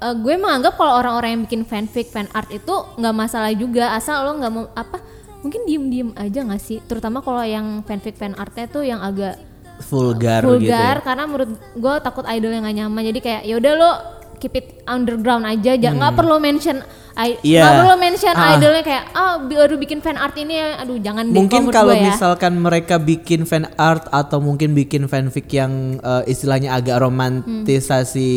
eh, 0.00 0.14
gue 0.16 0.34
menganggap 0.40 0.74
kalau 0.80 0.98
orang-orang 0.98 1.38
yang 1.38 1.42
bikin 1.46 1.62
fanfic, 1.68 2.08
fan 2.08 2.26
art 2.32 2.48
itu 2.50 2.72
nggak 2.96 3.14
masalah 3.14 3.52
juga 3.52 3.92
asal 3.94 4.24
lo 4.26 4.40
nggak 4.40 4.52
mau 4.52 4.66
apa, 4.72 4.98
mungkin 5.44 5.64
diem-diem 5.68 6.10
aja 6.16 6.40
nggak 6.44 6.62
sih. 6.62 6.80
Terutama 6.84 7.20
kalau 7.20 7.44
yang 7.44 7.84
fanfic, 7.84 8.16
fan 8.16 8.34
artnya 8.36 8.66
tuh 8.66 8.84
yang 8.84 9.00
agak 9.00 9.36
Vulgar, 9.80 10.44
gitu. 10.44 10.60
vulgar 10.60 11.00
ya. 11.00 11.04
karena 11.04 11.24
menurut 11.24 11.50
gue 11.56 11.94
takut 12.04 12.24
idol 12.28 12.52
yang 12.52 12.68
gak 12.68 12.76
nyaman. 12.76 13.00
Jadi 13.00 13.20
kayak 13.24 13.42
yaudah 13.48 13.72
lo 13.80 13.92
keep 14.40 14.56
it 14.56 14.80
underground 14.84 15.44
aja, 15.44 15.76
jangan 15.76 15.96
nggak 16.00 16.14
perlu 16.16 16.40
mention 16.40 16.80
Hmm. 17.10 17.36
Nggak 17.36 17.74
perlu 17.76 17.96
mention 18.00 18.32
Ah. 18.32 18.56
idolnya 18.56 18.80
kayak 18.80 19.04
ah 19.12 19.36
baru 19.36 19.76
bikin 19.76 20.00
fan 20.00 20.16
art 20.16 20.32
ini 20.34 20.56
ya 20.56 20.80
aduh 20.80 20.96
jangan 20.96 21.28
Mungkin 21.28 21.68
kalau 21.68 21.92
ya. 21.92 22.08
misalkan 22.08 22.56
mereka 22.56 22.96
bikin 22.96 23.44
fan 23.44 23.68
art 23.76 24.08
atau 24.08 24.40
mungkin 24.40 24.72
bikin 24.72 25.04
fanfic 25.04 25.52
yang 25.52 26.00
eh, 26.00 26.22
istilahnya 26.24 26.72
agak 26.72 26.96
romantisasi 26.96 28.30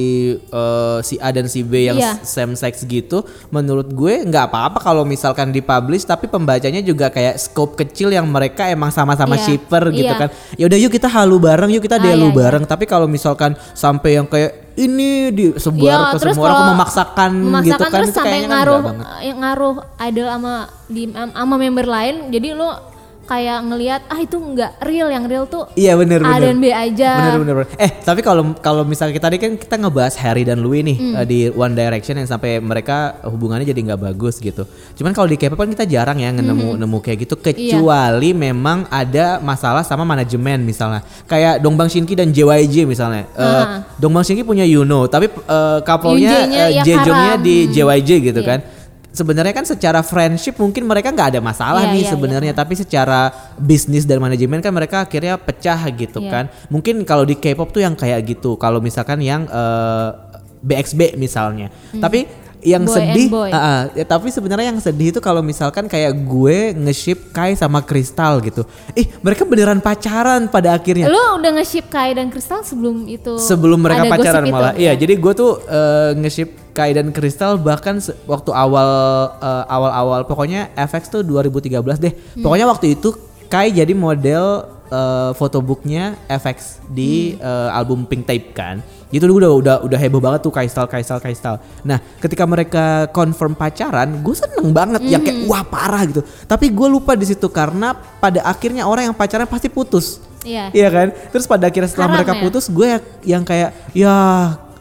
eh, 0.43 0.97
si 0.99 1.15
A 1.17 1.31
dan 1.31 1.47
si 1.47 1.63
B 1.63 1.87
yang 1.87 1.95
Iya. 1.95 2.19
same 2.21 2.53
sex 2.53 2.83
gitu, 2.83 3.23
menurut 3.49 3.87
gue 3.87 4.19
nggak 4.21 4.51
apa-apa 4.51 4.79
kalau 4.81 5.03
misalkan 5.03 5.49
dipublish 5.49 6.03
tapi 6.03 6.27
pembacanya 6.27 6.81
juga 6.81 7.07
kayak 7.07 7.39
scope 7.39 7.77
kecil 7.77 8.11
yang 8.11 8.27
mereka 8.27 8.67
emang 8.67 8.91
sama-sama 8.91 9.35
Iya. 9.35 9.43
shipper 9.45 9.83
gitu 9.91 10.11
Iya. 10.11 10.19
kan. 10.19 10.29
Ya 10.55 10.65
udah 10.67 10.77
yuk 10.77 10.91
kita 10.91 11.07
halu 11.07 11.39
bareng, 11.39 11.71
yuk 11.71 11.81
kita 11.81 11.97
Ah, 11.97 12.03
delu 12.03 12.27
iya, 12.27 12.31
iya. 12.31 12.37
bareng. 12.37 12.63
Tapi 12.65 12.83
kalau 12.83 13.07
misalkan 13.07 13.55
sampai 13.71 14.17
yang 14.17 14.27
kayak 14.27 14.62
ini 14.73 15.09
disebar 15.29 15.83
Iya, 15.85 15.97
ke 16.13 16.17
terus 16.21 16.35
semua 16.35 16.47
orang 16.49 16.61
memaksakan, 16.73 17.31
memaksakan 17.35 17.65
gitu 17.67 17.83
kan 17.83 17.91
terus 17.93 18.09
sampai 18.13 18.29
kayaknya 18.29 18.47
kan 18.47 18.53
ngaruh 18.57 18.83
yang 19.21 19.37
ngaruh 19.41 19.75
idol 20.09 20.27
sama 20.29 20.53
di 20.89 21.03
sama 21.13 21.55
member 21.57 21.85
lain 21.85 22.15
jadi 22.33 22.47
lo 22.57 22.92
kayak 23.23 23.59
ngelihat 23.63 24.01
ah 24.05 24.19
itu 24.19 24.35
nggak 24.35 24.83
real 24.83 25.07
yang 25.07 25.23
real 25.23 25.45
tuh 25.45 25.71
Iya 25.73 25.95
bener 25.95 26.19
A 26.19 26.35
bener. 26.35 26.41
dan 26.43 26.55
B 26.57 26.65
aja 26.67 27.11
Bener 27.17 27.33
bener. 27.37 27.55
bener. 27.57 27.67
Eh 27.77 27.91
tapi 27.97 28.19
kalau 28.19 28.51
kalau 28.57 28.83
misalnya 28.83 29.11
kita 29.11 29.23
tadi 29.23 29.37
kan 29.37 29.51
kita 29.55 29.75
ngebahas 29.77 30.15
Harry 30.17 30.43
dan 30.43 30.59
Louis 30.59 30.81
nih 30.81 30.93
Hmm. 30.93 31.15
eh, 31.15 31.25
di 31.25 31.39
One 31.49 31.71
Direction 31.71 32.15
yang 32.15 32.27
sampai 32.27 32.59
mereka 32.59 32.95
hubungannya 33.23 33.63
jadi 33.63 33.79
nggak 33.81 34.01
bagus 34.03 34.37
gitu. 34.37 34.67
Cuman 34.93 35.11
kalau 35.11 35.25
di 35.25 35.35
K-pop 35.35 35.55
kan 35.57 35.71
kita 35.71 35.85
jarang 35.85 36.17
ya 36.17 36.29
Hmm. 36.29 36.43
nemu 36.43 36.69
nemu 36.77 36.97
kayak 36.99 37.17
gitu 37.21 37.35
Iya. 37.35 37.43
kecuali 37.45 38.29
memang 38.31 38.85
ada 38.87 39.39
masalah 39.39 39.81
sama 39.81 40.03
manajemen 40.03 40.59
misalnya. 40.59 40.99
Kayak 41.23 41.57
Dongbang 41.59 41.87
Shinki 41.87 42.13
dan 42.13 42.29
JYJ 42.29 42.83
misalnya. 42.83 43.23
Ah. 43.33 43.87
Dongbang 43.95 44.21
Shinki 44.21 44.43
punya 44.43 44.63
Yuno 44.63 45.07
tapi 45.07 45.25
eh, 45.27 45.79
couple-nya 45.81 46.37
eh, 46.45 46.69
ya 46.73 46.83
Jejongnya 46.83 47.35
di 47.37 47.55
Hmm. 47.61 47.71
JYJ 47.71 48.09
gitu 48.21 48.41
Iya. 48.41 48.49
kan. 48.49 48.59
Sebenarnya 49.13 49.53
kan 49.53 49.61
secara 49.61 50.01
friendship 50.01 50.57
mungkin 50.57 50.89
mereka 50.89 51.13
nggak 51.13 51.37
ada 51.37 51.41
masalah 51.41 51.85
Iya, 51.85 51.93
nih 51.93 52.01
iya, 52.01 52.11
sebenarnya 52.17 52.53
tapi 52.57 52.73
secara 52.73 53.29
bisnis 53.55 54.09
dan 54.09 54.17
manajemen 54.17 54.57
kan 54.57 54.73
mereka 54.73 55.05
akhirnya 55.05 55.37
pecah 55.37 55.77
gitu 55.93 56.17
Iya. 56.17 56.29
kan. 56.33 56.45
Mungkin 56.73 57.05
kalau 57.05 57.21
di 57.21 57.37
K-pop 57.37 57.69
tuh 57.69 57.85
yang 57.85 57.93
kayak 57.93 58.25
gitu. 58.25 58.57
Kalau 58.57 58.81
misalkan 58.81 59.21
yang 59.21 59.45
eh, 59.45 60.09
BXB 60.65 61.13
misalnya. 61.15 61.69
Tapi 61.93 62.25
yang. 62.63 62.83
Boy 62.83 62.95
sedih, 62.95 63.27
ah, 63.29 63.55
ah, 63.55 63.81
ya, 63.91 64.03
tapi 64.03 64.27
sebenarnya 64.27 64.71
yang 64.71 64.79
sedih 64.79 65.11
itu 65.11 65.19
kalau 65.19 65.39
misalkan 65.39 65.85
kayak 65.85 66.11
gue 66.15 66.57
nge-ship 66.73 67.29
Kai 67.29 67.53
sama 67.53 67.79
Kristal 67.79 68.39
gitu. 68.39 68.63
Ih, 68.91 69.07
mereka 69.19 69.43
beneran 69.43 69.77
pacaran 69.77 70.47
pada 70.47 70.73
akhirnya. 70.73 71.07
lo 71.07 71.37
udah 71.37 71.51
nge-ship 71.55 71.87
Kai 71.87 72.11
dan 72.11 72.27
Crystal 72.27 72.61
sebelum 72.61 73.05
itu 73.05 73.35
Sebelum 73.37 73.77
mereka 73.77 74.07
pacaran 74.07 74.41
gosip 74.41 74.47
itu? 74.47 74.55
malah. 74.55 74.73
Iya, 74.73 74.91
jadi 74.95 75.13
gue 75.13 75.33
tuh 75.33 75.51
eh, 75.63 76.11
nge-ship 76.17 76.49
Kai 76.71 76.89
dan 76.91 77.11
Kristal 77.11 77.57
bahkan 77.57 78.01
waktu 78.25 78.49
awal 78.49 78.89
eh, 79.37 79.63
awal-awal 79.67 80.23
pokoknya 80.23 80.73
FX 80.73 81.03
tuh 81.09 81.21
2013 81.21 81.69
deh. 81.99 82.13
Hmm. 82.13 82.41
Pokoknya 82.41 82.65
waktu 82.65 82.95
itu 82.95 83.13
Kai 83.45 83.69
jadi 83.69 83.93
model 83.93 84.65
eh, 84.89 85.31
photobooknya 85.33 86.17
FX 86.27 86.81
di 86.87 87.33
Hmm. 87.33 87.45
eh, 87.45 87.69
album 87.73 88.05
Pink 88.05 88.25
Tape 88.25 88.49
kan. 88.51 88.81
Itu 89.13 89.29
udah 89.29 89.51
udah 89.53 89.75
udah 89.79 89.99
heboh 89.99 90.17
banget 90.17 90.41
tuh 90.41 90.49
Kaistal 90.49 90.89
Kaistal 90.89 91.21
Kaistal. 91.21 91.61
Nah, 91.81 92.01
ketika 92.17 92.43
mereka 92.43 92.83
confirm 93.07 93.53
pacaran, 93.53 94.09
gue 94.19 94.33
seneng 94.33 94.73
banget 94.73 95.05
yang 95.05 95.21
Hmm. 95.21 95.29
kayak 95.29 95.39
wah 95.45 95.61
parah 95.61 96.01
gitu. 96.03 96.25
Tapi 96.43 96.67
gue 96.67 96.87
lupa 96.89 97.13
di 97.13 97.23
situ 97.23 97.45
karena 97.47 97.93
pada 97.93 98.41
akhirnya 98.41 98.83
orang 98.83 99.07
yang 99.07 99.15
pacaran 99.15 99.45
pasti 99.45 99.69
putus. 99.69 100.17
Iya. 100.41 100.73
Iya 100.73 100.87
kan? 100.89 101.07
Terus 101.29 101.45
pada 101.45 101.69
akhirnya 101.69 101.87
setelah 101.87 102.09
Haram 102.09 102.17
mereka 102.17 102.33
ya? 102.33 102.41
putus 102.41 102.65
gue 102.67 102.87
ya- 102.89 103.03
yang 103.23 103.43
kayak 103.43 103.69
ya 103.93 104.15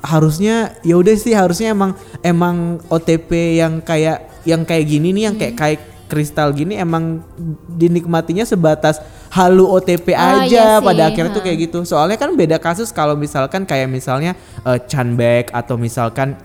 harusnya 0.01 0.55
ya 0.81 0.97
udah 0.97 1.15
sih 1.15 1.31
harusnya 1.31 1.71
emang 1.71 1.93
emang 2.21 2.57
OTP 2.89 3.31
yang 3.55 3.79
kayak 3.79 4.33
yang 4.43 4.67
kayak 4.67 4.85
gini 4.85 5.15
nih 5.15 5.31
yang 5.31 5.37
Hmm. 5.37 5.43
kayak 5.45 5.55
kayak 5.55 5.79
kristal 6.13 6.53
gini 6.53 6.77
emang 6.77 7.25
dinikmatinya 7.73 8.45
sebatas 8.45 9.01
halu 9.33 9.65
OTP 9.65 10.13
Oh, 10.13 10.45
aja 10.45 10.45
iya 10.45 10.69
sih, 10.77 10.85
pada 10.85 11.09
akhirnya 11.09 11.33
tuh 11.33 11.41
ha. 11.41 11.47
kayak 11.49 11.59
gitu. 11.65 11.79
Soalnya 11.89 12.21
kan 12.21 12.37
beda 12.37 12.61
kasus 12.61 12.93
kalau 12.93 13.17
misalkan 13.17 13.65
kayak 13.65 13.89
misalnya 13.89 14.37
eh, 14.69 14.77
Chanbaek 14.85 15.49
atau 15.57 15.81
misalkan 15.81 16.37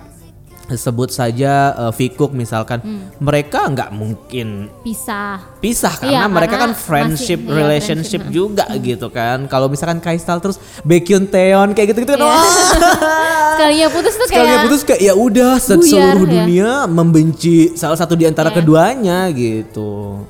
sebut 0.70 1.08
saja 1.08 1.54
eh, 1.72 1.94
Vikuk 1.94 2.30
misalkan 2.30 2.80
Hmm. 2.80 3.08
mereka 3.18 3.64
nggak 3.66 3.88
mungkin 3.90 4.68
pisah 4.82 5.40
pisah 5.58 5.96
karena 5.96 6.12
Iya, 6.18 6.28
mereka 6.28 6.54
karena 6.54 6.64
kan 6.66 6.72
friendship 6.74 7.40
masih- 7.40 7.48
iya, 7.48 7.58
relationship 7.58 8.22
friendship, 8.22 8.36
juga 8.36 8.66
gitu 8.78 9.08
kan 9.08 9.46
kalau 9.46 9.68
misalkan 9.68 9.98
Kaistal 9.98 10.38
terus 10.38 10.58
Baekhyun 10.82 11.24
Taeyeon 11.26 11.72
kayak 11.72 11.88
gitu 11.90 12.00
gitu 12.02 12.12
kan 12.12 12.20
Iya. 12.20 12.28
wah 12.28 12.44
sekalinya 13.54 13.88
putus 13.90 14.14
tuh 14.14 14.28
sekali 14.28 14.44
kayak 14.44 14.60
putus 14.64 14.82
kayak 14.84 15.02
ya 15.02 15.14
udah 15.14 15.54
seluruh 15.56 15.96
ya. 16.22 16.34
dunia 16.36 16.70
membenci 16.86 17.56
salah 17.74 17.96
satu 17.96 18.14
di 18.14 18.24
antara 18.24 18.50
Iya. 18.50 18.58
keduanya 18.58 19.20
gitu 19.30 20.22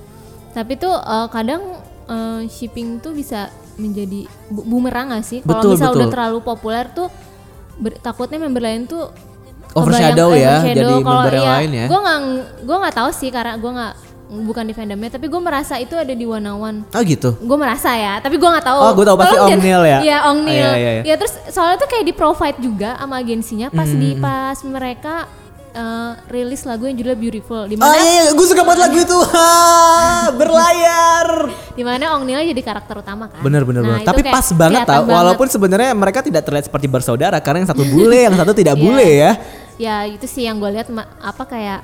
tapi 0.51 0.73
tuh 0.75 0.93
eh, 0.93 1.27
kadang 1.27 1.61
eh, 2.05 2.41
shipping 2.47 2.97
tuh 2.97 3.11
bisa 3.11 3.49
menjadi 3.75 4.25
bu- 4.47 4.65
bumerang 4.65 5.11
gak 5.11 5.21
sih 5.23 5.39
kalau 5.39 5.61
Betul, 5.61 5.71
misal 5.73 5.89
udah 5.91 5.97
betul. 5.99 6.13
terlalu 6.13 6.37
populer 6.41 6.85
tuh 6.89 7.07
ber- 7.75 7.97
takutnya 7.99 8.37
member 8.39 8.57
lain 8.59 8.85
tuh 8.85 9.13
Overshadow 9.79 10.27
kebayang- 10.27 10.39
ya, 10.39 10.53
overshadow. 10.55 10.75
jadi 10.75 10.93
Kalau 10.97 11.07
member 11.13 11.31
yang 11.31 11.43
iya, 11.43 11.55
lain 11.55 11.69
ya. 11.71 11.85
gue 11.85 11.99
nggak 11.99 12.19
gue 12.61 12.77
nggak 12.77 12.95
tahu 12.95 13.09
sih 13.11 13.29
karena 13.29 13.53
gue 13.55 13.71
nggak 13.71 13.93
bukan 14.27 14.63
di 14.63 14.73
fandomnya 14.73 15.09
tapi 15.09 15.25
gue 15.25 15.39
merasa 15.39 15.73
itu 15.75 15.95
ada 15.95 16.11
di 16.11 16.25
one 16.25 16.43
on 16.43 16.57
one 16.57 16.77
oh 16.85 17.01
gitu 17.01 17.29
gue 17.33 17.57
merasa 17.57 17.89
ya 17.91 18.17
tapi 18.17 18.35
gue 18.35 18.49
nggak 18.49 18.65
tahu 18.65 18.75
Oh, 18.77 18.91
gua 18.91 19.05
tahu 19.05 19.17
pasti 19.17 19.37
Ong 19.37 19.55
Neil 19.57 19.81
ya? 19.81 19.99
iya 20.01 20.17
Ong 20.25 20.37
Oh, 20.37 20.43
Neil 20.43 20.67
iya, 20.67 20.71
iya, 20.75 20.91
iya. 20.93 21.03
ya 21.05 21.15
terus 21.15 21.33
soalnya 21.47 21.77
tuh 21.77 21.87
kayak 21.87 22.03
di 22.03 22.11
provide 22.11 22.59
juga 22.59 22.95
sama 22.95 23.15
agensinya 23.17 23.67
pas 23.69 23.87
di 23.87 24.09
Hmm. 24.09 24.19
pas 24.19 24.57
mereka 24.61 25.15
eh, 25.69 26.11
rilis 26.27 26.59
lagu 26.63 26.83
yang 26.83 26.97
judulnya 26.97 27.15
Beautiful 27.15 27.61
di 27.65 27.75
Oh 27.75 27.79
mana 27.79 28.01
iya, 28.01 28.23
gue 28.29 28.45
suka 28.45 28.61
banget 28.61 28.81
lagu 28.81 28.97
itu. 28.97 29.17
Ha, 29.29 29.47
berlayar. 30.33 31.27
di 31.77 31.83
mana 31.83 32.17
Ong 32.17 32.25
Neil 32.25 32.41
jadi 32.47 32.61
karakter 32.63 32.97
utama 32.97 33.29
kan 33.29 33.39
Bener 33.39 33.61
bener 33.61 33.81
Nah, 33.81 33.89
bener. 33.95 34.03
Tapi 34.03 34.21
pas 34.25 34.47
banget 34.51 34.83
tau. 34.83 35.05
banget. 35.05 35.13
Walaupun 35.13 35.47
sebenarnya 35.47 35.91
mereka 35.93 36.19
tidak 36.19 36.41
terlihat 36.41 36.65
seperti 36.65 36.87
bersaudara 36.87 37.37
karena 37.37 37.61
yang 37.61 37.69
satu 37.69 37.85
bule, 37.85 38.19
yang 38.19 38.33
satu 38.33 38.51
tidak 38.51 38.75
bule 38.83 39.05
ya. 39.05 39.31
Ya 39.77 40.03
itu 40.03 40.25
sih 40.25 40.43
yang 40.43 40.57
gue 40.57 40.69
lihat 40.69 40.89
apa 41.17 41.43
kayak 41.43 41.81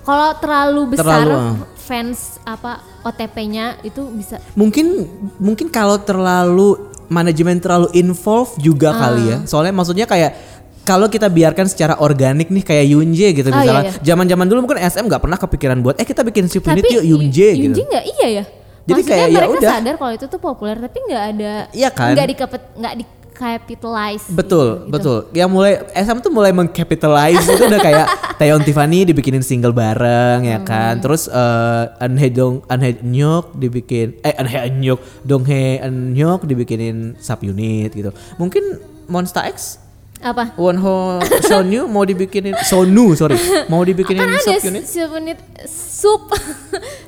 kalau 0.00 0.34
terlalu 0.34 0.82
besar 0.90 1.22
Terlalu, 1.22 1.36
ah. 1.38 1.54
fans 1.76 2.18
apa 2.42 2.72
OTP-nya 3.00 3.78
itu 3.80 4.02
bisa 4.10 4.42
Mungkin 4.52 5.06
mungkin 5.38 5.68
kalau 5.68 5.96
terlalu 5.96 6.74
manajemen 7.06 7.56
terlalu 7.56 7.92
involved 7.94 8.58
juga 8.58 8.90
Ah. 8.90 8.98
kali 9.06 9.22
ya. 9.28 9.38
Soalnya 9.44 9.70
maksudnya 9.70 10.02
kayak 10.04 10.34
kalau 10.82 11.06
kita 11.06 11.28
biarkan 11.28 11.64
secara 11.64 11.96
organik 11.96 12.48
nih 12.48 12.60
kayak 12.60 12.84
Yunje 12.86 13.28
gitu 13.34 13.48
Ah, 13.48 13.56
misalnya. 13.56 13.84
iya, 13.86 13.92
iya. 13.92 14.02
Zaman-zaman 14.02 14.44
dulu 14.44 14.58
mungkin 14.62 14.80
SM 14.80 15.04
nggak 15.04 15.22
pernah 15.22 15.38
kepikiran 15.38 15.78
buat 15.78 15.94
eh 15.94 16.04
kita 16.04 16.20
bikin 16.22 16.44
ship 16.44 16.60
tapi 16.60 16.80
unit 16.80 16.90
yuk 16.90 17.04
Yunje 17.06 17.48
gitu. 17.52 17.64
Yunji 17.70 17.82
nggak 17.84 18.04
iya 18.10 18.28
ya 18.32 18.44
Jadi 18.84 19.00
Maksudnya 19.00 19.16
kayak 19.16 19.24
ya 19.24 19.38
mereka 19.38 19.52
udah. 19.54 19.70
sadar 19.72 19.94
kalau 19.96 20.12
itu 20.12 20.26
tuh 20.26 20.36
populer 20.38 20.76
tapi 20.76 20.98
nggak 21.00 21.24
ada 21.30 21.52
Iya 21.70 21.88
kan? 21.88 22.12
nggak 22.12 22.28
dikepet 22.28 22.62
nggak 22.74 22.94
di 22.94 23.04
capitalize. 23.34 24.24
Betul, 24.30 24.86
gitu. 24.86 24.90
betul. 24.90 25.18
Yang 25.30 25.50
mulai 25.50 25.72
SM 25.92 26.18
tuh 26.18 26.30
mulai 26.30 26.50
mengcapitalize 26.50 27.44
itu 27.44 27.62
udah 27.62 27.82
kayak 27.82 28.06
Taeyeon 28.38 28.62
Tiffany 28.62 29.04
dibikinin 29.04 29.42
single 29.42 29.70
bareng 29.70 30.42
ya 30.42 30.58
Hmm. 30.58 30.66
kan. 30.66 30.94
Terus 30.98 31.26
eh 31.26 31.84
Anhe 32.00 32.30
Dong 32.30 32.62
Anhe 32.66 32.96
Nyuk 33.00 33.54
dibikin 33.54 34.16
eh 34.22 34.34
Anhe 34.34 34.70
Nyuk 34.72 35.02
Donghae 35.20 35.82
Nyuk 35.90 36.46
dibikinin 36.46 37.18
sub 37.18 37.42
unit 37.42 37.92
gitu. 37.92 38.14
Mungkin 38.38 38.80
Monster 39.04 39.44
X 39.44 39.83
Apa? 40.24 40.56
Wonho 40.56 41.20
Sonu 41.44 41.84
mau 41.84 42.00
dibikinin 42.02 42.56
Sonu 42.64 43.12
sorry 43.12 43.36
mau 43.68 43.84
dibikinin 43.84 44.24
Kan 44.24 44.32
ada 44.32 44.40
sub 44.40 44.64
unit 44.64 44.84
sub 44.88 45.10
unit 45.12 45.38
sup 45.68 46.22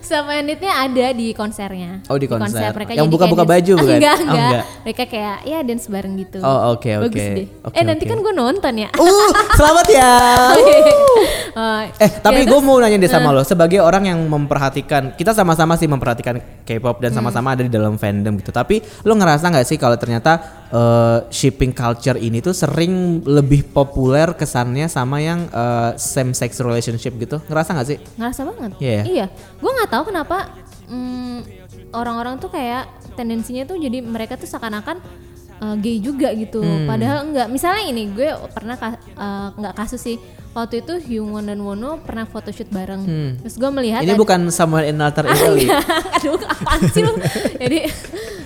sama 0.07 0.39
unitnya 0.39 0.71
ada 0.71 1.11
di 1.11 1.35
konsernya. 1.35 1.99
Oh, 2.07 2.15
di 2.15 2.31
konser. 2.31 2.71
mereka 2.71 2.95
Yang 2.95 3.11
buka-buka 3.11 3.43
baju 3.43 3.73
bukan? 3.83 3.97
enggak, 3.99 4.15
Oh, 4.15 4.23
enggak. 4.23 4.47
enggak. 4.47 4.65
Mereka 4.87 5.03
kayak 5.11 5.37
ya 5.43 5.59
dance 5.67 5.87
bareng 5.91 6.15
gitu. 6.15 6.39
Oh, 6.39 6.79
oke, 6.79 6.87
Bagus 7.03 7.11
oke. 7.19 7.35
deh. 7.35 7.47
Oke, 7.67 7.75
eh 7.75 7.83
nanti 7.83 8.05
kan 8.07 8.23
gue 8.23 8.31
nonton 8.31 8.75
ya. 8.79 8.89
Uh, 8.95 9.29
selamat 9.53 9.87
ya. 9.91 10.13
Oh, 11.57 11.81
Eh 11.97 12.11
tapi 12.21 12.45
ya, 12.45 12.53
gue 12.53 12.61
mau 12.61 12.77
nanya 12.77 13.01
deh 13.01 13.09
sama 13.09 13.33
lo 13.33 13.41
sebagai 13.41 13.81
orang 13.81 14.13
yang 14.13 14.21
memperhatikan 14.29 15.17
kita 15.17 15.33
sama-sama 15.33 15.73
sih 15.75 15.89
memperhatikan 15.89 16.37
K-pop 16.63 17.01
dan 17.01 17.17
sama-sama 17.17 17.57
ada 17.57 17.65
di 17.65 17.73
dalam 17.73 17.97
fandom 17.97 18.37
gitu. 18.37 18.53
Tapi 18.53 18.85
lo 19.03 19.17
ngerasa 19.17 19.49
nggak 19.49 19.65
sih 19.65 19.81
kalau 19.81 19.97
ternyata 19.97 20.37
eh, 20.69 21.19
shipping 21.33 21.73
culture 21.73 22.21
ini 22.21 22.45
tuh 22.45 22.53
sering 22.53 22.93
lebih 23.23 23.67
populer 23.67 24.31
kesannya 24.33 24.87
sama 24.87 25.19
yang 25.19 25.47
eh, 25.47 25.91
same 25.97 26.33
sex 26.33 26.59
relationship 26.59 27.15
gitu? 27.17 27.39
Ngerasa 27.43 27.71
nggak 27.73 27.89
sih? 27.89 27.99
ngerasa 28.15 28.41
banget. 28.45 28.71
Iya. 28.79 29.03
Iya. 29.05 29.27
Gue 29.57 29.71
nggak 29.73 29.91
tahu 29.91 30.03
kenapa 30.07 30.51
mm, 30.87 31.39
orang-orang 31.91 32.37
tuh 32.37 32.49
kayak 32.49 32.85
tendensinya 33.13 33.65
tuh 33.65 33.77
jadi 33.77 33.99
mereka 34.01 34.35
tuh 34.35 34.45
seakan-akan 34.45 35.01
uh, 35.59 35.75
gay 35.77 35.99
juga 35.99 36.31
gitu. 36.33 36.61
Hmm. 36.61 36.85
Padahal 36.85 37.25
enggak. 37.25 37.47
Misalnya 37.49 37.85
ini 37.87 38.09
gue 38.09 38.27
pernah 38.51 38.75
ka- 38.75 39.01
uh, 39.15 39.49
nggak 39.55 39.75
kasus 39.75 40.01
sih. 40.01 40.19
Waktu 40.53 40.81
itu 40.81 40.95
Hyungwon 40.99 41.47
dan 41.47 41.61
Wono 41.61 42.01
pernah 42.01 42.25
photoshoot 42.25 42.69
bareng. 42.69 43.05
Terus 43.39 43.55
gue 43.55 43.71
melihat 43.71 44.01
Hmm. 44.01 44.09
Ini 44.09 44.15
ada- 44.17 44.21
bukan 44.21 44.41
Somewhere 44.49 44.89
in 44.89 44.97
Another 44.97 45.25
Italy. 45.27 45.69
Aduh, 46.17 46.41
apaan 46.41 46.81
sih 46.89 47.05
lu? 47.05 47.13
Jadi 47.57 47.79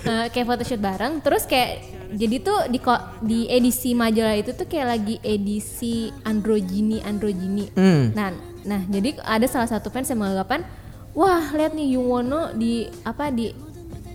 eh, 0.02 0.26
kayak 0.28 0.42
photoshoot 0.44 0.82
bareng, 0.82 1.22
terus 1.22 1.46
kayak 1.46 1.86
jadi 2.14 2.36
tuh 2.42 2.58
di 2.70 2.78
di 3.22 3.38
edisi 3.46 3.94
majalah 3.94 4.36
itu 4.38 4.50
tuh 4.54 4.66
kayak 4.66 4.86
lagi 4.98 5.16
edisi 5.22 6.10
androgini 6.26 6.98
androgini. 7.02 7.70
Hmm. 7.74 8.10
Nah, 8.14 8.34
nah 8.66 8.82
jadi 8.86 9.18
ada 9.22 9.46
salah 9.46 9.70
satu 9.70 9.88
fans 9.92 10.10
yang 10.10 10.22
menganggapan, 10.22 10.66
wah 11.14 11.54
lihat 11.54 11.74
nih 11.74 11.94
Yungwono 11.98 12.54
di 12.54 12.90
apa 13.06 13.30
di 13.30 13.54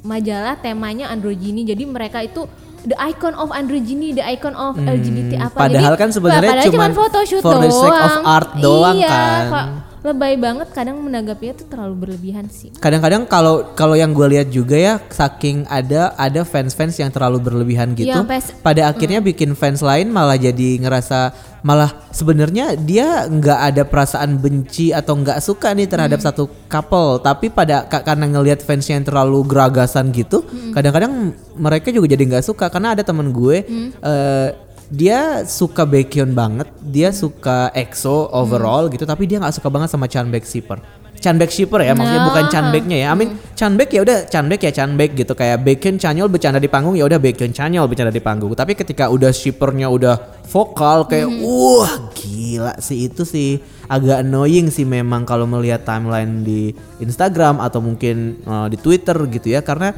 majalah 0.06 0.60
temanya 0.60 1.10
androgini. 1.10 1.64
Jadi 1.64 1.84
mereka 1.88 2.22
itu 2.22 2.46
the 2.86 2.98
icon 3.02 3.34
of 3.36 3.50
androgyny, 3.50 4.14
the 4.14 4.22
icon 4.22 4.54
of 4.54 4.78
LGBT 4.78 5.42
apa. 5.42 5.58
Hmm, 5.58 5.64
padahal 5.66 5.94
Jadi, 5.98 6.02
kan 6.02 6.10
sebenarnya 6.14 6.54
cuman 6.70 6.92
photoshoot 6.94 7.44
for 7.44 7.58
the 7.58 7.72
sake 7.74 7.90
of 7.90 8.12
doang. 8.14 8.24
art 8.24 8.50
doang 8.62 8.96
iya, 9.02 9.10
kan. 9.50 9.68
Lebay 10.06 10.38
banget 10.38 10.70
kadang 10.70 11.02
menanggapinya 11.02 11.58
tuh 11.58 11.66
terlalu 11.66 11.96
berlebihan 12.00 12.46
sih. 12.46 12.70
Kadang-kadang 12.76 13.26
kalau 13.26 13.74
kalau 13.74 13.94
yang 13.94 14.14
gue 14.14 14.28
lihat 14.30 14.48
juga 14.48 14.78
ya 14.78 14.94
saking 15.04 15.66
ada 15.66 16.14
ada 16.14 16.42
fans-fans 16.44 16.94
yang 16.96 17.10
terlalu 17.10 17.42
berlebihan 17.42 17.92
gitu. 17.92 18.06
Iya, 18.06 18.22
sampai 18.22 18.38
s- 18.38 18.54
pada 18.56 18.86
akhirnya 18.86 19.18
bikin 19.20 19.52
fans 19.52 19.82
lain 19.82 20.08
malah 20.08 20.38
jadi 20.38 20.78
ngerasa 20.78 21.34
malah 21.62 21.90
sebenarnya 22.12 22.78
dia 22.78 23.26
nggak 23.26 23.60
ada 23.66 23.84
perasaan 23.84 24.38
benci 24.38 24.94
atau 24.94 25.18
nggak 25.18 25.42
suka 25.42 25.74
nih 25.74 25.90
terhadap 25.90 26.22
Hmm. 26.22 26.28
satu 26.30 26.44
couple, 26.68 27.18
tapi 27.20 27.50
pada 27.50 27.84
ka- 27.84 28.06
karena 28.06 28.30
ngelihat 28.30 28.62
fansnya 28.62 28.96
yang 28.96 29.04
terlalu 29.04 29.42
geragasan 29.44 30.14
gitu, 30.14 30.46
kadang-kadang 30.72 31.34
mereka 31.52 31.90
juga 31.90 32.06
jadi 32.08 32.22
nggak 32.24 32.46
suka 32.46 32.70
karena 32.70 32.94
ada 32.94 33.02
temen 33.02 33.34
gue 33.34 33.66
Hmm. 33.66 33.90
eh, 33.98 34.50
dia 34.90 35.44
suka 35.50 35.84
Baekhyun 35.84 36.34
banget, 36.38 36.70
dia 36.82 37.10
suka 37.10 37.74
EXO 37.74 38.30
overall 38.30 38.90
gitu, 38.90 39.04
tapi 39.04 39.26
dia 39.26 39.42
nggak 39.42 39.56
suka 39.58 39.70
banget 39.70 39.90
sama 39.90 40.06
Chanbek 40.06 40.46
Shipper. 40.46 40.80
Chanbek 41.16 41.50
Shipper 41.50 41.82
ya, 41.82 41.98
maksudnya 41.98 42.22
Nah. 42.22 42.30
bukan 42.30 42.46
Chanbeknya 42.54 42.98
ya. 43.02 43.08
I 43.10 43.16
mean 43.18 43.40
Chanbek 43.58 43.90
ya 43.90 44.06
udah 44.06 44.30
Chanbek 44.30 44.62
ya 44.62 44.72
Chanbek 44.76 45.18
gitu 45.18 45.34
kayak 45.34 45.64
Baekhyun 45.66 45.98
Chanyol 45.98 46.30
bercanda 46.30 46.62
di 46.62 46.70
panggung 46.70 46.94
ya 46.94 47.08
udah 47.08 47.18
Baekhyun 47.18 47.50
Chanyol 47.50 47.90
bercanda 47.90 48.14
di 48.14 48.22
panggung. 48.22 48.54
Tapi 48.54 48.78
ketika 48.78 49.10
udah 49.10 49.34
shippernya 49.34 49.90
udah 49.90 50.46
vokal 50.46 51.10
kayak 51.10 51.26
wah 51.42 52.14
gila 52.14 52.78
sih 52.78 53.10
itu 53.10 53.26
sih 53.26 53.58
agak 53.90 54.22
annoying 54.22 54.70
sih 54.70 54.86
memang 54.86 55.26
kalau 55.26 55.50
melihat 55.50 55.82
timeline 55.82 56.46
di 56.46 56.76
Instagram 57.02 57.58
atau 57.58 57.82
mungkin 57.82 58.46
eh, 58.46 58.68
di 58.70 58.78
Twitter 58.78 59.18
gitu 59.32 59.50
ya 59.50 59.66
karena 59.66 59.98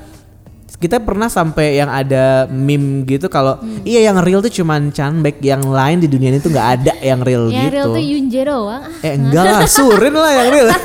kita 0.77 0.99
pernah 0.99 1.31
sampai 1.31 1.79
yang 1.79 1.87
ada 1.87 2.45
meme 2.51 3.07
gitu 3.07 3.31
kalau 3.31 3.55
iya 3.87 4.11
yang 4.11 4.19
real 4.19 4.43
tuh 4.43 4.51
cuman 4.51 4.91
Chanbek 4.91 5.39
yang 5.39 5.63
lain 5.63 6.03
di 6.03 6.11
dunia 6.11 6.35
ini 6.35 6.43
tuh 6.43 6.51
nggak 6.51 6.69
ada 6.75 6.93
yang 6.99 7.23
real 7.23 7.47
Yang 7.47 7.55
gitu. 7.63 7.73
real 7.73 7.87
tuh 7.95 8.03
Yunje 8.03 8.41
doang. 8.43 8.83
Ah, 8.83 9.07
eh 9.07 9.13
enggak 9.15 9.43
lah, 9.47 9.61
Surin 9.65 10.13
lah 10.13 10.31
yang 10.35 10.49
real. 10.51 10.67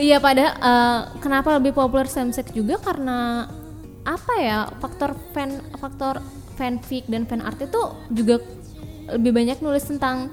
Iya 0.00 0.16
pada 0.16 0.56
eh, 0.56 0.98
kenapa 1.20 1.60
lebih 1.60 1.76
populer 1.76 2.08
same 2.08 2.32
sex 2.32 2.56
juga 2.56 2.80
karena 2.80 3.44
apa 4.00 4.32
ya 4.40 4.64
faktor 4.80 5.12
fan 5.36 5.60
faktor 5.76 6.24
fanfic 6.56 7.04
dan 7.04 7.28
fan 7.28 7.44
art 7.44 7.60
itu 7.60 7.80
juga 8.08 8.40
lebih 9.12 9.28
banyak 9.28 9.60
nulis 9.60 9.84
tentang 9.84 10.32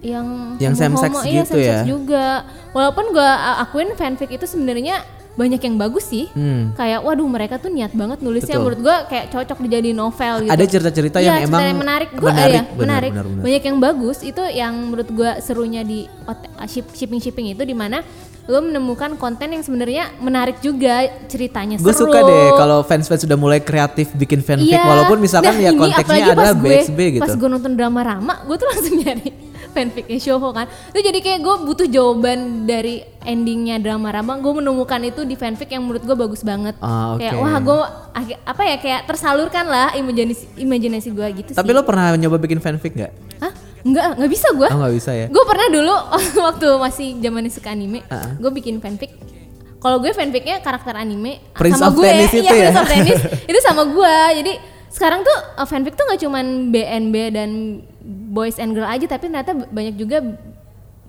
yang 0.00 0.56
Yang 0.56 0.74
same 0.80 0.96
sex 0.96 1.12
homo-homo, 1.12 1.28
iya, 1.28 1.42
gitu 1.44 1.58
ya. 1.60 1.78
juga 1.84 2.26
walaupun 2.72 3.12
gua 3.12 3.60
akuin 3.60 3.92
fanfic 3.92 4.32
itu 4.32 4.48
sebenarnya 4.48 5.04
banyak 5.32 5.58
yang 5.58 5.76
bagus 5.76 6.04
sih 6.06 6.28
Hmm. 6.28 6.72
kayak 6.72 7.00
waduh 7.00 7.24
mereka 7.24 7.56
tuh 7.56 7.68
niat 7.68 7.90
banget 7.90 8.20
nulisnya 8.20 8.52
Betul. 8.52 8.62
menurut 8.62 8.80
gua 8.80 8.96
kayak 9.06 9.26
cocok 9.28 9.58
dijadiin 9.60 9.94
novel 9.94 10.34
gitu 10.40 10.52
Ada 10.52 10.64
cerita-cerita 10.66 11.18
Iya, 11.18 11.24
yang 11.24 11.36
cerita 11.42 11.56
emang 11.56 11.78
menarik 11.78 12.08
gua 12.12 12.30
menarik, 12.30 12.52
ya, 12.52 12.62
benar, 12.62 12.76
menarik 12.76 13.10
benar, 13.10 13.24
benar. 13.26 13.42
banyak 13.42 13.62
yang 13.62 13.78
bagus 13.78 14.18
itu 14.20 14.42
yang 14.46 14.72
menurut 14.84 15.08
gua 15.10 15.30
serunya 15.38 15.80
di 15.82 16.04
shipping 16.92 17.16
shipping 17.18 17.46
itu 17.48 17.62
di 17.62 17.72
mana 17.72 18.04
lo 18.42 18.58
menemukan 18.58 19.14
konten 19.16 19.48
yang 19.48 19.62
sebenarnya 19.62 20.10
menarik 20.18 20.58
juga 20.58 20.98
ceritanya 21.24 21.78
Gue 21.78 21.94
seru 21.94 22.10
suka 22.10 22.18
deh 22.20 22.46
kalau 22.52 22.82
fans-fans 22.82 23.22
sudah 23.22 23.38
mulai 23.38 23.62
kreatif 23.62 24.10
bikin 24.12 24.42
fanfic 24.42 24.66
Iya. 24.68 24.82
walaupun 24.82 25.16
misalkan 25.16 25.54
Nah, 25.54 25.62
ya 25.62 25.70
konteksnya 25.72 26.34
gue- 26.34 26.58
BXB 26.58 27.00
gitu. 27.12 27.22
Pas 27.22 27.32
gue 27.32 27.48
nonton 27.48 27.72
drama 27.72 28.02
Rama, 28.02 28.42
gue 28.42 28.56
tuh 28.56 28.66
langsung 28.66 28.98
nyari 28.98 29.30
fanficnya 29.72 30.16
Shouho 30.16 30.52
kan. 30.52 30.64
Itu 30.88 31.00
jadi 31.00 31.18
kayak 31.18 31.40
gue 31.40 31.54
butuh 31.64 31.86
jawaban 31.86 32.38
dari 32.62 33.00
endingnya 33.20 33.76
drama 33.76 34.08
Rama. 34.10 34.38
Gue 34.38 34.52
menemukan 34.54 35.00
itu 35.00 35.22
di 35.22 35.34
fanfic 35.34 35.66
yang 35.66 35.82
menurut 35.82 36.00
gue 36.00 36.14
bagus 36.14 36.40
banget. 36.40 36.76
Ah, 36.78 37.16
Kayak 37.16 37.34
oke. 37.34 37.42
wah 37.42 37.56
gue 37.58 37.78
apa 38.38 38.62
ya 38.62 38.76
kayak 38.76 39.00
tersalurkan 39.04 39.64
lah 39.64 39.90
imajinasi 39.92 40.44
imajinasi 40.54 41.08
gue 41.10 41.26
gitu 41.34 41.50
Tapi 41.52 41.66
sih. 41.66 41.74
lo 41.74 41.82
pernah 41.82 42.12
nyoba 42.12 42.36
bikin 42.36 42.60
fanfic 42.60 42.92
nggak? 42.92 43.12
Hah? 43.40 43.52
Enggak, 43.82 44.14
nggak 44.14 44.30
bisa 44.30 44.46
gue. 44.52 44.68
Oh 44.68 44.78
nggak 44.78 44.94
bisa 44.94 45.10
ya? 45.10 45.26
Gue 45.26 45.42
pernah 45.42 45.66
dulu 45.66 45.94
waktu 46.46 46.66
masih 46.78 47.08
zamannya 47.18 47.50
suka 47.50 47.72
anime, 47.72 48.04
Ah. 48.06 48.36
gue 48.36 48.50
bikin 48.52 48.78
fanfic. 48.78 49.10
Kalau 49.76 49.98
gue 49.98 50.12
fanficnya 50.12 50.62
karakter 50.62 50.94
anime 50.94 51.42
Prince 51.52 51.74
sama 51.76 51.90
of 51.90 51.98
gue, 51.98 52.06
Tennis 52.06 52.30
iya, 52.30 52.38
itu 52.38 52.46
ya? 52.46 52.52
Prince 52.62 52.78
of 52.78 52.86
Tennis 52.86 53.20
itu 53.50 53.58
sama 53.58 53.82
gue. 53.84 54.14
Jadi 54.38 54.52
sekarang 54.86 55.20
tuh 55.20 55.34
uh, 55.56 55.64
fanfic 55.64 55.96
tuh 55.96 56.04
nggak 56.04 56.20
cuman 56.20 56.44
BNB 56.68 57.14
dan 57.32 57.50
boys 58.32 58.56
and 58.56 58.72
girl 58.72 58.88
aja, 58.88 59.04
tapi 59.04 59.28
ternyata 59.28 59.52
banyak 59.52 59.94
juga 60.00 60.24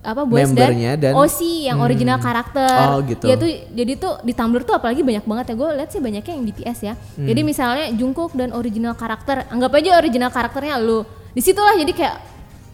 apa 0.04 0.28
boys 0.28 0.52
Membernya 0.52 1.00
dan- 1.00 1.16
dan, 1.16 1.24
OC 1.24 1.64
yang 1.64 1.80
original 1.80 2.20
karakter. 2.20 2.76
Oh, 2.92 3.00
gitu. 3.00 3.24
Ya 3.24 3.40
tuh 3.40 3.48
jadi 3.72 3.92
tuh 3.96 4.20
di 4.20 4.36
Tumblr 4.36 4.60
tuh 4.60 4.76
apalagi 4.76 5.00
banyak 5.00 5.24
banget 5.24 5.44
ya. 5.48 5.54
Gue 5.56 5.68
lihat 5.72 5.88
sih 5.88 6.04
banyaknya 6.04 6.32
yang 6.36 6.44
BTS 6.44 6.78
ya. 6.84 6.94
Hmm. 7.16 7.24
Jadi 7.24 7.40
misalnya 7.40 7.88
Jungkook 7.96 8.36
dan 8.36 8.52
original 8.52 8.92
karakter, 8.92 9.48
anggap 9.48 9.72
aja 9.72 9.96
original 9.96 10.28
karakternya 10.28 10.76
lu. 10.76 11.08
Di 11.32 11.40
situlah 11.40 11.72
jadi 11.80 11.92
kayak 11.96 12.16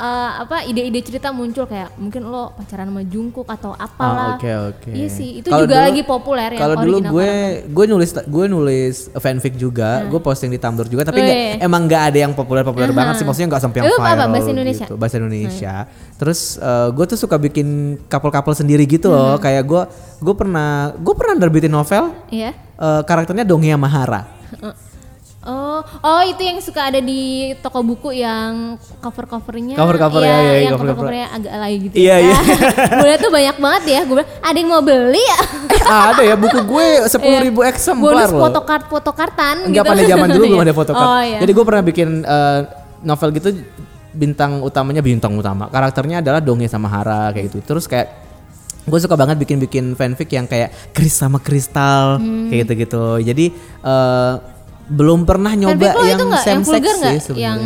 eh, 0.00 0.30
apa 0.40 0.64
ide-ide 0.64 1.00
cerita 1.00 1.28
muncul 1.30 1.64
kayak 1.64 1.92
mungkin 1.94 2.24
lo 2.24 2.50
pacaran 2.52 2.88
sama 2.88 3.02
Jungkook 3.02 3.44
atau 3.46 3.72
Ah, 3.72 3.84
apalah. 3.84 4.34
Oke 4.34 4.48
oke. 4.48 4.90
Iya 4.90 5.08
sih, 5.08 5.28
itu 5.38 5.46
Kalau 5.46 5.62
juga 5.62 5.76
dulu- 5.76 5.86
lagi 5.86 6.02
populer 6.02 6.50
ya 6.50 6.58
Kalau 6.58 6.76
dulu 6.78 6.96
gue 6.98 7.28
karakter. 7.28 7.68
gue 7.68 7.84
nulis 7.86 8.10
gue 8.16 8.44
nulis 8.46 8.94
fanfic 9.14 9.54
juga, 9.54 9.90
gue 10.02 10.16
posting 10.18 10.48
di 10.48 10.56
Tumblr 10.56 10.86
juga, 10.86 11.04
tapi 11.04 11.20
Weh. 11.20 11.60
emang 11.60 11.84
nggak 11.84 12.02
ada 12.06 12.18
yang 12.18 12.32
populer-populer 12.32 12.88
banget 12.90 13.14
sih, 13.14 13.24
maksudnya 13.24 13.48
nggak 13.50 13.62
sampai 13.62 13.78
yang 13.78 13.86
Lu 13.86 13.94
apa, 13.94 14.08
viral 14.08 14.28
bahasa 14.30 14.48
Indonesia? 14.50 14.84
gitu, 14.84 14.94
bahasa 14.96 15.14
Indonesia. 15.16 15.74
Terus 16.16 16.40
eh, 16.56 16.88
gue 16.90 17.04
tuh 17.06 17.18
suka 17.18 17.36
bikin 17.36 17.68
couple-couple 18.06 18.54
sendiri 18.54 18.84
gitu 18.84 19.06
loh, 19.06 19.36
kayak 19.36 19.62
gue 19.62 19.82
gue 20.18 20.34
pernah 20.34 20.70
gue 20.92 21.14
pernah 21.14 21.34
nerbitin 21.38 21.68
novel 21.68 22.10
Iya. 22.28 22.56
eh, 22.56 23.02
karakternya 23.04 23.44
Donghea 23.44 23.76
Mahara. 23.76 24.24
Oh, 25.40 25.81
oh 25.81 26.20
itu 26.20 26.44
yang 26.44 26.61
suka 26.61 26.92
ada 26.92 27.00
di 27.00 27.53
toko 27.59 27.81
buku 27.81 28.12
yang 28.12 28.76
cover-covernya. 29.00 29.72
Cover-cover, 29.72 30.20
iya, 30.20 30.29
ya, 30.29 30.37
ya, 30.37 30.53
yang 30.68 30.76
cover-cover. 30.76 31.09
cover-covernya 31.09 31.26
agak 31.33 31.53
alay 31.57 31.74
gitu. 31.81 31.94
Iya, 31.96 32.14
iya. 32.20 32.37
gue 33.00 33.09
liat 33.09 33.20
tuh 33.20 33.33
banyak 33.33 33.57
banget 33.57 33.83
ya. 33.88 34.00
Gue 34.05 34.14
bilang, 34.14 34.31
ada 34.38 34.57
yang 34.61 34.68
mau 34.68 34.83
beli 34.85 35.22
ya? 35.24 35.40
Eh, 35.72 36.03
ada 36.12 36.22
ya 36.22 36.35
buku 36.37 36.61
gue 36.61 36.87
sepuluh 37.09 37.38
ribu 37.40 37.61
Iya. 37.61 37.72
eksemplar 37.72 38.12
Bonus 38.20 38.31
loh. 38.31 38.42
photokart 38.44 38.85
fotokartan 38.87 39.57
Enggak 39.64 39.81
gitu. 39.81 39.92
pada 39.96 40.03
zaman 40.07 40.29
dulu 40.29 40.44
belum 40.44 40.62
ada 40.62 40.74
photocard. 40.76 41.09
Oh 41.16 41.22
iya. 41.24 41.38
Jadi 41.40 41.53
gue 41.57 41.64
pernah 41.64 41.83
bikin 41.83 42.09
eh, 42.20 42.61
novel 43.00 43.29
gitu 43.33 43.48
bintang 44.12 44.61
utamanya 44.61 45.00
bintang 45.00 45.33
utama. 45.33 45.72
Karakternya 45.72 46.20
adalah 46.20 46.44
Donge 46.44 46.68
sama 46.68 46.92
Hara 46.92 47.33
kayak 47.33 47.48
gitu. 47.48 47.64
Terus 47.64 47.88
kayak 47.88 48.12
gue 48.81 48.98
suka 48.98 49.16
banget 49.16 49.40
bikin-bikin 49.40 49.96
fanfic 49.96 50.29
yang 50.31 50.44
kayak 50.44 50.68
Kris 50.92 51.16
sama 51.16 51.40
Kristal 51.40 52.20
Hmm. 52.20 52.53
kayak 52.53 52.68
gitu-gitu. 52.68 53.24
Jadi 53.24 53.46
eh, 53.81 54.33
belum 54.90 55.22
pernah 55.22 55.55
nyoba 55.55 55.94
yang 56.03 56.18
same 56.37 56.62
sex 56.62 56.83
sih 56.83 57.18
sebenarnya. 57.22 57.38
Yang 57.38 57.61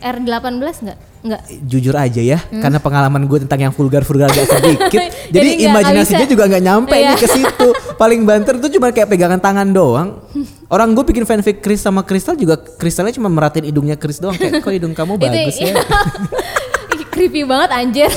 R18 0.00 0.76
nggak? 0.80 0.98
Nggak. 1.24 1.40
Jujur 1.64 1.94
aja 1.94 2.20
ya, 2.20 2.36
Hmm. 2.36 2.60
karena 2.60 2.76
pengalaman 2.76 3.24
gue 3.24 3.40
tentang 3.40 3.56
yang 3.58 3.72
vulgar-vulgar 3.72 4.28
agak 4.28 4.44
sedikit, 4.46 5.00
Jadi 5.32 5.32
jadi 5.32 5.50
imajinasinya 5.64 6.26
juga 6.26 6.44
nggak 6.44 6.60
nyampe 6.62 6.92
Iya. 6.92 7.08
nih 7.10 7.16
ke 7.16 7.28
situ. 7.30 7.68
Paling 8.00 8.20
banter 8.22 8.56
tuh 8.58 8.68
cuma 8.68 8.88
kayak 8.90 9.08
pegangan 9.08 9.40
tangan 9.40 9.68
doang. 9.70 10.20
Orang 10.68 10.92
gue 10.92 11.00
bikin 11.02 11.24
fanfic 11.24 11.60
Chris 11.60 11.80
sama 11.80 12.00
Crystal 12.02 12.34
juga 12.34 12.56
Crystalnya 12.56 13.12
cuma 13.12 13.28
meratin 13.28 13.64
hidungnya 13.64 13.96
Chris 13.96 14.20
doang 14.20 14.34
kayak 14.34 14.60
kok 14.60 14.68
hidung 14.68 14.92
kamu 14.92 15.16
bagus 15.22 15.56
ya. 15.56 15.72
Creepy 17.08 17.46
banget 17.46 17.70
anjir. 17.72 18.10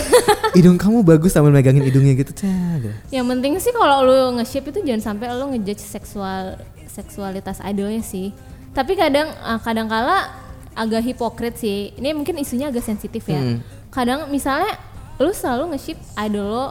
hidung 0.52 0.76
kamu 0.76 1.06
bagus 1.06 1.32
sambil 1.32 1.54
megangin 1.54 1.86
hidungnya 1.86 2.12
gitu. 2.14 2.34
Cah, 2.36 2.50
gitu. 2.78 2.92
Yang 3.14 3.26
penting 3.30 3.52
sih 3.62 3.72
kalau 3.72 4.02
lu 4.02 4.20
nge-ship 4.36 4.66
itu 4.66 4.80
jangan 4.82 5.14
sampai 5.14 5.32
lu 5.32 5.54
ngejudge 5.54 5.80
seksual 5.80 6.58
seksualitas 6.98 7.62
idolnya 7.62 8.02
sih. 8.02 8.34
Tapi 8.74 8.98
kadang 8.98 9.30
eh, 9.30 9.60
kadang 9.62 9.86
kala 9.86 10.34
agak 10.74 11.06
hipokrit 11.06 11.58
sih. 11.58 11.94
Ini 11.98 12.18
mungkin 12.18 12.42
isunya 12.42 12.74
agak 12.74 12.86
sensitif 12.86 13.26
ya. 13.30 13.38
Hmm. 13.38 13.62
Kadang 13.94 14.34
misalnya 14.34 14.74
lu 15.18 15.34
selalu 15.34 15.74
nge-ship 15.74 15.98
idol 16.18 16.46
lo 16.46 16.66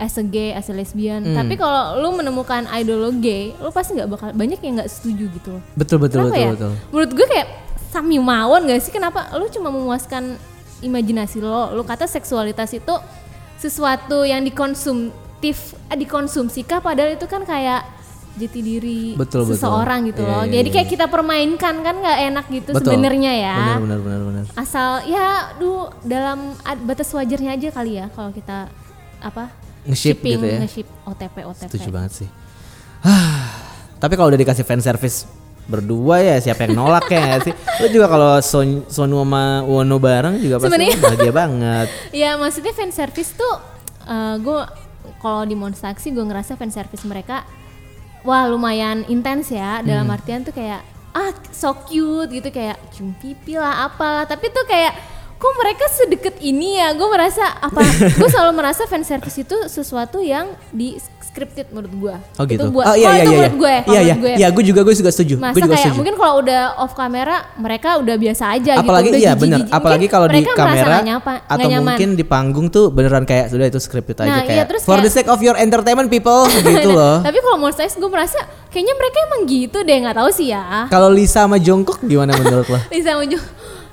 as 0.00 0.18
a 0.18 0.24
gay, 0.26 0.50
as 0.50 0.66
a 0.66 0.74
lesbian. 0.74 1.22
Hmm. 1.22 1.36
Tapi 1.38 1.54
kalau 1.54 2.02
lu 2.02 2.18
menemukan 2.18 2.66
idol 2.74 2.98
lo 3.06 3.10
gay, 3.22 3.54
lu 3.62 3.70
pasti 3.70 3.94
nggak 3.94 4.10
bakal 4.10 4.28
banyak 4.34 4.58
yang 4.62 4.82
nggak 4.82 4.90
setuju 4.90 5.30
gitu 5.30 5.48
loh. 5.58 5.62
Betul 5.78 6.02
betul 6.02 6.26
Kenapa 6.26 6.34
betul 6.34 6.42
ya? 6.42 6.50
betul. 6.54 6.72
Menurut 6.90 7.10
gue 7.14 7.26
kayak 7.30 7.48
sami 7.92 8.16
mawon 8.18 8.66
gak 8.66 8.80
sih? 8.82 8.90
Kenapa 8.90 9.30
lu 9.36 9.46
cuma 9.52 9.68
memuaskan 9.68 10.40
imajinasi 10.82 11.38
lo? 11.44 11.76
Lu 11.76 11.86
kata 11.86 12.08
seksualitas 12.10 12.72
itu 12.74 12.94
sesuatu 13.62 14.26
yang 14.26 14.42
dikonsumtif, 14.42 15.78
eh, 15.92 15.98
dikonsumsikah 16.00 16.82
padahal 16.82 17.14
itu 17.14 17.30
kan 17.30 17.46
kayak 17.46 17.86
jati 18.32 18.60
diri 18.60 19.12
Betul, 19.12 19.44
betul. 19.44 19.60
seseorang 19.60 20.08
gitu 20.08 20.24
Iya, 20.24 20.30
loh. 20.32 20.42
iya, 20.42 20.52
Jadi 20.56 20.68
iya. 20.68 20.74
kayak 20.74 20.88
kita 20.88 21.06
permainkan 21.06 21.74
kan 21.80 21.94
nggak 22.00 22.18
enak 22.26 22.44
gitu 22.48 22.70
Betul. 22.72 22.88
sebenarnya 22.88 23.32
ya. 23.36 23.56
Benar 23.56 23.80
benar 23.80 23.98
benar 24.00 24.20
benar. 24.24 24.44
Asal 24.56 24.90
ya, 25.04 25.28
duh 25.56 25.92
dalam 26.00 26.56
batas 26.82 27.12
wajarnya 27.12 27.52
aja 27.52 27.68
kali 27.68 28.00
ya 28.00 28.08
kalau 28.10 28.32
kita 28.32 28.72
apa 29.20 29.52
Nge-ship 29.82 30.18
gitu 30.18 30.46
ya. 30.46 30.58
nge-ship 30.62 30.88
OTP 31.04 31.36
OTP. 31.44 31.68
Setuju 31.68 31.88
banget 31.90 32.12
sih. 32.24 32.28
Tapi 34.02 34.12
kalau 34.16 34.30
udah 34.30 34.40
dikasih 34.40 34.64
fan 34.64 34.80
service 34.80 35.28
berdua 35.62 36.18
ya 36.18 36.36
siapa 36.42 36.66
yang 36.66 36.74
nolak 36.74 37.06
ya 37.06 37.38
sih? 37.38 37.54
Lu 37.78 37.86
juga 37.86 38.10
kalau 38.10 38.42
Son 38.42 38.82
Sonu 38.90 39.22
sama 39.22 39.62
Wono 39.62 40.02
bareng 40.02 40.42
juga 40.42 40.58
pasti 40.58 40.90
bahagia 40.98 41.30
banget. 41.32 41.86
Ya 42.24 42.34
maksudnya 42.34 42.74
fan 42.74 42.90
service 42.90 43.30
tuh 43.34 43.54
gue 44.42 44.58
kalau 45.22 45.46
di 45.46 45.54
sih 46.02 46.10
gue 46.10 46.24
ngerasa 46.24 46.58
fan 46.58 46.70
service 46.74 47.06
mereka 47.06 47.46
wah 48.22 48.46
lumayan 48.46 49.04
intens 49.06 49.50
ya 49.50 49.82
dalam 49.82 50.06
Hmm. 50.06 50.14
artian 50.14 50.42
tuh 50.42 50.52
kayak 50.52 50.80
ah 51.12 51.28
so 51.52 51.76
cute 51.84 52.32
gitu 52.32 52.48
kayak 52.48 52.80
cium 52.88 53.12
pipi 53.14 53.54
lah 53.54 53.84
apalah 53.84 54.24
tapi 54.24 54.48
tuh 54.48 54.64
kayak 54.64 54.96
kok 55.42 55.52
mereka 55.56 55.84
sedekat 55.90 56.36
ini 56.40 56.78
ya? 56.78 56.94
Gue 56.94 57.08
merasa 57.08 57.42
apa? 57.58 57.82
Gue 58.18 58.30
selalu 58.30 58.52
merasa 58.54 58.86
fan 58.86 59.02
service 59.02 59.34
itu 59.36 59.56
sesuatu 59.66 60.22
yang 60.22 60.46
di 60.70 60.94
scripted 61.22 61.72
menurut 61.72 61.88
gue 61.90 62.14
Oh 62.36 62.44
gitu. 62.44 62.60
itu 62.60 62.66
buat 62.68 62.84
oh 62.84 62.92
iya 62.92 63.08
kalau 63.08 63.08
iya 63.08 63.16
itu 63.16 63.24
iya. 63.24 63.38
menurut 63.40 63.56
gue 63.56 63.70
ya, 63.70 63.80
Iya 63.80 63.80
iya. 63.80 63.96
menurut 64.04 64.20
gue 64.20 64.32
Iya, 64.36 64.48
gue 64.52 64.64
juga 64.68 64.80
gue 64.82 64.94
juga 64.94 65.10
setuju. 65.10 65.34
masa 65.40 65.56
juga 65.56 65.64
kayak 65.64 65.80
setuju. 65.80 65.96
mungkin 65.96 66.14
kalau 66.14 66.34
udah 66.38 66.62
off 66.76 66.92
kamera 66.92 67.36
mereka 67.56 67.88
udah 67.96 68.16
biasa 68.20 68.44
aja 68.52 68.72
apalagi 68.76 69.08
gitu 69.08 69.16
iya 69.18 69.32
Mungkin 69.32 69.64
apalagi 69.66 70.06
kalau 70.06 70.26
di 70.28 70.44
kamera 70.44 70.96
nyapa- 71.00 71.40
atau 71.42 71.68
mungkin 71.72 72.08
di 72.12 72.24
panggung 72.28 72.68
tuh 72.68 72.92
beneran 72.92 73.24
kayak 73.24 73.48
sudah 73.48 73.64
itu 73.64 73.80
scripted 73.80 74.12
aja 74.18 74.28
Nah, 74.28 74.38
iya, 74.38 74.48
kayak 74.60 74.64
terus 74.68 74.82
for 74.84 75.00
the 75.00 75.08
kayak- 75.08 75.16
sake 75.16 75.28
of 75.32 75.40
your 75.40 75.56
entertainment 75.56 76.12
people. 76.12 76.44
Gitu 76.68 76.92
loh. 76.92 77.24
Tapi 77.24 77.38
kalau 77.40 77.56
Monster 77.56 77.88
X 77.88 77.96
gue 77.96 78.10
merasa 78.12 78.36
kayaknya 78.68 78.92
mereka 78.92 79.16
emang 79.24 79.40
gitu 79.46 79.78
deh 79.80 79.96
nggak 79.98 80.16
tahu 80.18 80.28
sih 80.30 80.52
ya. 80.52 80.84
kalau 80.88 81.08
Lisa 81.08 81.42
sama 81.42 81.56
Jungkook 81.56 82.04
gimana 82.04 82.36
menurut 82.36 82.68
lo? 82.68 82.76
Bisa 82.92 83.16
muncul 83.16 83.40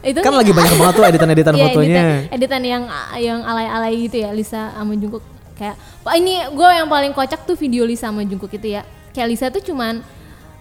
itu 0.01 0.19
kan 0.19 0.31
lagi 0.31 0.49
banyak 0.49 0.75
banget 0.75 0.93
tuh 0.93 1.05
editan-editan 1.05 1.53
Iya, 1.57 1.63
fotonya. 1.65 2.03
editan, 2.25 2.33
editan 2.33 2.61
yang 2.63 2.83
yang 3.17 3.39
alay-alay 3.41 3.93
gitu 4.01 4.17
ya 4.19 4.31
Lisa 4.31 4.71
sama 4.71 4.93
Jungkook. 4.93 5.23
Kayak 5.53 5.75
Wah, 6.01 6.15
ini 6.15 6.39
gue 6.45 6.69
yang 6.71 6.87
paling 6.87 7.11
kocak 7.11 7.43
tuh 7.43 7.53
video 7.53 7.83
Lisa 7.83 8.07
sama 8.07 8.23
Jungkook 8.23 8.53
itu 8.53 8.73
ya. 8.73 8.87
Kayak 9.11 9.27
Lisa 9.27 9.45
tuh 9.49 9.59
cuman 9.59 9.99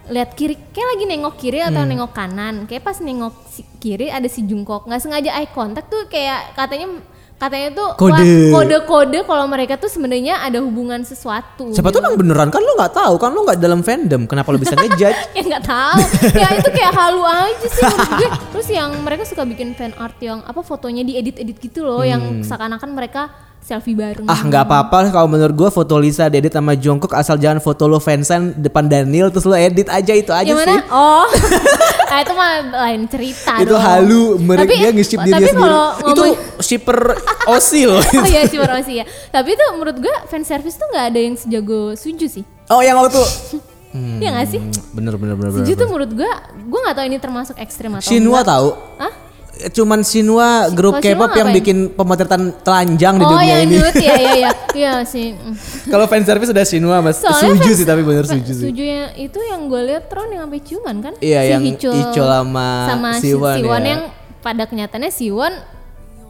lihat 0.08 0.32
kiri 0.32 0.56
kayak 0.72 0.88
lagi 0.88 1.04
nengok 1.06 1.34
kiri 1.36 1.60
atau 1.60 1.78
Hmm. 1.78 1.88
nengok 1.88 2.10
kanan. 2.10 2.54
Kayak 2.64 2.82
pas 2.82 2.98
nengok 2.98 3.34
si 3.46 3.62
kiri 3.78 4.08
ada 4.08 4.26
si 4.26 4.42
Jungkook. 4.42 4.84
Nggak 4.84 5.00
sengaja 5.00 5.30
eye 5.34 5.48
contact 5.48 5.86
tuh 5.86 6.02
kayak 6.06 6.52
katanya 6.52 6.98
katanya 7.38 7.68
tuh 7.70 7.88
wah, 7.94 8.18
Kode. 8.18 8.50
kode-kode 8.50 9.18
kalau 9.22 9.46
mereka 9.46 9.78
tuh 9.78 9.86
sebenarnya 9.86 10.42
ada 10.42 10.58
hubungan 10.58 10.98
sesuatu. 11.06 11.70
Siapa 11.70 11.94
tuh 11.94 12.02
emang 12.02 12.18
beneran? 12.18 12.50
Kan 12.50 12.58
lo 12.60 12.74
nggak 12.74 12.94
tahu. 12.98 13.14
Kan 13.16 13.30
lo 13.30 13.46
nggak 13.46 13.58
dalam 13.62 13.80
fandom. 13.86 14.26
Kenapa 14.26 14.50
lo 14.50 14.58
bisa 14.58 14.74
ngejudge? 14.74 15.30
Ya 15.38 15.42
nggak 15.46 15.64
tahu. 15.64 15.98
Ya 16.34 16.48
itu 16.58 16.68
kayak 16.74 16.92
halu 16.98 17.22
aja 17.22 17.66
sih 17.70 17.82
menurut 17.86 18.10
gue. 18.18 18.30
Terus 18.58 18.68
yang 18.74 18.90
mereka 19.06 19.22
suka 19.22 19.46
bikin 19.46 19.78
fan 19.78 19.94
art 19.94 20.18
yang 20.18 20.42
apa 20.42 20.60
fotonya 20.66 21.06
diedit 21.06 21.38
edit 21.38 21.62
gitu 21.62 21.86
loh 21.86 22.02
yang 22.02 22.42
seakan-akan 22.42 22.90
mereka 22.90 23.30
selfie 23.62 23.94
bareng. 23.94 24.26
Hmm. 24.26 24.34
Ah 24.34 24.40
nggak 24.42 24.64
apa-apa 24.66 24.98
kalau 25.12 25.28
menurut 25.30 25.54
gua 25.54 25.70
foto 25.70 25.94
Lisa 26.00 26.26
edit 26.26 26.50
sama 26.50 26.74
Jungkook 26.74 27.12
asal 27.12 27.36
jangan 27.36 27.60
foto 27.60 27.86
lo 27.86 28.00
fansign 28.00 28.56
depan 28.56 28.88
Daniel 28.88 29.28
terus 29.28 29.44
lo 29.44 29.54
edit 29.54 29.86
aja 29.86 30.12
itu 30.14 30.32
aja 30.34 30.46
Gimana? 30.48 30.66
sih. 30.66 30.78
Oh, 30.88 31.26
nah 32.08 32.18
itu 32.24 32.32
mah 32.32 32.50
lain 32.82 33.00
cerita 33.06 33.52
itu 33.58 33.68
dong. 33.68 33.78
halu 33.78 34.22
mereka 34.38 34.66
Tapi- 34.66 34.78
dia 34.78 34.90
nge-ship 34.90 35.18
dirinya 35.18 35.38
tapi 35.38 35.48
sendiri. 35.50 35.76
Itu 36.08 36.24
shipper 36.60 36.98
Osi 37.54 37.80
loh. 37.84 38.00
Oh 38.00 38.26
iya 38.26 38.42
si 38.44 38.56
Rosi 38.56 38.92
ya. 38.94 39.04
Tapi 39.28 39.48
itu 39.50 39.64
menurut 39.72 39.96
gue 39.98 40.14
fan 40.26 40.42
service 40.42 40.74
tuh 40.74 40.86
nggak 40.86 41.04
ada 41.06 41.18
yang 41.18 41.34
sejago 41.34 41.92
Suju 41.92 42.26
sih. 42.26 42.44
oh 42.66 42.80
yang 42.80 42.96
waktu 42.96 43.20
Hmm, 43.88 44.18
Iya 44.20 44.30
nggak 44.30 44.48
sih? 44.48 44.60
bener 44.92 45.14
bener 45.14 45.32
bener. 45.34 45.50
Suju 45.54 45.64
bener. 45.66 45.76
tuh 45.76 45.86
menurut 45.86 46.10
gue, 46.12 46.30
gue 46.62 46.78
nggak 46.78 46.92
tahu 46.94 47.06
ini 47.06 47.16
termasuk 47.16 47.56
ekstrim 47.56 47.88
atau 47.90 48.04
Shinwa 48.04 48.36
enggak. 48.36 48.46
tahu. 48.46 48.68
Hah? 48.98 49.12
Cuman 49.68 50.00
Shinwa 50.00 50.48
grup 50.70 50.98
K-pop 50.98 51.30
yang 51.32 51.50
bikin 51.50 51.76
pemotretan 51.90 52.54
telanjang 52.58 53.14
di 53.14 53.24
Oh 53.24 53.30
dunia 53.32 53.46
yang 53.56 53.62
ini. 53.64 53.76
nude 53.76 53.98
ya 53.98 54.16
ya 54.16 54.34
ya. 54.38 54.50
Iya 54.78 54.94
sih. 55.02 55.34
Kalau 55.84 56.06
fan 56.06 56.22
service 56.22 56.48
udah 56.48 56.62
Shinwa 56.62 57.00
mas. 57.00 57.18
Soalnya 57.18 57.40
Suju 57.52 57.62
fans- 57.64 57.74
sih 57.74 57.84
tapi 57.84 58.02
bener 58.02 58.24
Suju 58.24 58.46
sih. 58.48 58.64
Suju 58.64 58.82
yang 58.82 59.10
itu 59.16 59.38
yang 59.40 59.66
gue 59.66 59.80
lihat 59.84 60.06
Tron 60.06 60.28
yang 60.28 60.46
sampai 60.46 60.60
ciuman 60.60 60.96
kan? 61.00 61.12
Iya, 61.18 61.40
yang 61.50 61.62
Hichul 61.64 61.90
Ichul 61.92 62.22
sama 62.24 62.68
sama 62.86 63.08
si- 63.14 63.28
Siwon 63.28 63.56
Siwon 63.58 63.80
ya. 63.80 63.88
yang 63.88 64.02
pada 64.38 64.62
kenyataannya 64.64 65.10
Siwon 65.10 65.52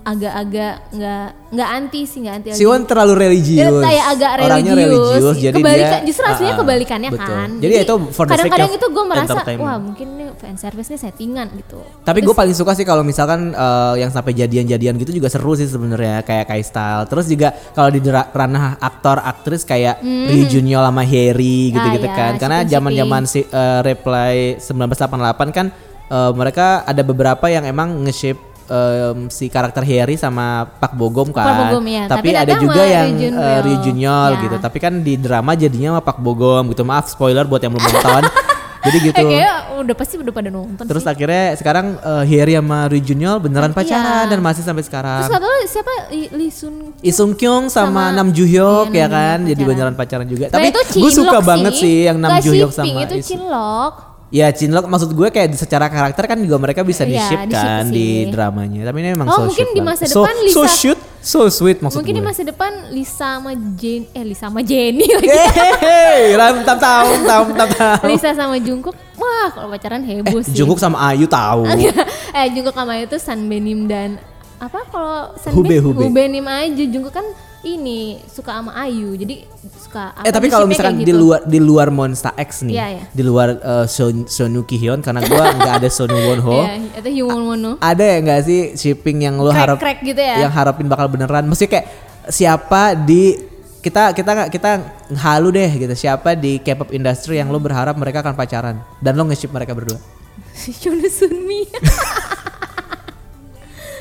agak-agak 0.08 0.74
nggak 0.90 1.26
nggak 1.48 1.68
anti 1.70 2.00
sih 2.04 2.18
nggak 2.20 2.34
anti 2.34 2.48
Siwon 2.52 2.84
terlalu 2.84 3.12
Dia 3.12 3.22
religius. 3.24 3.80
kayak 3.80 4.04
agak 4.08 4.30
Orangnya 4.38 4.72
religius, 4.74 5.08
religius 5.12 5.36
jadi 5.38 5.54
kebalikan, 5.54 5.88
dia 5.94 6.06
justru 6.06 6.24
aslinya 6.24 6.36
Ah, 6.44 6.48
ah, 6.48 6.60
kebalikannya 6.60 7.10
betul. 7.10 7.28
kan. 7.30 7.48
Jadi, 7.58 7.72
ya 7.72 7.80
itu 7.80 7.94
kadang-kadang 8.10 8.70
itu 8.70 8.86
gue 8.88 9.04
merasa, 9.04 9.32
wah 9.54 9.76
mungkin 9.78 10.06
ini 10.10 10.24
fan 10.34 10.56
service 10.56 10.88
nih 10.88 11.00
settingan 11.00 11.46
gitu. 11.54 11.78
Tapi 12.02 12.18
gue 12.20 12.34
paling 12.34 12.52
suka 12.52 12.72
sih 12.72 12.84
kalau 12.84 13.02
misalkan 13.02 13.50
eh, 13.50 13.94
yang 13.98 14.08
sampai 14.08 14.32
jadian-jadian 14.34 14.94
gitu 14.96 15.12
juga 15.14 15.28
seru 15.28 15.52
sih 15.52 15.64
sebenarnya 15.64 16.20
kayak 16.22 16.46
Kai 16.46 16.62
Style. 16.62 17.04
Terus 17.06 17.26
juga 17.26 17.48
kalau 17.72 17.88
di 17.88 18.00
ranah 18.08 18.76
aktor 18.78 19.18
aktris 19.18 19.62
kayak 19.62 20.00
Lee 20.00 20.46
Junyo 20.46 20.80
sama 20.80 21.02
Harry 21.02 21.70
gitu-gitu 21.70 22.00
Hmm. 22.00 22.08
Ah, 22.08 22.18
kan. 22.18 22.32
ya, 22.32 22.38
Karena 22.38 22.58
shipping-shipping. 22.58 22.72
zaman-zaman 22.72 23.22
si 23.24 23.40
eh, 23.42 23.80
Reply 23.82 24.34
1988 24.56 25.50
kan 25.50 25.66
eh, 26.06 26.32
mereka 26.32 26.66
ada 26.82 27.02
beberapa 27.02 27.46
yang 27.46 27.64
emang 27.64 28.04
nge-shape 28.04 28.40
em, 28.68 29.28
si 29.28 29.48
karakter 29.48 29.82
Harry 29.82 30.14
sama 30.14 30.68
Pak 30.70 30.92
Bogum 30.92 31.28
kan. 31.28 31.42
Pak 31.42 31.56
Bogum, 31.66 31.84
ya. 31.84 32.04
Tapi, 32.06 32.28
Tapi 32.28 32.38
ada 32.38 32.54
juga 32.56 32.82
yang 32.82 33.08
Lee 33.64 33.78
Junyol 33.82 34.30
Ya. 34.30 34.40
gitu. 34.40 34.56
Tapi 34.58 34.78
kan 34.78 34.92
di 34.98 35.16
drama 35.16 35.52
jadinya 35.52 35.92
sama 35.92 36.02
Pak 36.02 36.18
Bogum 36.18 36.68
gitu. 36.68 36.82
Maaf 36.82 37.08
spoiler 37.08 37.44
buat 37.44 37.58
yang 37.58 37.72
belum 37.72 37.84
nonton. 37.84 38.24
Jadi 38.78 39.10
gitu. 39.10 39.18
Eh 39.18 39.26
kayak 39.34 39.54
udah 39.74 39.94
pasti 39.98 40.14
udah 40.16 40.30
pada 40.30 40.48
nonton 40.48 40.86
Terus 40.86 41.02
sih. 41.02 41.10
akhirnya 41.10 41.50
sekarang 41.58 41.98
eh, 41.98 42.24
Harry 42.24 42.54
sama 42.54 42.86
Lee 42.86 43.02
Junyol 43.02 43.36
beneran 43.42 43.74
Iya. 43.74 43.76
pacaran 43.76 44.24
dan 44.30 44.38
masih 44.38 44.62
sampai 44.62 44.86
sekarang. 44.86 45.26
Terus 45.26 45.34
lo 45.34 45.50
siapa 45.66 45.92
Lee, 46.08 46.48
Sun 46.48 46.74
Lee 47.02 47.10
Sung 47.12 47.32
Kyung 47.34 47.66
sama, 47.68 48.08
Sama- 48.08 48.14
Nam 48.14 48.30
Joo 48.30 48.46
Hyuk 48.46 48.94
iya, 48.94 49.04
ya 49.04 49.08
kan, 49.10 49.38
jadi 49.44 49.62
beneran 49.66 49.92
pacaran 49.92 50.24
juga. 50.24 50.46
Nah, 50.48 50.62
Tapi 50.62 50.70
gue 50.94 51.10
suka 51.10 51.42
banget 51.42 51.74
sih 51.74 52.06
yang 52.06 52.16
Nam 52.16 52.38
Joo 52.38 52.54
Hyuk 52.54 52.70
sama 52.70 53.02
itu 53.02 53.18
cinlok. 53.20 54.07
Ya 54.28 54.48
Cinlok 54.48 54.84
maksud 54.84 55.08
gue 55.10 55.28
kayak 55.28 55.56
secara 55.56 55.88
karakter 55.88 56.20
kan 56.22 56.36
juga 56.36 56.56
mereka 56.56 56.80
bisa 56.82 57.00
di 57.02 57.16
Iya, 57.16 57.24
ship 57.24 57.40
di-ship 57.42 57.56
kan 57.64 57.84
sih. 57.84 57.94
di 57.94 58.06
dramanya. 58.28 58.80
Tapi 58.84 58.98
ini 58.98 59.08
emang 59.10 59.24
Oh, 59.26 59.34
so 59.34 59.42
mungkin 59.48 59.66
di 59.72 59.80
masa 59.80 60.04
so, 60.04 60.20
depan 60.20 60.34
so 60.36 60.44
Lisa- 60.60 60.68
sweet, 60.70 61.00
so 61.18 61.38
sweet 61.48 61.78
maksud 61.78 61.96
Mungkin 61.96 62.12
di 62.12 62.20
gue. 62.20 62.28
masa 62.28 62.40
depan 62.42 62.72
Lisa 62.90 63.16
sama 63.34 63.52
Jane 63.56 64.04
eh 64.10 64.22
Lisa 64.22 64.44
sama 64.44 64.60
Jenny 64.60 65.08
lagi. 65.16 65.32
Hehehe, 65.32 66.36
ram 66.36 66.60
tam 66.60 66.76
tam 66.76 67.04
tam 67.22 67.44
tam 67.50 67.68
tam. 67.70 67.98
Lisa 68.04 68.30
sama 68.32 68.56
Jungkook. 68.56 68.92
Wah, 69.16 69.48
kalau 69.48 69.68
pacaran 69.68 70.02
heboh 70.02 70.40
sih. 70.40 70.52
Jungkook 70.52 70.76
sama 70.76 71.08
Ayu 71.08 71.24
tahu. 71.24 71.64
eh 72.36 72.46
Jungkook 72.50 72.76
sama 72.76 73.00
itu 73.00 73.16
San 73.16 73.48
Benim 73.48 73.88
dan 73.88 74.20
apa 74.58 74.84
kalau 74.84 75.32
San 75.36 75.56
Hube, 75.56 75.72
Hube. 75.78 76.04
Hubenim 76.04 76.44
aja 76.44 76.68
Jungkook 76.84 77.14
kan 77.14 77.24
ini 77.74 78.00
suka 78.24 78.56
sama 78.56 78.72
Ayu 78.78 79.12
jadi 79.14 79.44
suka 79.76 80.16
Eh 80.24 80.32
tapi 80.32 80.48
kalau 80.48 80.64
misalkan 80.64 80.96
kayak 80.96 81.04
di 81.04 81.12
gitu. 81.12 81.20
luar 81.20 81.40
di 81.44 81.58
luar 81.60 81.88
Monster 81.92 82.32
X 82.32 82.64
nih, 82.64 82.74
Iya, 82.78 82.86
iya. 82.96 83.04
di 83.12 83.22
luar 83.22 83.48
uh, 83.60 83.84
Son 83.84 84.24
Sonu 84.24 84.64
Ki 84.64 84.80
Hyun 84.80 85.04
karena 85.04 85.20
gua 85.26 85.52
nggak 85.58 85.74
ada 85.84 85.88
Sonu 85.90 86.16
Wonho. 86.16 86.64
Iya, 86.64 86.72
itu 87.04 87.10
Hyun 87.20 87.40
Wono 87.44 87.72
Ada 87.78 88.04
ya 88.04 88.16
nggak 88.24 88.40
sih 88.46 88.60
shipping 88.74 89.26
yang 89.26 89.36
lo 89.36 89.50
harap 89.50 89.76
Crack-crack 89.76 90.00
gitu 90.06 90.22
ya? 90.22 90.46
yang 90.46 90.52
harapin 90.52 90.86
bakal 90.86 91.10
beneran? 91.10 91.44
Mesti 91.44 91.68
kayak 91.68 91.86
siapa 92.28 92.94
di 92.94 93.34
kita 93.78 94.10
kita 94.12 94.30
nggak 94.34 94.50
kita 94.50 94.70
halu 95.16 95.48
deh 95.54 95.70
gitu 95.70 95.94
siapa 95.94 96.34
di 96.34 96.58
K-pop 96.58 96.90
industry 96.90 97.38
yang 97.38 97.48
lo 97.48 97.58
berharap 97.58 97.94
mereka 97.94 98.20
akan 98.20 98.34
pacaran 98.34 98.76
dan 98.98 99.12
lo 99.14 99.24
nge-ship 99.26 99.50
mereka 99.50 99.72
berdua. 99.72 99.98
Shona 100.80 101.08
Sunmi. 101.08 101.62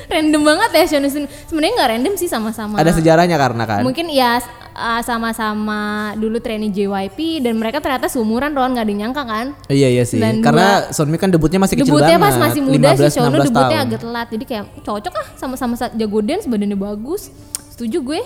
random 0.08 0.42
banget 0.42 0.70
ya 0.72 0.84
Shona 0.88 1.06
Sunmi. 1.06 1.28
Sebenarnya 1.44 1.74
nggak 1.74 1.90
random 1.90 2.14
sih 2.14 2.26
sama-sama. 2.26 2.74
Ada 2.74 2.92
sejarahnya 2.92 3.36
karena 3.36 3.64
kan. 3.64 3.80
Mungkin 3.80 4.08
ya 4.08 4.40
uh, 4.70 5.00
sama-sama 5.00 5.80
dulu 6.14 6.38
trainee 6.38 6.68
JYP 6.68 7.18
dan 7.40 7.54
mereka 7.54 7.78
ternyata 7.78 8.06
seumuran 8.06 8.50
Ron 8.50 8.72
nggak 8.72 8.88
dinyangka 8.88 9.22
kan. 9.22 9.46
Iya 9.66 9.88
iya 9.90 10.02
sih. 10.02 10.16
Dan 10.16 10.40
Karena 10.40 10.88
Sunmi 10.88 11.14
kan 11.14 11.28
debutnya 11.28 11.58
masih 11.58 11.76
kecil 11.76 11.88
debutnya 11.88 12.16
banget. 12.16 12.34
pas 12.34 12.48
masih 12.48 12.60
muda 12.60 12.88
15, 12.90 13.04
sih 13.06 13.20
16 13.20 13.46
debutnya 13.46 13.52
tahun. 13.70 13.86
agak 13.86 14.00
telat 14.00 14.28
jadi 14.28 14.44
kayak 14.44 14.64
cocok 14.82 15.14
ah 15.14 15.26
sama-sama 15.34 15.74
sa- 15.74 15.92
jago 15.92 16.18
dance 16.18 16.44
badannya 16.44 16.74
bagus 16.74 17.28
setuju 17.70 18.00
gue 18.02 18.22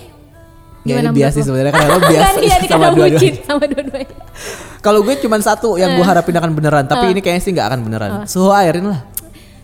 Ya, 0.83 0.99
ini 0.99 1.07
menurut 1.07 1.15
biasa 1.15 1.31
sih 1.33 1.43
sebenarnya 1.45 1.71
karena 1.71 1.89
lo 1.89 1.99
biasa 2.11 2.27
Kan 2.27 2.35
iya, 2.37 2.57
sama 2.75 2.87
dua-duanya. 2.91 3.31
sama 3.41 3.63
dua-duanya 3.65 4.15
Kalau 4.79 4.99
gue 4.99 5.15
cuma 5.17 5.35
satu 5.39 5.69
yang 5.75 5.95
gue 5.95 6.03
harapin 6.03 6.35
akan 6.35 6.51
beneran, 6.51 6.83
tapi 6.83 7.05
ini 7.07 7.23
kayaknya 7.23 7.39
sih 7.39 7.51
nggak 7.51 7.67
akan 7.69 7.79
beneran. 7.81 8.09
Suho 8.25 8.51
Airin 8.51 8.85
lah. 8.85 8.99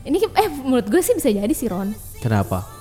ini 0.02 0.16
eh 0.16 0.48
menurut 0.64 0.88
gue 0.88 1.00
sih 1.00 1.12
bisa 1.12 1.28
jadi 1.30 1.52
sih 1.52 1.68
Ron 1.68 1.92
Kenapa? 2.20 2.80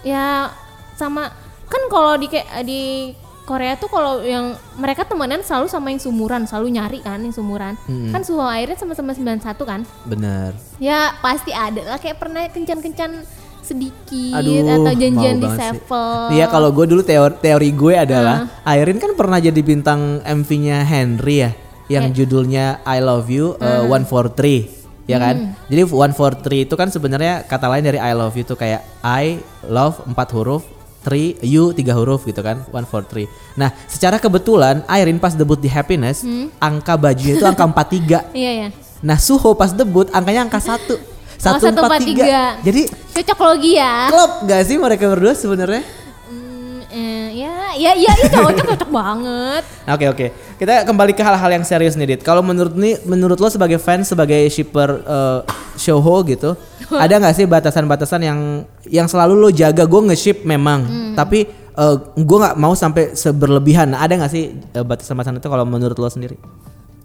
ya 0.00 0.48
sama 0.96 1.28
kan 1.68 1.82
kalau 1.92 2.16
di 2.16 2.26
kayak 2.32 2.64
di 2.64 3.12
Korea 3.44 3.74
tuh 3.74 3.90
kalau 3.90 4.22
yang 4.22 4.54
mereka 4.78 5.02
temenan 5.02 5.42
selalu 5.42 5.66
sama 5.66 5.90
yang 5.90 5.98
sumuran 5.98 6.46
selalu 6.46 6.78
nyari 6.78 6.98
kan 7.02 7.18
yang 7.18 7.34
sumuran. 7.34 7.74
Kan 8.14 8.22
Suho 8.22 8.46
Airin 8.46 8.78
sama-sama 8.78 9.10
91 9.10 9.42
kan? 9.66 9.80
Bener. 10.06 10.54
ya 10.78 11.18
pasti 11.18 11.50
ada 11.50 11.82
lah 11.82 11.98
kayak 11.98 12.16
pernah 12.22 12.46
kencan-kencan 12.46 13.26
sedikit 13.60 14.38
Aduh, 14.38 14.66
atau 14.66 14.94
janjian 14.94 15.42
di. 15.42 15.48
Sevel. 15.50 16.38
Iya 16.38 16.46
kalau 16.46 16.70
gue 16.70 16.86
dulu 16.94 17.02
teori, 17.02 17.34
teori 17.42 17.70
gue 17.74 17.94
adalah 17.98 18.46
Airin 18.62 19.02
kan 19.02 19.18
pernah 19.18 19.42
jadi 19.42 19.58
bintang 19.62 20.22
MV-nya 20.22 20.86
Henry 20.86 21.42
ya, 21.42 21.50
yang 21.90 22.14
judulnya 22.14 22.86
I 22.86 23.02
Love 23.02 23.26
You 23.30 23.58
uh, 23.58 23.82
One 23.90 24.06
for 24.06 24.30
Three, 24.30 24.70
ya 25.04 25.16
kan? 25.16 25.56
Jadi 25.68 25.82
One 25.86 26.12
for 26.12 26.32
Three 26.34 26.64
itu 26.64 26.74
kan 26.74 26.88
sebenarnya 26.88 27.44
kata 27.44 27.68
lain 27.68 27.84
dari 27.84 27.98
I 27.98 28.12
Love 28.12 28.34
You 28.34 28.44
itu 28.44 28.54
kayak 28.54 28.80
I 29.00 29.40
love 29.64 30.00
empat 30.04 30.28
huruf, 30.32 30.64
three 31.00 31.40
you 31.40 31.72
tiga 31.72 31.96
huruf 31.96 32.24
gitu 32.24 32.40
kan, 32.40 32.60
one 32.70 32.84
for 32.84 33.00
three. 33.00 33.24
Nah 33.56 33.72
secara 33.86 34.20
kebetulan 34.20 34.84
Airin 34.84 35.16
pas 35.16 35.32
debut 35.32 35.56
di 35.56 35.68
Happiness, 35.68 36.24
angka 36.58 36.96
bajunya 36.96 37.36
itu 37.36 37.44
angka 37.44 37.64
43 37.64 38.28
iya 38.36 38.52
ya 38.52 38.68
Nah 39.00 39.16
Suho 39.16 39.56
pas 39.56 39.72
debut 39.72 40.04
angkanya 40.12 40.44
angka 40.44 40.60
satu, 40.60 41.00
Oh, 41.40 41.56
satu 41.56 41.72
empat 41.72 42.04
tiga. 42.04 42.60
143. 42.60 42.68
Jadi 42.68 42.82
cocok 43.16 43.38
logi 43.40 43.72
ya 43.80 44.12
klop 44.12 44.44
gak 44.44 44.60
sih 44.60 44.76
mereka 44.76 45.08
berdua 45.08 45.32
sebenarnya? 45.32 45.80
Hmm, 46.28 46.84
eh, 46.92 47.26
ya 47.32 47.56
ya 47.72 47.92
ya 47.96 48.12
itu 48.12 48.28
cocok 48.28 48.64
cocok 48.76 48.90
banget 48.92 49.64
Oke 49.96 50.04
oke. 50.06 50.26
Kita 50.60 50.84
kembali 50.84 51.16
ke 51.16 51.24
hal-hal 51.24 51.56
yang 51.56 51.64
serius 51.64 51.96
nih 51.96 52.04
Dit. 52.04 52.20
Kalau 52.20 52.44
menurut 52.44 52.76
nih 52.76 53.00
menurut 53.08 53.40
lo 53.40 53.48
sebagai 53.48 53.80
fans 53.80 54.12
sebagai 54.12 54.44
shipper 54.52 55.00
uh, 55.08 55.40
Shouho 55.72 56.20
gitu, 56.28 56.52
ada 57.04 57.16
nggak 57.16 57.32
sih 57.32 57.48
batasan-batasan 57.48 58.20
yang 58.20 58.68
yang 58.84 59.08
selalu 59.08 59.40
lo 59.40 59.48
jaga? 59.48 59.88
Gue 59.88 60.12
nge-ship 60.12 60.44
memang, 60.44 60.84
tapi 61.16 61.48
uh, 61.80 61.96
gue 62.12 62.38
nggak 62.44 62.60
mau 62.60 62.76
sampai 62.76 63.16
seberlebihan. 63.16 63.96
Nah, 63.96 64.04
ada 64.04 64.20
nggak 64.20 64.28
sih 64.28 64.52
uh, 64.76 64.84
batasan-batasan 64.84 65.40
itu 65.40 65.48
kalau 65.48 65.64
menurut 65.64 65.96
lo 65.96 66.12
sendiri? 66.12 66.36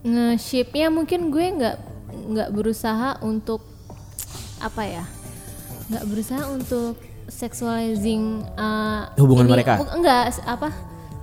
nge-shipnya 0.05 0.93
mungkin 0.93 1.33
gue 1.33 1.45
nggak 1.57 1.75
nggak 2.29 2.49
berusaha 2.53 3.17
untuk 3.25 3.65
apa 4.61 4.85
ya 4.85 5.03
nggak 5.89 6.05
berusaha 6.05 6.43
untuk 6.53 6.93
sexualizing 7.25 8.45
uh, 8.53 9.09
Hubungan 9.17 9.49
ini- 9.49 9.53
mereka? 9.57 9.81
enggak 9.97 10.37
apa 10.45 10.69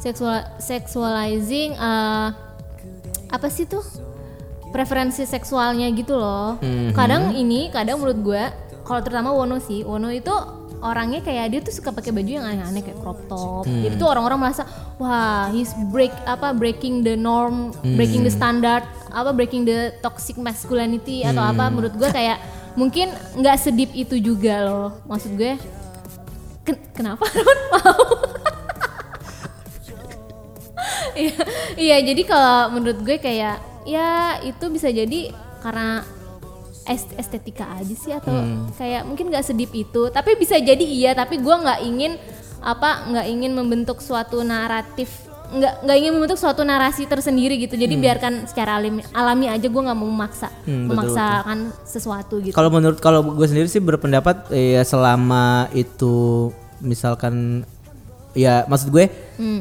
seksual 0.02 0.42
sexualizing 0.58 1.72
uh, 1.74 2.34
apa 3.28 3.46
sih 3.46 3.64
tuh 3.64 3.86
preferensi 4.68 5.22
seksualnya 5.22 5.86
gitu 5.90 6.14
loh 6.14 6.58
Mhm. 6.58 6.90
kadang 6.92 7.30
ini 7.32 7.70
kadang 7.70 7.96
menurut 7.96 8.18
gue 8.20 8.42
kalau 8.82 8.98
terutama 8.98 9.30
Wono 9.30 9.56
sih 9.58 9.80
Wono 9.82 10.10
itu 10.10 10.32
orangnya 10.80 11.22
kayak 11.22 11.46
dia 11.46 11.60
tuh 11.60 11.70
suka 11.70 11.90
pakai 11.90 12.10
baju 12.10 12.26
yang 12.26 12.42
aneh-aneh 12.42 12.82
kayak 12.82 12.98
crop 12.98 13.22
top 13.26 13.62
Hmm. 13.62 13.80
jadi 13.80 13.94
tuh 13.94 14.08
orang-orang 14.08 14.38
merasa 14.42 14.66
wah 14.96 15.46
he's 15.48 15.70
break 15.88 16.10
apa 16.26 16.50
breaking 16.52 17.00
the 17.00 17.14
norm 17.14 17.70
breaking 17.94 18.20
Hmm. 18.20 18.28
the 18.28 18.34
standard 18.34 18.82
apa 19.08 19.30
breaking 19.30 19.62
the 19.62 19.94
toxic 20.00 20.34
masculinity 20.36 21.22
atau 21.22 21.40
apa 21.40 21.62
Hmm. 21.62 21.72
menurut 21.72 21.94
gue 21.94 22.10
kayak 22.10 22.42
mungkin 22.72 23.08
nggak 23.34 23.56
sedip 23.56 23.92
itu 23.92 24.18
juga 24.18 24.64
loh 24.64 24.90
maksud 25.04 25.30
gue 25.32 25.54
ken- 26.64 26.82
kenapa 26.92 27.22
Ron 27.36 27.60
mau 27.70 28.02
Iya, 31.14 31.34
iya 31.76 31.96
jadi 32.02 32.22
kalau 32.22 32.72
menurut 32.72 33.00
gue 33.00 33.16
kayak 33.16 33.56
ya 33.82 34.08
itu 34.40 34.64
bisa 34.68 34.88
jadi 34.88 35.28
karena 35.58 36.02
est- 36.84 37.14
estetika 37.14 37.66
aja 37.72 37.94
sih 37.94 38.10
atau 38.10 38.30
Hmm. 38.30 38.70
kayak 38.72 39.02
mungkin 39.04 39.28
nggak 39.28 39.44
sedip 39.44 39.70
itu 39.70 40.08
tapi 40.08 40.34
bisa 40.34 40.56
jadi 40.56 40.82
iya 40.82 41.10
tapi 41.12 41.36
gue 41.36 41.54
nggak 41.54 41.80
ingin 41.82 42.12
apa 42.58 43.06
nggak 43.06 43.26
ingin 43.28 43.52
membentuk 43.52 43.98
suatu 43.98 44.40
naratif 44.40 45.10
nggak 45.52 45.84
nggak 45.84 45.96
ingin 45.98 46.12
membentuk 46.16 46.40
suatu 46.40 46.64
narasi 46.64 47.04
tersendiri 47.04 47.60
gitu. 47.60 47.76
Jadi 47.76 47.92
biarkan 47.94 48.48
secara 48.48 48.80
alami 48.80 49.04
alami 49.12 49.46
aja 49.46 49.68
gue 49.68 49.82
nggak 49.82 49.94
mau 49.94 50.08
memaksa 50.08 50.48
Hmm, 50.64 50.88
betul, 50.88 51.12
memaksakan 51.12 51.58
sesuatu 51.84 52.34
gitu. 52.40 52.56
Kalau 52.56 52.72
menurut 52.72 52.96
kalau 52.96 53.20
gue 53.20 53.44
sendiri 53.44 53.68
sih 53.68 53.76
berpendapat 53.78 54.48
ya 54.48 54.80
selama 54.80 55.68
itu 55.72 56.48
misalkan 56.80 57.68
ya 58.32 58.64
maksud 58.64 58.88
gue 58.88 59.12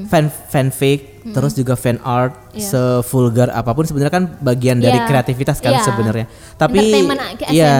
fan 0.07 0.31
fanfic 0.31 1.10
terus 1.23 1.53
juga 1.53 1.73
fan 1.73 2.01
art 2.01 2.33
sevulgar 2.51 3.49
apa 3.49 3.71
pun 3.71 3.83
sebenarnya 3.83 4.09
kan 4.11 4.23
bagian 4.37 4.77
dari 4.77 4.95
Iya. 4.95 5.05
kreativitas 5.05 5.57
kan 5.57 5.71
Iya. 5.71 5.83
sebenarnya. 5.83 6.25
Tapi 6.55 6.77
ya 7.49 7.71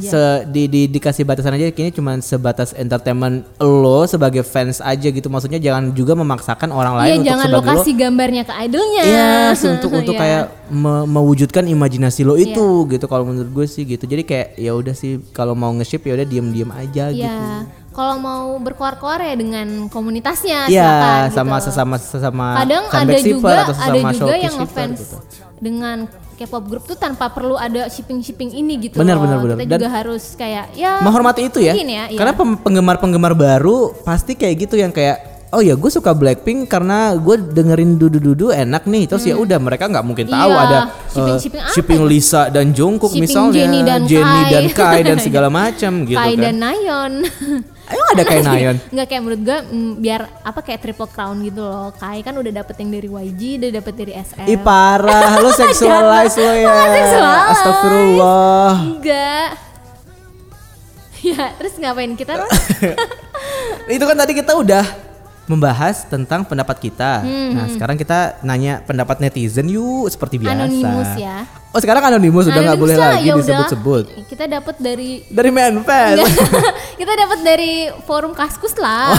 se- 0.00 0.42
di, 0.46 0.62
di 0.66 0.82
dikasih 0.88 1.22
batasan 1.22 1.54
aja 1.54 1.68
kini 1.68 1.90
cuma 1.90 2.16
sebatas 2.18 2.72
entertainment 2.72 3.44
lo 3.58 4.04
sebagai 4.04 4.40
fans 4.40 4.80
aja 4.80 5.04
gitu 5.06 5.26
maksudnya 5.26 5.58
jangan 5.58 5.92
juga 5.92 6.12
memaksakan 6.14 6.70
orang 6.70 6.94
lain 6.96 7.08
Iya 7.08 7.14
untuk 7.14 7.28
jangan 7.28 7.44
sebagai 7.46 7.68
lo 7.68 7.76
kasih 7.76 7.94
gambarnya 7.94 8.42
ke 8.42 8.54
idolnya 8.58 9.02
Iya, 9.02 9.28
untuk 9.74 9.90
untuk 9.92 10.14
Iya. 10.14 10.20
kayak 10.20 10.42
me- 10.70 11.06
mewujudkan 11.06 11.64
imajinasi 11.64 12.20
lo 12.22 12.34
itu 12.36 12.66
gitu 12.88 13.04
kalau 13.04 13.24
menurut 13.24 13.50
gue 13.50 13.66
sih 13.66 13.84
gitu. 13.84 14.04
Jadi 14.04 14.22
kayak 14.22 14.48
ya 14.56 14.72
udah 14.72 14.92
sih 14.92 15.20
kalau 15.30 15.52
mau 15.52 15.70
nge-ship 15.70 16.00
ya 16.02 16.14
udah 16.14 16.26
diem-diem 16.26 16.70
aja 16.70 17.04
gitu. 17.10 17.44
Iya. 17.88 17.94
Kalau 17.94 18.14
mau 18.16 18.54
berkoar-koar 18.56 19.18
ya 19.22 19.34
dengan 19.34 19.66
komunitasnya 19.88 20.68
Iya, 20.68 20.84
silakan 20.84 21.22
sama 21.32 21.56
gitu. 21.56 21.64
sesama 21.66 21.94
sesama 21.96 22.46
Kadang 22.56 22.84
ada 22.86 23.16
juga 23.18 23.48
atau 23.48 23.74
ada 23.74 23.74
sesama 23.74 24.08
juga 24.08 24.12
showcase 24.14 24.38
yang 24.38 24.54
shipper 24.54 24.68
ngefans 24.86 24.98
gitu. 24.98 25.16
dengan 25.58 25.98
K-pop 26.38 26.64
group 26.64 26.86
tuh 26.86 26.94
tanpa 26.94 27.26
perlu 27.28 27.58
ada 27.58 27.88
shipping-shipping 27.88 28.54
ini 28.54 28.78
gitu 28.80 28.94
Benar, 28.94 29.18
loh. 29.18 29.26
benar, 29.26 29.36
benar. 29.40 29.56
Kita 29.56 29.66
Dan- 29.68 29.80
juga 29.80 29.90
harus 29.90 30.24
kayak 30.32 30.70
ya 30.72 31.02
Menghormati 31.02 31.42
itu 31.44 31.58
ya. 31.58 31.74
ya, 31.74 31.82
iya. 32.06 32.14
Karena 32.14 32.30
pem- 32.30 32.54
penggemar-penggemar 32.56 33.34
baru 33.34 33.90
pasti 33.98 34.32
kayak 34.32 34.54
gitu 34.60 34.76
yang 34.76 34.92
kayak 34.92 35.18
Oh 35.48 35.58
ya 35.58 35.72
gue 35.72 35.88
suka 35.88 36.12
Blackpink 36.12 36.68
karena 36.68 37.16
gue 37.16 37.40
dengerin 37.40 37.96
dudu-dudu 37.96 38.52
enak 38.52 38.84
nih 38.84 39.08
terus 39.08 39.24
ya 39.24 39.32
udah 39.34 39.56
mereka 39.56 39.88
nggak 39.88 40.04
mungkin 40.04 40.28
tahu 40.28 40.44
Hmm. 40.44 40.52
Iya, 40.52 40.60
ada 40.62 40.78
shipping-shipping 41.08 41.56
eh, 41.56 41.64
apa 41.64 41.72
shipping 41.72 42.02
Lisa 42.04 42.42
dan 42.46 42.66
Jungkook 42.70 43.08
Shipping 43.08 43.24
misalnya 43.24 43.56
Jennie 43.56 43.80
dan 43.80 44.00
Jennie 44.04 44.44
Kai. 44.44 44.52
dan 44.52 44.64
Kai 44.70 45.00
dan 45.02 45.18
segala 45.24 45.48
macam 45.48 46.04
gitu 46.04 46.14
Kai 46.14 46.36
kan. 46.36 46.44
dan 46.44 46.54
Nayeon. 46.54 47.12
Ayo 47.88 48.02
ada 48.12 48.22
kayak 48.22 48.42
Nayeon. 48.48 48.76
Nggak 48.88 49.06
kayak 49.08 49.22
menurut 49.22 49.40
gue 49.40 49.58
mm, 49.66 49.92
biar 49.98 50.20
apa 50.44 50.60
kayak 50.60 50.80
triple 50.80 51.08
crown 51.08 51.40
gitu 51.40 51.60
loh. 51.60 51.88
Kai 51.92 52.20
kan 52.20 52.32
udah 52.32 52.52
dapet 52.54 52.74
yang 52.78 52.90
dari 52.90 53.08
YG, 53.08 53.40
udah 53.58 53.70
dapet 53.80 53.94
dari 53.96 54.12
SM. 54.14 54.44
Ih 54.44 54.60
parah, 54.60 55.40
lo 55.40 55.50
seksualize 55.56 56.36
lo 56.36 56.52
ya. 56.52 56.74
Seksualize. 56.86 57.16
Astagfirullah. 57.50 58.72
Enggak. 58.94 59.50
Ya, 61.18 61.50
terus 61.58 61.74
ngapain 61.74 62.14
kita? 62.14 62.46
Itu 63.90 64.04
kan 64.06 64.14
tadi 64.14 64.32
kita 64.32 64.54
udah 64.54 64.86
membahas 65.48 66.06
tentang 66.06 66.46
pendapat 66.46 66.78
kita. 66.78 67.26
Hmm, 67.26 67.50
Nah, 67.58 67.66
sekarang 67.66 67.98
kita 67.98 68.38
nanya 68.46 68.86
pendapat 68.86 69.18
netizen 69.18 69.66
yuk 69.66 70.06
seperti 70.06 70.38
biasa. 70.38 70.54
Anonymous 70.68 71.12
ya. 71.18 71.42
Oh, 71.68 71.80
sekarang 71.84 72.00
anonimus 72.00 72.48
udah 72.48 72.62
nggak 72.64 72.80
boleh 72.80 72.96
lagi 72.96 73.28
ya 73.28 73.36
disebut-sebut. 73.36 74.04
Kita 74.24 74.48
dapat 74.48 74.80
dari 74.80 75.20
Dari 75.28 75.50
Manfest. 75.52 76.24
kita 77.00 77.12
dapat 77.12 77.38
dari 77.44 77.72
forum 78.08 78.32
Kaskus 78.32 78.72
lah. 78.80 79.12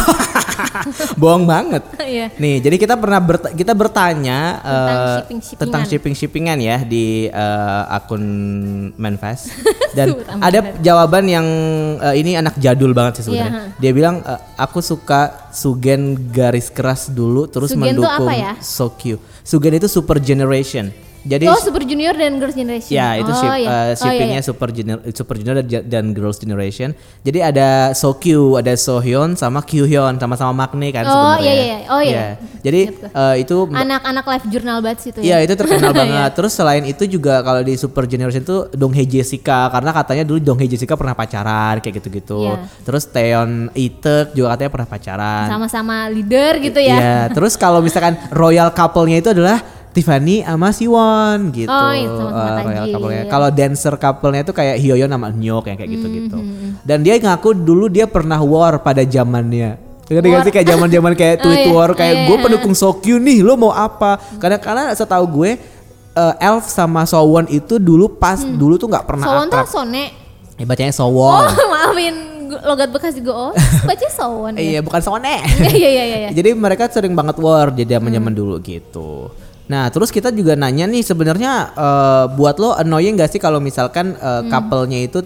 Bohong 1.21 1.45
banget. 1.45 1.85
Iya. 2.01 2.33
Nih, 2.35 2.57
jadi 2.57 2.75
kita 2.75 2.97
pernah 2.97 3.21
berta- 3.21 3.53
kita 3.53 3.77
bertanya 3.77 4.59
Tentang 4.59 4.97
eh, 4.97 5.13
shipping-shippingan. 5.13 5.61
tentang 5.61 5.81
shipping-shippingan 5.85 6.57
ya 6.57 6.77
di 6.81 7.29
eh, 7.29 7.83
akun 7.87 8.23
Manfest 8.97 9.53
dan 9.97 10.17
ada 10.41 10.73
jawaban 10.81 11.29
yang 11.29 11.45
eh, 12.01 12.15
ini 12.17 12.33
anak 12.33 12.57
jadul 12.57 12.97
banget 12.97 13.21
sih 13.21 13.29
sebenarnya. 13.29 13.53
Ha. 13.69 13.77
Dia 13.77 13.91
bilang 13.93 14.25
eh, 14.25 14.41
aku 14.57 14.81
suka 14.81 15.47
Sugen 15.49 16.29
garis 16.29 16.69
keras 16.69 17.09
dulu 17.09 17.45
terus 17.45 17.73
Sugen 17.73 17.93
mendukung 17.93 18.25
apa 18.25 18.33
ya? 18.33 18.53
So 18.57 18.89
Cute. 18.91 19.21
Sugen 19.41 19.77
itu 19.77 19.85
super 19.85 20.17
generation. 20.17 20.89
Jadi 21.19 21.45
oh 21.45 21.59
Super 21.59 21.83
Junior 21.83 22.15
dan 22.15 22.39
Girls 22.39 22.55
Generation. 22.55 22.95
Ya 22.95 23.19
itu 23.19 23.27
oh, 23.27 23.35
ship, 23.35 23.51
iya. 23.51 23.67
uh, 23.67 23.75
Oh, 23.75 23.83
iya, 23.83 23.95
shippingnya 23.95 24.39
iya. 24.39 24.47
Super 24.47 24.69
Junior, 24.71 24.97
Super 25.11 25.35
Junior 25.35 25.55
dan, 25.59 25.83
dan 25.83 26.05
Girls 26.11 26.39
Generation. 26.39 26.89
Jadi 27.21 27.39
ada 27.43 27.91
Sokyu, 27.91 28.55
ada 28.55 28.71
Sohyun 28.73 29.35
sama 29.35 29.59
Kyuhyun 29.59 30.15
sama-sama 30.15 30.55
Maknae 30.55 30.95
kan 30.95 31.03
Oh, 31.03 31.11
sebenarnya. 31.35 31.43
iya, 31.43 31.53
iya, 31.53 31.65
iya. 31.65 31.79
Oh, 31.89 32.01
iya. 32.01 32.23
Jadi 32.59 32.81
Ingat 32.87 32.99
gua. 33.03 33.19
uh, 33.19 33.35
itu 33.35 33.55
Anak-anak 33.67 34.25
live 34.25 34.45
journal 34.47 34.77
banget 34.79 34.99
sih 34.99 35.09
itu 35.11 35.19
Iya 35.19 35.37
ya. 35.39 35.45
itu 35.47 35.53
terkenal 35.55 35.91
banget. 36.01 36.31
Terus 36.31 36.51
selain 36.55 36.83
itu 36.83 37.03
juga 37.03 37.33
kalau 37.41 37.61
di 37.61 37.73
Super 37.75 38.03
Generation 38.07 38.43
tuh 38.43 38.71
Donghae 38.71 39.03
Jessica 39.03 39.67
karena 39.67 39.91
katanya 39.91 40.23
dulu 40.23 40.39
Donghae 40.39 40.67
Jessica 40.67 40.95
pernah 40.95 41.13
pacaran 41.13 41.79
kayak 41.79 41.99
gitu-gitu. 41.99 42.47
Iya. 42.47 42.63
Terus 42.83 43.03
Taeyeon 43.05 43.75
Itek 43.75 44.31
juga 44.31 44.55
katanya 44.55 44.71
pernah 44.71 44.87
pacaran. 44.87 45.45
Sama-sama 45.51 46.07
leader 46.07 46.63
gitu 46.63 46.79
ya. 46.79 46.95
Iya. 46.95 47.17
Terus 47.35 47.59
kalau 47.59 47.83
misalkan 47.83 48.15
royal 48.31 48.71
couple-nya 48.71 49.19
itu 49.19 49.31
adalah 49.31 49.59
Tiffany 49.89 50.41
sama 50.41 50.69
Siwon 50.69 51.49
gitu. 51.49 51.67
Oh, 51.67 51.91
itu 51.91 52.21
sama-sama 52.23 52.59
Eh, 52.61 52.63
royal 52.63 52.85
couple-nya. 52.87 53.23
Kalau 53.25 53.49
dancer 53.49 53.93
couple-nya 53.95 54.41
itu 54.41 54.53
kayak 54.53 54.75
Hyoyeon 54.77 55.09
sama 55.09 55.27
Nyok 55.29 55.63
yang 55.65 55.77
kayak 55.77 55.91
gitu-gitu. 55.91 56.37
Hmm, 56.37 56.69
Dan 56.81 57.01
dia 57.01 57.17
ngaku 57.17 57.49
dulu 57.53 57.85
dia 57.87 58.05
pernah 58.05 58.37
war 58.37 58.79
pada 58.79 59.01
zamannya. 59.01 59.81
Ngerti 60.05 60.27
gak 60.27 60.41
sih 60.43 60.53
kayak 60.55 60.67
zaman-zaman 60.67 61.11
kayak 61.13 61.35
Oh, 61.39 61.43
tweet 61.43 61.61
iya. 61.63 61.71
war 61.71 61.91
kayak 61.91 62.01
Oh, 62.07 62.17
iya, 62.17 62.25
gue 62.25 62.35
iya. 62.35 62.43
pendukung 62.43 62.73
Sokyu 62.73 63.15
nih, 63.17 63.41
lo 63.41 63.53
mau 63.55 63.69
apa? 63.69 64.17
Karena 64.37 64.57
karena 64.57 64.83
setahu 64.91 65.25
gue 65.35 65.51
eh, 66.11 66.33
Elf 66.39 66.65
sama 66.65 67.03
Sowon 67.03 67.45
itu 67.47 67.77
dulu 67.77 68.09
pas 68.09 68.37
dulu 68.39 68.75
tuh 68.75 68.87
nggak 68.87 69.05
pernah 69.05 69.25
Sowon 69.25 69.47
tuh. 69.47 69.65
Sone. 69.65 70.03
Eh, 70.53 70.65
bacanya 70.65 70.89
Oh, 70.91 70.97
Sowon. 71.03 71.45
maafin 71.73 72.15
gu- 72.45 72.61
logat 72.63 72.89
bekas 72.89 73.13
juga. 73.13 73.31
Oh, 73.33 73.51
baca 73.85 74.07
Sowon 74.07 74.53
ya. 74.53 74.61
Iya, 74.61 74.79
bukan 74.81 74.97
Sone. 74.99 75.35
Iya 75.67 75.89
iya 75.89 76.03
iya 76.03 76.17
iya. 76.19 76.29
Jadi 76.37 76.49
mereka 76.53 76.85
sering 76.87 77.13
banget 77.13 77.37
war 77.37 77.69
jadi 77.69 77.95
zaman 77.95 78.09
Hmm. 78.09 78.17
zaman 78.17 78.33
dulu 78.33 78.55
gitu. 78.59 79.29
Nah 79.69 79.87
terus 79.93 80.09
kita 80.09 80.33
juga 80.33 80.57
nanya 80.57 80.89
nih 80.89 81.05
sebenarnya 81.05 81.53
eh, 81.71 82.25
buat 82.33 82.57
lo 82.57 82.73
annoying 82.73 83.15
gak 83.15 83.29
sih 83.29 83.41
kalau 83.41 83.61
misalkan 83.61 84.17
eh, 84.17 84.41
Hmm. 84.41 84.49
couple-nya 84.49 84.99
itu 85.05 85.21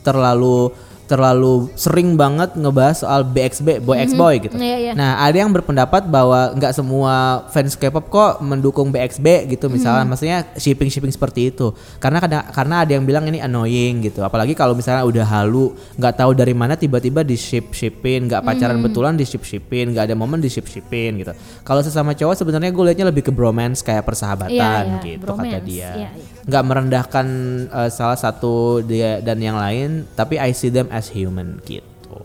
terlalu 0.00 0.70
terlalu 1.10 1.66
sering 1.74 2.14
banget 2.14 2.54
ngebahas 2.54 3.02
soal 3.02 3.26
BXB 3.26 3.82
boy 3.82 3.98
X 3.98 4.14
boy 4.14 4.34
gitu. 4.38 4.54
Iya, 4.54 4.76
iya. 4.78 4.92
Nah 4.94 5.18
ada 5.18 5.34
yang 5.34 5.50
berpendapat 5.50 6.06
bahwa 6.06 6.54
nggak 6.54 6.70
semua 6.70 7.42
fans 7.50 7.74
K-pop 7.74 8.06
kok 8.06 8.32
mendukung 8.38 8.88
BXB 8.88 9.50
gitu 9.50 9.66
misalnya, 9.66 10.06
Hmm. 10.06 10.14
maksudnya 10.14 10.38
shipping 10.54 10.86
shipping 10.86 11.10
seperti 11.10 11.50
itu. 11.50 11.74
Karena 11.98 12.22
kadang 12.22 12.46
karena 12.46 12.86
ada 12.86 12.92
yang 12.94 13.02
bilang 13.02 13.26
ini 13.26 13.42
annoying 13.42 14.06
gitu. 14.06 14.22
Apalagi 14.22 14.54
kalau 14.54 14.72
misalnya 14.72 15.02
udah 15.02 15.26
halu 15.26 15.74
nggak 15.96 16.14
tahu 16.14 16.30
dari 16.32 16.54
mana 16.54 16.76
tiba-tiba 16.76 17.20
di 17.20 17.34
ship 17.34 17.74
shipping, 17.74 18.30
nggak 18.30 18.44
pacaran 18.44 18.78
Hmm. 18.78 18.86
betulan 18.86 19.14
di 19.16 19.24
ship 19.24 19.42
shipping, 19.42 19.90
nggak 19.90 20.06
ada 20.06 20.14
momen 20.14 20.38
di 20.38 20.46
ship 20.46 20.64
shipping 20.64 21.24
gitu. 21.24 21.32
Kalau 21.62 21.80
sesama 21.80 22.12
cowok 22.12 22.36
sebenarnya 22.36 22.68
gue 22.70 22.84
liatnya 22.86 23.08
lebih 23.08 23.24
ke 23.24 23.32
bromance 23.32 23.80
kayak 23.80 24.04
persahabatan 24.04 24.52
Iya, 24.52 24.70
iya, 24.84 25.00
gitu 25.16 25.24
kata 25.24 25.32
bromance, 25.32 25.64
dia. 25.64 25.90
iya, 25.96 26.08
iya. 26.12 26.28
Nggak 26.44 26.64
merendahkan 26.64 27.26
eh, 27.70 27.90
salah 27.90 28.14
satu 28.14 28.52
dia 28.82 29.24
dan 29.24 29.40
yang 29.40 29.56
lain, 29.56 30.04
tapi 30.12 30.36
I 30.36 30.52
see 30.52 30.68
them 30.68 30.92
as 30.92 30.99
human 31.08 31.56
gitu. 31.64 32.20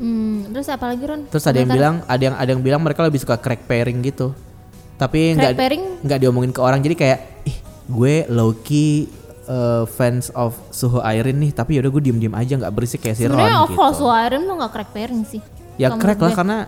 Hmm, 0.00 0.48
terus 0.50 0.66
apa 0.72 0.90
lagi 0.90 1.04
Ron? 1.04 1.28
Terus 1.28 1.44
ada 1.44 1.60
yang 1.60 1.68
Komentar. 1.68 1.76
bilang 1.76 1.96
ada 2.08 2.22
yang 2.24 2.36
ada 2.40 2.50
yang 2.50 2.62
bilang 2.64 2.80
mereka 2.80 3.04
lebih 3.04 3.20
suka 3.20 3.36
crack 3.36 3.68
pairing 3.68 4.00
gitu. 4.00 4.32
Tapi 4.96 5.36
nggak 5.36 5.52
nggak 6.02 6.18
diomongin 6.18 6.50
ke 6.54 6.60
orang 6.64 6.80
jadi 6.80 6.94
kayak 6.96 7.18
ih 7.44 7.56
gue 7.84 8.14
low 8.32 8.56
key 8.64 9.06
uh, 9.48 9.84
fans 9.84 10.32
of 10.32 10.56
Suho 10.72 11.00
Airin 11.04 11.36
nih 11.40 11.52
tapi 11.52 11.76
yaudah 11.76 11.90
gue 11.92 12.02
diem 12.10 12.18
diem 12.18 12.34
aja 12.34 12.56
nggak 12.56 12.72
berisik 12.72 13.04
kayak 13.04 13.16
si 13.16 13.28
Ron 13.28 13.36
Sebenarnya 13.36 13.58
gitu. 13.60 13.64
overall 13.70 13.94
Suaren 13.94 14.40
mah 14.48 14.54
gak 14.66 14.72
crack 14.72 14.90
pairing 14.94 15.22
sih. 15.28 15.40
ya 15.74 15.90
crack 15.98 16.22
lah 16.22 16.32
karena 16.32 16.58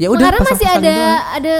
ya 0.00 0.08
udah 0.08 0.26
karena 0.32 0.40
masih 0.48 0.68
ada 0.68 0.80
doang. 0.80 1.20
ada 1.36 1.54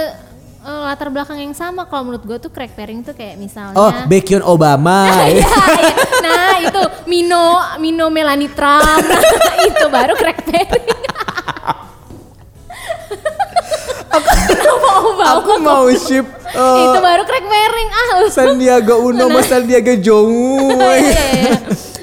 eh, 0.65 0.79
latar 0.87 1.07
belakang 1.13 1.39
yang 1.39 1.55
sama 1.55 1.87
kalau 1.87 2.09
menurut 2.09 2.23
gue 2.25 2.37
tuh 2.39 2.51
crack 2.51 2.75
pairing 2.75 3.03
tuh 3.03 3.15
kayak 3.15 3.39
misalnya 3.39 3.77
Oh, 3.77 3.91
Baekhyun 4.07 4.43
Obama. 4.43 5.07
Iya, 5.29 5.41
iya. 5.41 5.47
nah 6.19 6.53
itu 6.59 6.81
Mino 7.07 7.45
Mino 7.79 8.07
Melanie 8.11 8.51
Trump 8.51 9.03
nah, 9.07 9.55
itu 9.63 9.85
baru 9.87 10.13
crack 10.15 10.43
pairing 10.45 10.99
Obama 14.89 15.23
Aku 15.41 15.53
mau 15.61 15.85
ship 15.93 16.25
uh, 16.55 16.77
itu 16.81 16.99
baru 16.99 17.23
crack 17.25 17.45
pairing 17.45 17.89
ah. 17.89 18.07
Sandiaga 18.29 18.95
Uno 18.97 19.29
sama 19.29 19.41
Sandiaga 19.45 19.93
Jongu. 19.99 20.75
Iya, 20.79 20.95
iya, 20.95 21.25
iya. 21.45 21.53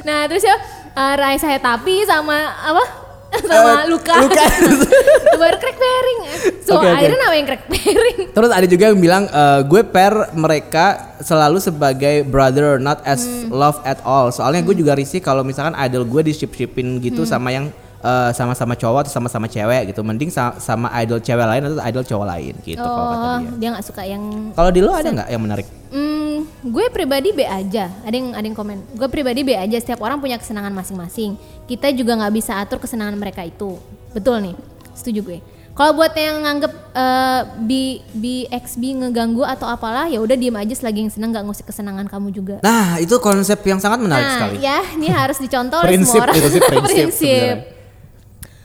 nah 0.06 0.18
terus 0.30 0.44
ya 0.46 0.56
uh, 0.94 1.14
Raisa 1.18 1.50
Hetapi 1.50 2.06
sama 2.06 2.36
apa 2.62 3.05
sama 3.46 3.70
Eh, 3.76 3.88
Luka, 3.88 4.14
Luka. 4.18 4.44
itu 5.26 5.36
baru 5.36 5.56
crack 5.56 5.76
pairing 5.76 6.18
so 6.60 6.72
Oke, 6.74 6.82
oke. 6.82 6.94
akhirnya 6.94 7.18
yang 7.30 7.46
crack 7.46 7.64
pairing 7.66 8.18
Terus 8.30 8.50
ada 8.50 8.66
juga 8.66 8.84
yang 8.86 8.98
bilang 8.98 9.24
eh, 9.26 9.60
gue 9.62 9.82
pair 9.82 10.12
mereka 10.32 10.86
selalu 11.18 11.58
sebagai 11.58 12.24
brother 12.24 12.76
not 12.76 13.00
as 13.02 13.22
Hmm. 13.22 13.48
love 13.50 13.80
at 13.82 13.98
all. 14.02 14.28
Soalnya 14.28 14.60
gue 14.60 14.74
juga 14.74 14.92
risih 14.92 15.18
kalau 15.18 15.40
misalkan 15.40 15.72
idol 15.78 16.04
gue 16.04 16.22
di 16.22 16.32
ship 16.32 16.50
shipin 16.50 16.98
gitu 16.98 17.22
Hmm. 17.22 17.30
sama 17.30 17.48
yang 17.50 17.66
eh, 17.98 18.30
sama-sama 18.32 18.72
cowok 18.72 19.00
atau 19.02 19.12
sama-sama 19.12 19.46
cewek 19.46 19.90
gitu. 19.90 20.00
Mending 20.00 20.28
sa- 20.28 20.54
sama 20.56 20.92
idol 20.96 21.18
cewek 21.18 21.42
lain 21.42 21.62
atau 21.64 21.82
idol 21.82 22.04
cowok 22.04 22.26
lain 22.28 22.54
gitu 22.60 22.78
kalau 22.78 23.04
kata 23.08 23.16
oh 23.18 23.36
dia. 23.36 23.50
dia 23.56 23.68
nggak 23.72 23.84
suka 23.84 24.02
yang 24.04 24.22
Kalau 24.52 24.70
di 24.70 24.80
lo 24.80 24.92
ada 24.92 25.08
nggak 25.10 25.28
yang 25.28 25.42
menarik? 25.42 25.66
Hmm, 25.88 26.15
gue 26.64 26.86
pribadi 26.90 27.30
B 27.30 27.46
aja. 27.46 27.90
Ada 28.02 28.16
yang 28.16 28.28
ada 28.34 28.46
yang 28.46 28.56
komen. 28.56 28.96
Gue 28.98 29.08
pribadi 29.10 29.46
B 29.46 29.54
aja. 29.54 29.76
Setiap 29.78 30.02
orang 30.02 30.18
punya 30.18 30.40
kesenangan 30.40 30.72
masing-masing. 30.72 31.38
Kita 31.66 31.90
juga 31.92 32.18
nggak 32.18 32.34
bisa 32.34 32.58
atur 32.58 32.82
kesenangan 32.82 33.14
mereka 33.18 33.46
itu. 33.46 33.78
Betul 34.12 34.42
nih. 34.42 34.56
Setuju 34.96 35.20
gue. 35.22 35.38
Kalau 35.76 35.92
buat 35.92 36.16
yang 36.16 36.40
nganggep 36.40 36.72
eh, 36.96 37.42
B 37.68 37.70
BXB 38.16 38.82
ngeganggu 39.04 39.44
atau 39.44 39.68
apalah, 39.68 40.08
ya 40.08 40.24
udah 40.24 40.32
diem 40.32 40.56
aja 40.56 40.72
selagi 40.72 41.04
yang 41.04 41.12
seneng 41.12 41.36
nggak 41.36 41.44
ngusik 41.44 41.68
kesenangan 41.68 42.08
kamu 42.08 42.32
juga. 42.32 42.56
Nah 42.64 42.96
itu 42.96 43.12
konsep 43.20 43.60
yang 43.60 43.76
sangat 43.76 44.00
menarik 44.00 44.24
nah, 44.24 44.34
sekali. 44.40 44.56
ya 44.64 44.80
ini 44.96 45.12
harus 45.12 45.36
dicontoh 45.36 45.84
oleh 45.84 45.92
Prinsip 45.92 46.16
semua 46.16 46.24
orang. 46.32 46.36
itu 46.40 46.48
sih, 46.48 46.60
prinsip 46.72 47.08
sebenarnya. 47.12 47.56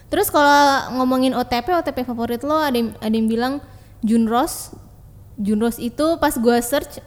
Terus 0.07 0.27
kalau 0.31 0.63
ngomongin 1.03 1.35
OTP, 1.35 1.67
OTP 1.83 2.07
favorit 2.07 2.43
lo 2.47 2.55
ada 2.55 2.79
yang, 2.79 2.95
ada 3.03 3.11
yang 3.11 3.27
bilang 3.27 3.53
Junros. 3.99 4.71
Junros 5.35 5.83
itu 5.83 6.15
pas 6.15 6.35
gue 6.35 6.57
search 6.63 6.99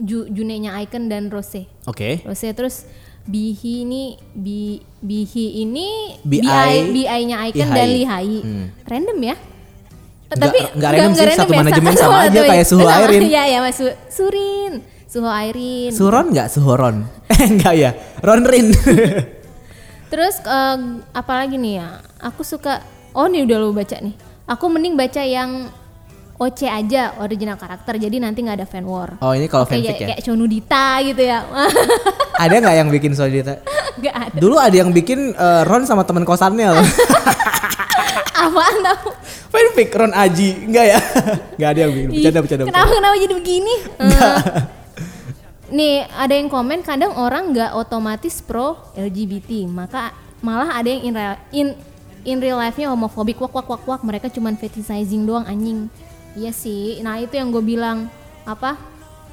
Ju, 0.00 0.24
Junenya 0.26 0.80
Icon 0.80 1.06
dan 1.06 1.28
Rose. 1.28 1.68
Oke. 1.84 2.20
Rose 2.22 2.48
terus 2.50 2.88
Bihi 3.22 3.84
ini 3.84 4.16
Bi, 4.32 4.80
Bihi 4.98 5.60
ini 5.60 6.16
BI, 6.20 6.40
BI-nya 6.88 7.36
Icon 7.46 7.68
dan 7.68 7.86
Lihai. 7.86 8.36
Hmm. 8.40 8.66
Random 8.82 9.18
ya? 9.22 9.36
Nggak- 10.30 10.72
nggak 10.72 10.90
random 10.94 11.12
sih, 11.12 11.34
satu 11.34 11.52
manajemen 11.52 11.92
sama 11.92 12.16
aja 12.24 12.40
kayak 12.40 12.64
Suho 12.64 12.86
sama- 12.86 12.96
Airin. 13.02 13.20
Iya, 13.28 13.42
ya 13.46 13.58
Mas 13.60 13.76
Su- 13.76 13.98
Surin. 14.08 14.72
Suho 15.04 15.26
Airin. 15.26 15.90
Suron 15.90 16.30
nggak 16.30 16.48
Suhoron? 16.48 16.96
Eh 17.34 17.46
enggak 17.46 17.74
ya. 17.74 17.90
Ronrin. 18.20 18.70
Terus 20.10 20.38
eh, 20.40 20.78
apa 21.10 21.32
lagi 21.34 21.54
nih 21.54 21.74
ya? 21.76 21.88
Aku 22.20 22.42
suka 22.42 22.82
Oh, 23.10 23.26
nih 23.26 23.42
udah 23.42 23.58
lo 23.58 23.74
baca 23.74 23.98
nih. 23.98 24.14
Aku 24.46 24.70
mending 24.70 24.94
baca 24.94 25.18
yang 25.18 25.66
OC 26.40 26.60
aja 26.64 27.20
original 27.20 27.60
karakter. 27.60 28.00
Jadi 28.00 28.16
nanti 28.16 28.40
nggak 28.40 28.64
ada 28.64 28.66
fan 28.66 28.88
war. 28.88 29.20
oh 29.20 29.36
ini 29.36 29.44
kalau 29.44 29.68
fanfic 29.68 29.92
ya. 30.00 30.16
kayak 30.16 30.24
Chonudita 30.24 31.04
gitu 31.04 31.20
ya. 31.20 31.44
Ada 32.42 32.54
nggak 32.56 32.76
yang 32.80 32.88
bikin 32.88 33.12
Sodita? 33.12 33.60
Gak 34.00 34.16
ada. 34.16 34.38
Dulu 34.40 34.56
ada 34.56 34.72
yang 34.72 34.96
bikin 34.96 35.36
eh, 35.36 35.62
Ron 35.68 35.84
sama 35.84 36.08
teman 36.08 36.24
kosannya 36.24 36.72
loh. 36.72 36.80
Apaan 38.48 38.76
tau? 38.80 39.12
Fanfic 39.52 39.92
Ron 39.92 40.16
Aji, 40.16 40.64
enggak 40.64 40.96
ya? 40.96 40.98
Enggak 41.60 41.70
ada 41.76 41.80
yang 41.84 41.92
bikin. 41.92 42.08
Bercanda, 42.08 42.38
bercanda, 42.40 42.64
Kenapa 42.64 42.80
bercanda. 42.88 42.96
kenapa 42.96 43.16
jadi 43.20 43.34
begini? 43.36 43.74
Eh, 44.00 44.38
nih 45.76 45.96
ada 46.16 46.32
yang 46.32 46.48
komen 46.48 46.80
kadang 46.80 47.12
orang 47.20 47.52
nggak 47.52 47.76
otomatis 47.76 48.40
pro 48.40 48.80
LGBT, 48.96 49.68
maka 49.68 50.16
malah 50.40 50.80
ada 50.80 50.88
yang 50.88 51.02
in 51.04 51.12
real, 51.12 51.36
in, 51.52 51.68
in 52.24 52.36
real 52.40 52.56
life-nya 52.56 52.88
homofobik 52.88 53.36
wak 53.36 53.52
wak 53.52 53.68
wak 53.68 53.84
wak 53.84 54.00
mereka 54.00 54.32
cuman 54.32 54.56
fetishizing 54.56 55.28
doang 55.28 55.44
anjing. 55.44 55.92
Iya 56.32 56.52
sih. 56.52 56.98
Nah 57.00 57.18
itu 57.18 57.34
yang 57.34 57.50
gue 57.50 57.60
bilang 57.60 58.06
apa? 58.42 58.78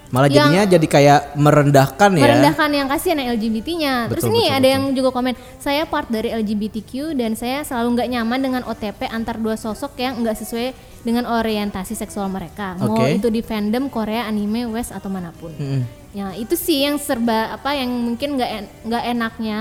Malah 0.07 0.31
Yang- 0.31 0.39
jadinya 0.39 0.63
jadi 0.65 0.87
kayak 0.87 1.21
merendahkan 1.35 2.09
ya. 2.15 2.23
merendahkan 2.23 2.69
yang 2.71 2.87
kasihan 2.87 3.19
yang 3.19 3.35
LGBT-nya. 3.35 4.07
Terus 4.07 4.23
Betul, 4.23 4.31
ini 4.31 4.41
betul, 4.41 4.55
ada 4.55 4.59
betul. 4.61 4.71
yang 4.71 4.83
juga 4.95 5.09
komen, 5.11 5.33
saya 5.59 5.83
part 5.83 6.07
dari 6.07 6.29
LGBTQ 6.31 6.91
dan 7.11 7.35
saya 7.35 7.59
selalu 7.61 7.87
nggak 7.91 8.09
nyaman 8.09 8.39
dengan 8.39 8.61
OTP 8.63 9.03
antar 9.05 9.35
dua 9.35 9.59
sosok 9.59 9.99
yang 9.99 10.23
nggak 10.23 10.39
sesuai 10.39 10.71
dengan 11.03 11.27
orientasi 11.27 11.91
seksual 11.91 12.31
mereka. 12.31 12.79
Mau 12.79 12.95
Oke. 12.95 13.19
itu 13.19 13.27
di 13.27 13.43
fandom 13.43 13.91
Korea, 13.91 14.23
anime, 14.25 14.63
West 14.67 14.95
atau 14.95 15.11
mana 15.11 15.35
pun. 15.35 15.51
Mm-mm. 15.51 15.83
Ya 16.15 16.31
itu 16.33 16.55
sih 16.55 16.87
yang 16.87 16.95
serba 16.95 17.51
apa 17.53 17.75
yang 17.75 17.91
mungkin 17.91 18.39
nggak 18.39 18.51
en- 18.55 18.71
nggak 18.87 19.03
enaknya 19.11 19.57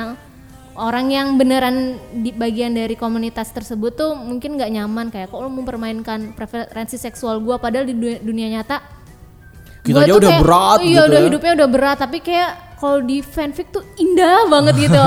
orang 0.79 1.09
yang 1.09 1.35
beneran 1.35 1.77
di 2.15 2.31
bagian 2.31 2.71
dari 2.71 2.95
komunitas 2.95 3.49
tersebut 3.49 3.93
tuh 3.93 4.13
mungkin 4.13 4.55
nggak 4.55 4.71
nyaman 4.71 5.07
kayak 5.09 5.27
kok 5.27 5.39
lo 5.39 5.49
mempermainkan 5.49 6.33
preferensi 6.33 6.97
seksual 6.97 7.41
gua 7.41 7.57
padahal 7.57 7.85
di 7.85 7.93
dunia, 7.93 8.19
dunia 8.19 8.49
nyata 8.51 8.79
Kita 9.81 10.03
aja 10.03 10.13
udah 10.15 10.31
kayak, 10.31 10.43
berat 10.43 10.79
iya 10.81 10.89
gitu 10.93 11.03
udah 11.07 11.19
ya. 11.19 11.25
hidupnya 11.25 11.53
udah 11.55 11.69
berat 11.69 11.97
tapi 11.97 12.19
kayak 12.19 12.51
kalau 12.77 12.99
di 13.01 13.19
fanfic 13.19 13.71
tuh 13.71 13.87
indah 13.97 14.45
banget 14.47 14.75
gitu 14.81 15.05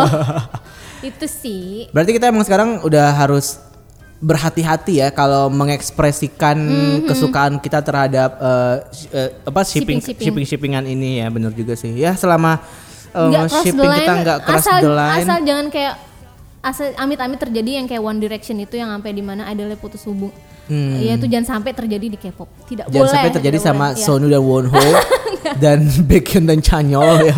itu 1.10 1.26
sih 1.26 1.88
Berarti 1.90 2.12
kita 2.12 2.28
emang 2.28 2.42
sekarang 2.42 2.82
udah 2.82 3.14
harus 3.14 3.60
berhati-hati 4.20 5.00
ya 5.00 5.10
kalau 5.10 5.48
mengekspresikan 5.48 6.60
Mhm. 6.60 7.08
kesukaan 7.08 7.56
kita 7.58 7.80
terhadap 7.80 8.36
sh- 8.90 9.08
eh, 9.10 9.32
apa 9.42 9.64
shipping 9.64 10.00
Shipping-shipping. 10.00 10.26
shipping 10.26 10.46
shippingan 10.46 10.84
ini 10.86 11.20
ya 11.20 11.28
benar 11.28 11.52
juga 11.52 11.72
sih 11.74 11.94
ya 11.94 12.12
selama 12.14 12.60
eh, 13.12 13.28
Nggak 13.28 13.44
cross 13.44 13.54
the 13.54 13.64
shipping 13.66 13.86
line, 13.86 14.00
kita 14.00 14.14
nggak 14.20 14.38
cross 14.44 14.62
asal, 14.62 14.78
the 14.80 14.92
line 14.92 15.20
asal 15.20 15.38
jangan 15.42 15.66
kayak 15.68 15.94
asal 16.60 16.88
amit-amit 16.96 17.40
terjadi 17.40 17.72
yang 17.78 17.86
kayak 17.86 18.02
One 18.02 18.18
Direction 18.18 18.58
itu 18.58 18.76
yang 18.76 18.90
sampai 18.90 19.12
di 19.12 19.22
mana 19.22 19.48
idolnya 19.48 19.76
putus 19.76 20.04
hubung. 20.04 20.32
Ya 20.70 21.16
itu 21.16 21.26
jangan 21.26 21.58
sampai 21.58 21.74
terjadi 21.74 22.06
di 22.06 22.18
K-pop. 22.18 22.46
Tidak 22.64 22.86
Hmm. 22.86 22.92
jangan 22.92 23.02
boleh. 23.02 23.16
sampai 23.16 23.32
terjadi 23.32 23.58
sama 23.58 23.86
boleh. 23.88 23.96
Iya. 23.96 24.04
Sonu 24.04 24.26
dan 24.28 24.42
Wonho 24.42 24.86
dan 25.64 25.78
Baekhyun 26.04 26.46
dan 26.46 26.60
Chanyeol 26.60 27.26
ya 27.26 27.36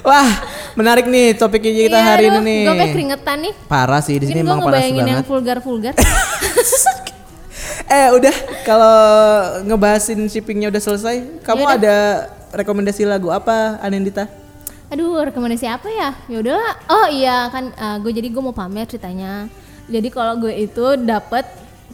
wah 0.00 0.30
menarik 0.72 1.04
nih 1.04 1.34
topiknya 1.34 1.68
kita 1.74 1.92
Iya, 1.92 2.06
hari 2.06 2.26
aduh, 2.28 2.40
ini 2.40 2.48
nih 2.48 2.60
Gue 2.64 2.88
keringetan 2.94 3.36
nih. 3.42 3.52
parah 3.66 4.00
sih 4.00 4.16
di 4.16 4.24
sini 4.24 4.40
emang 4.40 4.62
panas 4.62 4.80
ngebayangin 4.80 4.96
yang 5.02 5.08
banget 5.18 5.26
vulgar-vulgar. 5.26 5.94
Eh 7.88 8.08
udah 8.12 8.34
kalau 8.62 8.96
ngebahasin 9.64 10.28
shippingnya 10.28 10.68
udah 10.68 10.76
selesai, 10.78 11.40
kamu 11.40 11.64
Yaudah. 11.64 11.76
ada 11.78 11.96
rekomendasi 12.52 13.04
lagu 13.08 13.28
apa 13.32 13.78
Anendita? 13.82 14.28
Aduh, 14.88 15.20
rekomendasi 15.20 15.68
apa 15.68 15.88
ya? 15.92 16.10
Ya 16.32 16.38
udahlah. 16.40 16.74
Oh 16.88 17.06
iya 17.12 17.52
kan 17.52 17.72
gue 18.00 18.12
jadi 18.12 18.28
gue 18.32 18.42
mau 18.42 18.56
pamer 18.56 18.88
ceritanya. 18.88 19.46
Jadi 19.88 20.08
kalau 20.12 20.36
gue 20.40 20.52
itu 20.52 20.96
dapat 21.00 21.48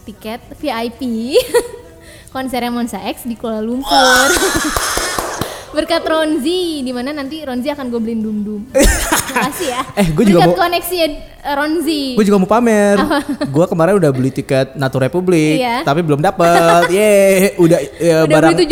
tiket 0.07 0.43
VIP 0.59 1.35
konsernya 2.35 2.71
Monsta 2.71 2.99
X 3.03 3.27
di 3.27 3.39
Kuala 3.39 3.63
Lumpur. 3.63 4.29
Berkat 5.75 6.03
Ronzi, 6.03 6.63
di 6.81 6.91
mana 6.91 7.11
nanti 7.11 7.43
Ronzi 7.43 7.67
akan 7.67 7.87
gue 7.89 7.99
beliin 7.99 8.21
dum 8.21 8.39
dum. 8.41 8.61
Makasih 9.35 9.69
ya. 9.69 9.83
Eh, 9.95 10.07
gue 10.09 10.25
juga 10.25 10.39
Berkat 10.41 10.49
mau- 10.49 10.61
koneksinya 10.63 11.07
eh, 11.43 11.55
Ronzi. 11.55 12.03
Gue 12.15 12.25
juga 12.25 12.39
mau 12.39 12.47
pamer. 12.47 12.97
Gue 13.55 13.67
kemarin 13.67 13.95
udah 13.97 14.11
beli 14.11 14.31
tiket 14.31 14.73
Natu 14.75 14.97
Republik, 14.97 15.59
Iya. 15.59 15.83
tapi 15.83 16.01
belum 16.01 16.19
dapet. 16.19 16.89
Ye, 16.97 17.53
udah 17.57 17.79
ya, 17.97 18.17
Udah 18.23 18.31
barang 18.31 18.51
beli 18.55 18.67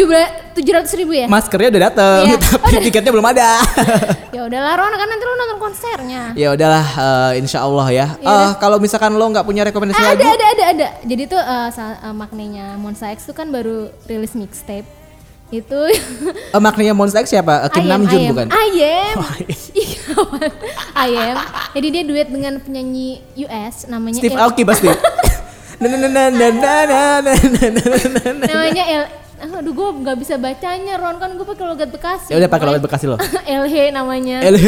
tujuh 0.53 0.72
ratus 0.72 0.92
ribu 0.94 1.12
ya? 1.12 1.26
maskernya 1.26 1.68
udah 1.70 1.82
dateng, 1.86 2.22
Iya. 2.28 2.36
tapi 2.38 2.76
tiketnya 2.82 3.11
belum 3.11 3.24
ada. 3.26 3.57
ya 4.30 4.44
udahlah 4.44 4.72
Ron, 4.76 4.92
kan 4.92 5.09
nanti 5.09 5.24
lo 5.24 5.34
nonton 5.34 5.59
konsernya. 5.59 6.22
ya 6.34 6.48
udahlah, 6.53 6.86
eh, 6.86 7.40
insya 7.40 7.59
Allah 7.61 7.86
ya. 7.88 8.07
Eh, 8.16 8.50
kalau 8.57 8.76
misalkan 8.76 9.11
lo 9.12 9.24
nggak 9.26 9.42
punya 9.42 9.64
rekomendasi 9.64 9.96
Ah, 9.96 10.12
lagu, 10.12 10.20
ada 10.20 10.28
ada 10.30 10.44
ada 10.46 10.64
ada. 10.70 10.86
Jadi 11.03 11.22
tuh 11.26 11.40
sa- 11.68 11.98
eh, 11.98 12.14
maknanya 12.14 12.76
Monsta 12.76 13.11
X 13.11 13.24
tuh 13.24 13.34
kan 13.34 13.48
baru 13.48 13.90
rilis 14.05 14.32
mixtape 14.32 15.01
itu 15.53 15.80
uh, 16.57 16.61
maknanya 16.64 16.96
Monster 16.96 17.20
X 17.20 17.28
siapa? 17.28 17.68
Kim 17.68 17.84
Nam 17.84 18.09
Jun 18.09 18.32
bukan? 18.32 18.48
Ayem. 18.48 19.16
Ayem. 20.96 21.36
Jadi 21.76 21.86
dia 21.92 22.03
duet 22.09 22.28
dengan 22.32 22.57
penyanyi 22.57 23.20
US 23.44 23.84
namanya 23.84 24.16
Steve 24.16 24.32
El- 24.32 24.42
Aoki 24.48 24.64
pasti. 24.64 24.88
namanya 28.48 28.84
El 28.88 29.05
Aduh 29.42 29.74
gue 29.74 29.88
nggak 30.07 30.16
bisa 30.22 30.38
bacanya 30.38 30.94
Ron 31.03 31.18
kan 31.18 31.34
gue 31.34 31.42
pakai 31.42 31.66
logat 31.66 31.90
Bekasi 31.90 32.30
Ya 32.30 32.38
udah 32.38 32.46
pakai 32.46 32.66
logat 32.70 32.82
Bekasi 32.86 33.11
lo 33.11 33.18
LH 33.42 33.90
namanya 33.90 34.38
LH 34.46 34.66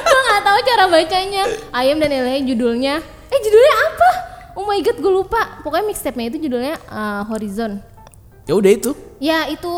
Gue 0.00 0.20
nggak 0.24 0.42
tahu 0.48 0.58
cara 0.64 0.84
bacanya 0.88 1.42
Ayem 1.76 2.00
dan 2.00 2.08
LH 2.08 2.48
judulnya 2.48 3.04
Eh 3.04 3.38
judulnya 3.44 3.74
apa? 3.92 4.10
Oh 4.56 4.64
my 4.64 4.80
god 4.80 4.96
gue 4.96 5.12
lupa 5.12 5.60
Pokoknya 5.60 5.92
mixtape-nya 5.92 6.32
itu 6.32 6.48
judulnya 6.48 6.80
uh, 6.88 7.28
Horizon 7.28 7.84
ya 8.46 8.54
udah 8.54 8.70
itu. 8.70 8.90
Ya 9.18 9.38
itu. 9.46 9.74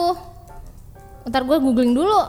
Ntar 1.25 1.45
gue 1.45 1.57
googling 1.57 1.93
dulu. 1.93 2.21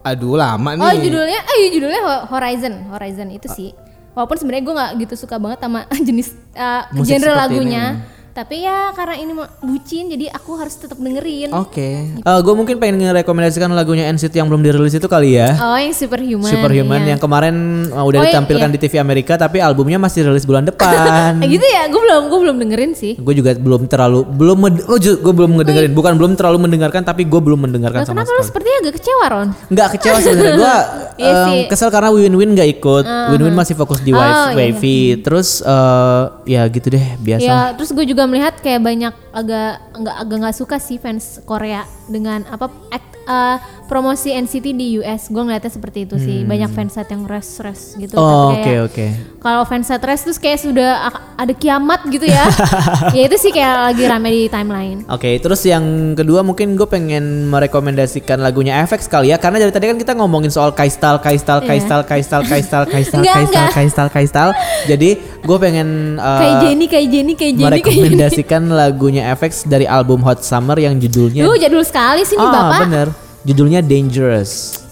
Aduh 0.00 0.38
lama 0.38 0.70
nih. 0.72 0.82
Oh 0.82 0.94
judulnya, 0.94 1.40
eh 1.42 1.56
iya, 1.58 1.68
judulnya 1.72 2.00
Ho- 2.00 2.24
Horizon, 2.30 2.86
Horizon 2.88 3.28
itu 3.28 3.48
sih. 3.50 3.70
Walaupun 4.14 4.38
sebenarnya 4.38 4.64
gue 4.64 4.74
nggak 4.74 4.92
gitu 5.02 5.14
suka 5.18 5.36
banget 5.36 5.58
sama 5.60 5.84
jenis 6.06 6.28
uh, 6.54 6.86
Musik 6.94 7.18
genre 7.18 7.34
lagunya, 7.34 7.84
ini. 7.92 8.15
Tapi 8.36 8.60
ya 8.60 8.92
karena 8.92 9.16
ini 9.16 9.32
bucin, 9.64 10.12
jadi 10.12 10.28
aku 10.28 10.60
harus 10.60 10.76
tetap 10.76 11.00
dengerin. 11.00 11.56
Oke. 11.56 12.20
gue 12.20 12.54
mungkin 12.54 12.76
pengen 12.76 13.00
ngerekomendasikan 13.00 13.72
lagunya 13.72 14.12
NCT 14.12 14.36
yang 14.36 14.52
belum 14.52 14.60
dirilis 14.60 14.92
itu 14.92 15.08
kali 15.08 15.40
ya. 15.40 15.56
Oh 15.56 15.72
yang 15.72 15.96
Superhuman. 15.96 16.44
Superhuman 16.44 17.00
iya. 17.00 17.16
yang 17.16 17.20
kemarin 17.20 17.56
uh, 17.88 18.04
udah 18.04 18.20
Oh, 18.20 18.24
iya, 18.24 18.36
ditampilkan 18.36 18.68
iya. 18.68 18.74
di 18.76 18.78
TV 18.78 19.00
Amerika 19.00 19.40
tapi 19.40 19.56
albumnya 19.56 19.96
masih 19.96 20.28
rilis 20.28 20.44
bulan 20.44 20.68
depan. 20.68 21.40
Eh, 21.40 21.48
gitu 21.56 21.64
ya, 21.64 21.88
gue 21.88 21.96
belum, 21.96 22.22
gue 22.28 22.38
belum 22.44 22.56
dengerin 22.60 22.92
sih. 22.92 23.16
gue 23.16 23.34
juga 23.34 23.56
belum 23.56 23.88
terlalu 23.88 24.28
belum 24.28 24.58
oh 24.84 24.98
gue 25.00 25.32
belum 25.32 25.50
ngedengerin 25.56 25.96
bukan 25.96 26.12
belum 26.20 26.32
terlalu 26.36 26.68
mendengarkan 26.68 27.00
tapi 27.00 27.24
gue 27.24 27.40
belum 27.40 27.64
mendengarkan 27.64 28.04
Nah, 28.04 28.08
sama 28.08 28.20
kenapa 28.20 28.28
lu 28.28 28.36
sekali. 28.36 28.48
sepertinya 28.52 28.78
agak 28.84 28.94
kecewa 29.00 29.24
Ron? 29.32 29.48
Nggak 29.72 29.88
kecewa 29.96 30.16
sebenarnya 30.20 30.54
gue 30.60 30.76
Iya 31.16 31.32
sih. 31.48 31.60
kesel 31.72 31.88
karena 31.88 32.12
Win-Win 32.12 32.52
nggak 32.52 32.68
ikut. 32.76 33.04
Win-Win 33.32 33.56
masih 33.56 33.72
fokus 33.72 34.04
di 34.04 34.12
Oh, 34.12 34.20
Wave- 34.20 34.52
iya, 34.52 34.56
Wavy. 34.68 35.00
Terus 35.24 35.64
eh, 35.64 36.22
ya 36.44 36.62
gitu 36.68 36.92
deh 36.92 37.06
biasa. 37.16 37.40
Ya, 37.48 37.60
terus 37.72 37.88
gue 37.96 38.04
juga 38.04 38.25
melihat 38.26 38.54
kayak 38.60 38.82
banyak 38.82 39.14
agak 39.36 39.70
nggak 39.94 40.16
agak 40.18 40.36
nggak 40.40 40.56
suka 40.56 40.76
sih 40.78 40.96
fans 40.96 41.44
Korea 41.44 41.84
dengan 42.06 42.40
apa 42.46 42.72
act, 42.88 43.04
eh, 43.20 43.56
promosi 43.84 44.32
NCT 44.32 44.66
di 44.72 44.96
US. 44.96 45.28
Gue 45.28 45.42
ngeliatnya 45.42 45.68
seperti 45.68 45.98
itu 46.02 46.16
sih. 46.16 46.42
Banyak 46.42 46.72
fansite 46.72 47.06
yang 47.06 47.22
res-res 47.24 47.94
gitu. 47.94 48.14
Hmm. 48.14 48.24
Oh, 48.24 48.48
Tapi 48.48 48.56
oke 48.56 48.64
kayak- 48.64 48.84
oke. 48.88 49.06
Kalau 49.38 49.62
fansite 49.62 50.02
res 50.02 50.20
terus 50.22 50.38
kayak 50.38 50.58
sudah 50.58 50.90
ada 51.36 51.52
kiamat 51.52 52.02
gitu 52.08 52.24
ya. 52.24 52.48
ya 53.16 53.22
itu 53.22 53.36
sih 53.36 53.50
kayak 53.50 53.74
lagi 53.86 54.02
rame 54.04 54.28
di 54.28 54.42
timeline. 54.46 55.04
Oke, 55.06 55.36
terus 55.36 55.60
yang 55.62 55.84
kedua 56.14 56.40
mungkin 56.40 56.74
gue 56.74 56.86
pengen 56.86 57.46
merekomendasikan 57.46 58.40
lagunya 58.40 58.82
FX 58.82 59.06
kali 59.06 59.28
ya 59.28 59.36
karena 59.36 59.60
dari 59.60 59.70
tadi 59.70 59.86
kan 59.86 59.96
kita 59.96 60.12
ngomongin 60.14 60.48
soal 60.48 60.72
Kaistal, 60.72 61.20
Kaistal, 61.20 61.60
Iya. 61.60 61.68
Kaistal, 61.68 62.00
Kaistal, 62.02 62.42
Kaistal, 62.42 62.82
Kaistal, 62.92 63.20
Enggak, 63.20 63.34
Kaistal, 63.36 63.60
enggak. 63.60 63.74
Kaistal, 63.74 64.08
Kaistal. 64.08 64.48
Jadi 64.86 65.10
gue 65.42 65.58
pengen 65.60 65.88
uh, 66.16 66.40
kayak 66.40 66.54
Jenny, 66.64 66.86
kayak 66.88 67.06
Jenny, 67.06 67.32
kayak 67.34 67.54
Jenny, 67.54 67.62
kayak 67.70 67.84
Jenny. 67.84 68.02
merekomendasikan 68.02 68.62
lagunya 68.66 69.25
FX 69.28 69.64
dari 69.64 69.84
album 69.84 70.20
Hot 70.20 70.40
Summer 70.40 70.76
yang 70.76 70.96
judulnya 70.96 71.42
Duh 71.42 71.56
jadul 71.56 71.82
sekali 71.82 72.22
sih 72.22 72.34
nih 72.34 72.42
Ah, 72.42 72.52
bapak. 72.52 72.80
bener. 72.84 73.08
Judulnya 73.42 73.80
Dangerous. 73.80 74.82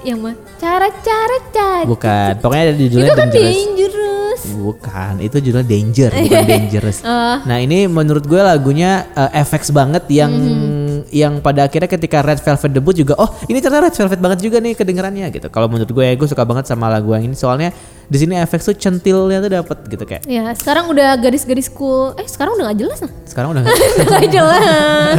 Yang 0.00 0.18
mah 0.20 0.34
cara-cara 0.56 1.36
cara. 1.48 1.84
Bukan, 1.84 2.32
pokoknya 2.38 2.62
ada 2.64 2.74
judulnya 2.74 3.06
Itu 3.06 3.14
kan 3.14 3.28
Dangerous. 3.28 3.56
dangerous. 3.56 4.42
Bukan, 4.42 5.12
itu 5.20 5.36
judulnya 5.38 5.68
Danger, 5.68 6.10
bukan 6.10 6.44
Dangerous. 6.52 6.98
Oh. 7.02 7.36
Nah 7.40 7.58
ini 7.58 7.86
menurut 7.86 8.24
gue 8.24 8.38
lagunya 8.38 9.06
uh, 9.12 9.30
FX 9.30 9.70
banget 9.70 10.02
yang 10.08 10.32
Mhm. 10.32 10.71
Yang 11.10 11.40
pada 11.40 11.64
akhirnya 11.64 11.88
ketika 11.88 12.20
Red 12.20 12.38
Velvet 12.38 12.70
debut 12.70 12.94
juga, 12.94 13.16
oh 13.16 13.26
ini 13.46 13.58
ternyata 13.58 13.88
Red 13.88 13.96
Velvet 13.96 14.20
banget 14.20 14.38
juga 14.40 14.56
nih 14.58 14.76
kedengerannya 14.76 15.26
gitu. 15.32 15.48
Kalau 15.48 15.66
menurut 15.66 15.88
gue 15.88 16.04
ya 16.04 16.14
gue 16.14 16.28
suka 16.28 16.44
banget 16.44 16.68
sama 16.68 16.86
lagu 16.86 17.10
yang 17.10 17.24
ini 17.24 17.34
soalnya 17.34 17.74
di 18.06 18.16
sini 18.16 18.36
FX 18.38 18.60
tuh 18.68 18.76
centilnya 18.76 19.40
tuh 19.40 19.50
dapet 19.50 19.78
gitu 19.88 20.04
kayak. 20.04 20.22
Ya 20.24 20.52
sekarang 20.52 20.86
udah 20.86 21.16
gadis-gadis 21.16 21.66
cool. 21.68 22.12
Eh 22.14 22.28
sekarang 22.28 22.54
udah 22.54 22.70
gak 22.70 22.78
jelas 22.78 22.98
nah. 23.00 23.10
Sekarang 23.24 23.48
udah 23.50 23.62
gak 24.14 24.28
jelas. 24.28 25.16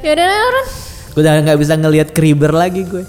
ya 0.00 0.10
udah 0.14 0.26
lah, 0.26 0.38
Ron. 0.48 0.66
gue 1.12 1.20
udah 1.20 1.34
nggak 1.44 1.58
bisa 1.60 1.74
ngelihat 1.76 2.08
Kriber 2.10 2.50
lagi 2.50 2.86
gue. 2.86 3.04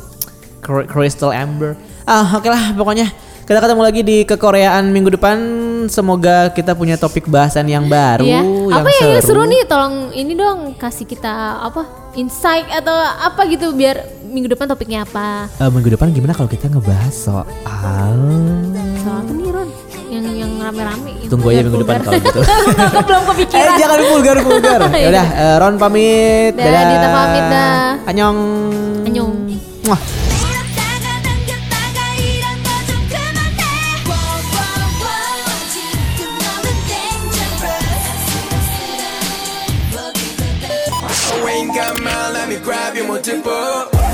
Cr- 0.59 0.87
Crystal 0.87 1.31
Amber. 1.31 1.79
Ah 2.03 2.35
oke 2.35 2.51
lah 2.51 2.75
pokoknya 2.75 3.07
kita 3.43 3.59
ketemu 3.59 3.81
lagi 3.83 4.01
di 4.01 4.17
kekoreaan 4.23 4.87
minggu 4.89 5.11
depan. 5.11 5.37
Semoga 5.83 6.47
kita 6.49 6.71
punya 6.73 6.95
topik 6.95 7.27
bahasan 7.27 7.67
yang 7.67 7.85
baru, 7.85 8.23
Iya. 8.23 8.39
yang 8.39 8.71
Apa 8.71 8.89
yang 8.89 9.19
seru. 9.19 9.27
seru 9.35 9.43
nih? 9.43 9.67
Tolong 9.67 10.15
ini 10.15 10.31
dong 10.31 10.79
kasih 10.79 11.03
kita 11.03 11.27
apa 11.59 11.83
insight 12.15 12.71
atau 12.71 12.95
apa 12.95 13.43
gitu 13.45 13.75
biar 13.75 13.99
minggu 14.23 14.47
depan 14.47 14.71
topiknya 14.71 15.03
apa? 15.03 15.51
Eh, 15.59 15.67
minggu 15.67 15.91
depan 15.91 16.07
gimana 16.09 16.31
kalau 16.31 16.47
kita 16.47 16.71
ngebahas 16.71 17.11
soal 17.11 18.15
Soal 19.03 19.17
apa 19.19 19.31
nih 19.33 19.51
Ron? 19.51 19.69
Yang 20.07 20.25
yang 20.39 20.51
rame-rame. 20.61 21.11
yang 21.19 21.27
Tunggu 21.27 21.47
aja 21.51 21.61
minggu 21.61 21.79
depan 21.83 21.95
kalau 21.99 22.21
gitu. 22.21 22.39
Aku 22.87 22.99
belum 23.03 23.21
eh 23.21 23.27
kepikiran. 23.27 23.75
jangan 23.75 23.99
vulgar 24.07 24.37
vulgar. 24.39 24.81
ya 25.03 25.07
udah 25.11 25.27
eh, 25.35 25.55
Ron 25.59 25.75
pamit. 25.75 26.53
Dah, 26.55 26.63
Dadah. 26.63 26.83
Dita 26.87 27.07
pamit, 27.11 27.43
dah. 27.51 28.07
Annyeong. 28.07 28.39
Annyeong. 29.03 29.33
Muah. 29.83 30.01
me 42.53 42.59
grab 42.63 42.95
you, 42.95 43.07
mon. 43.07 44.12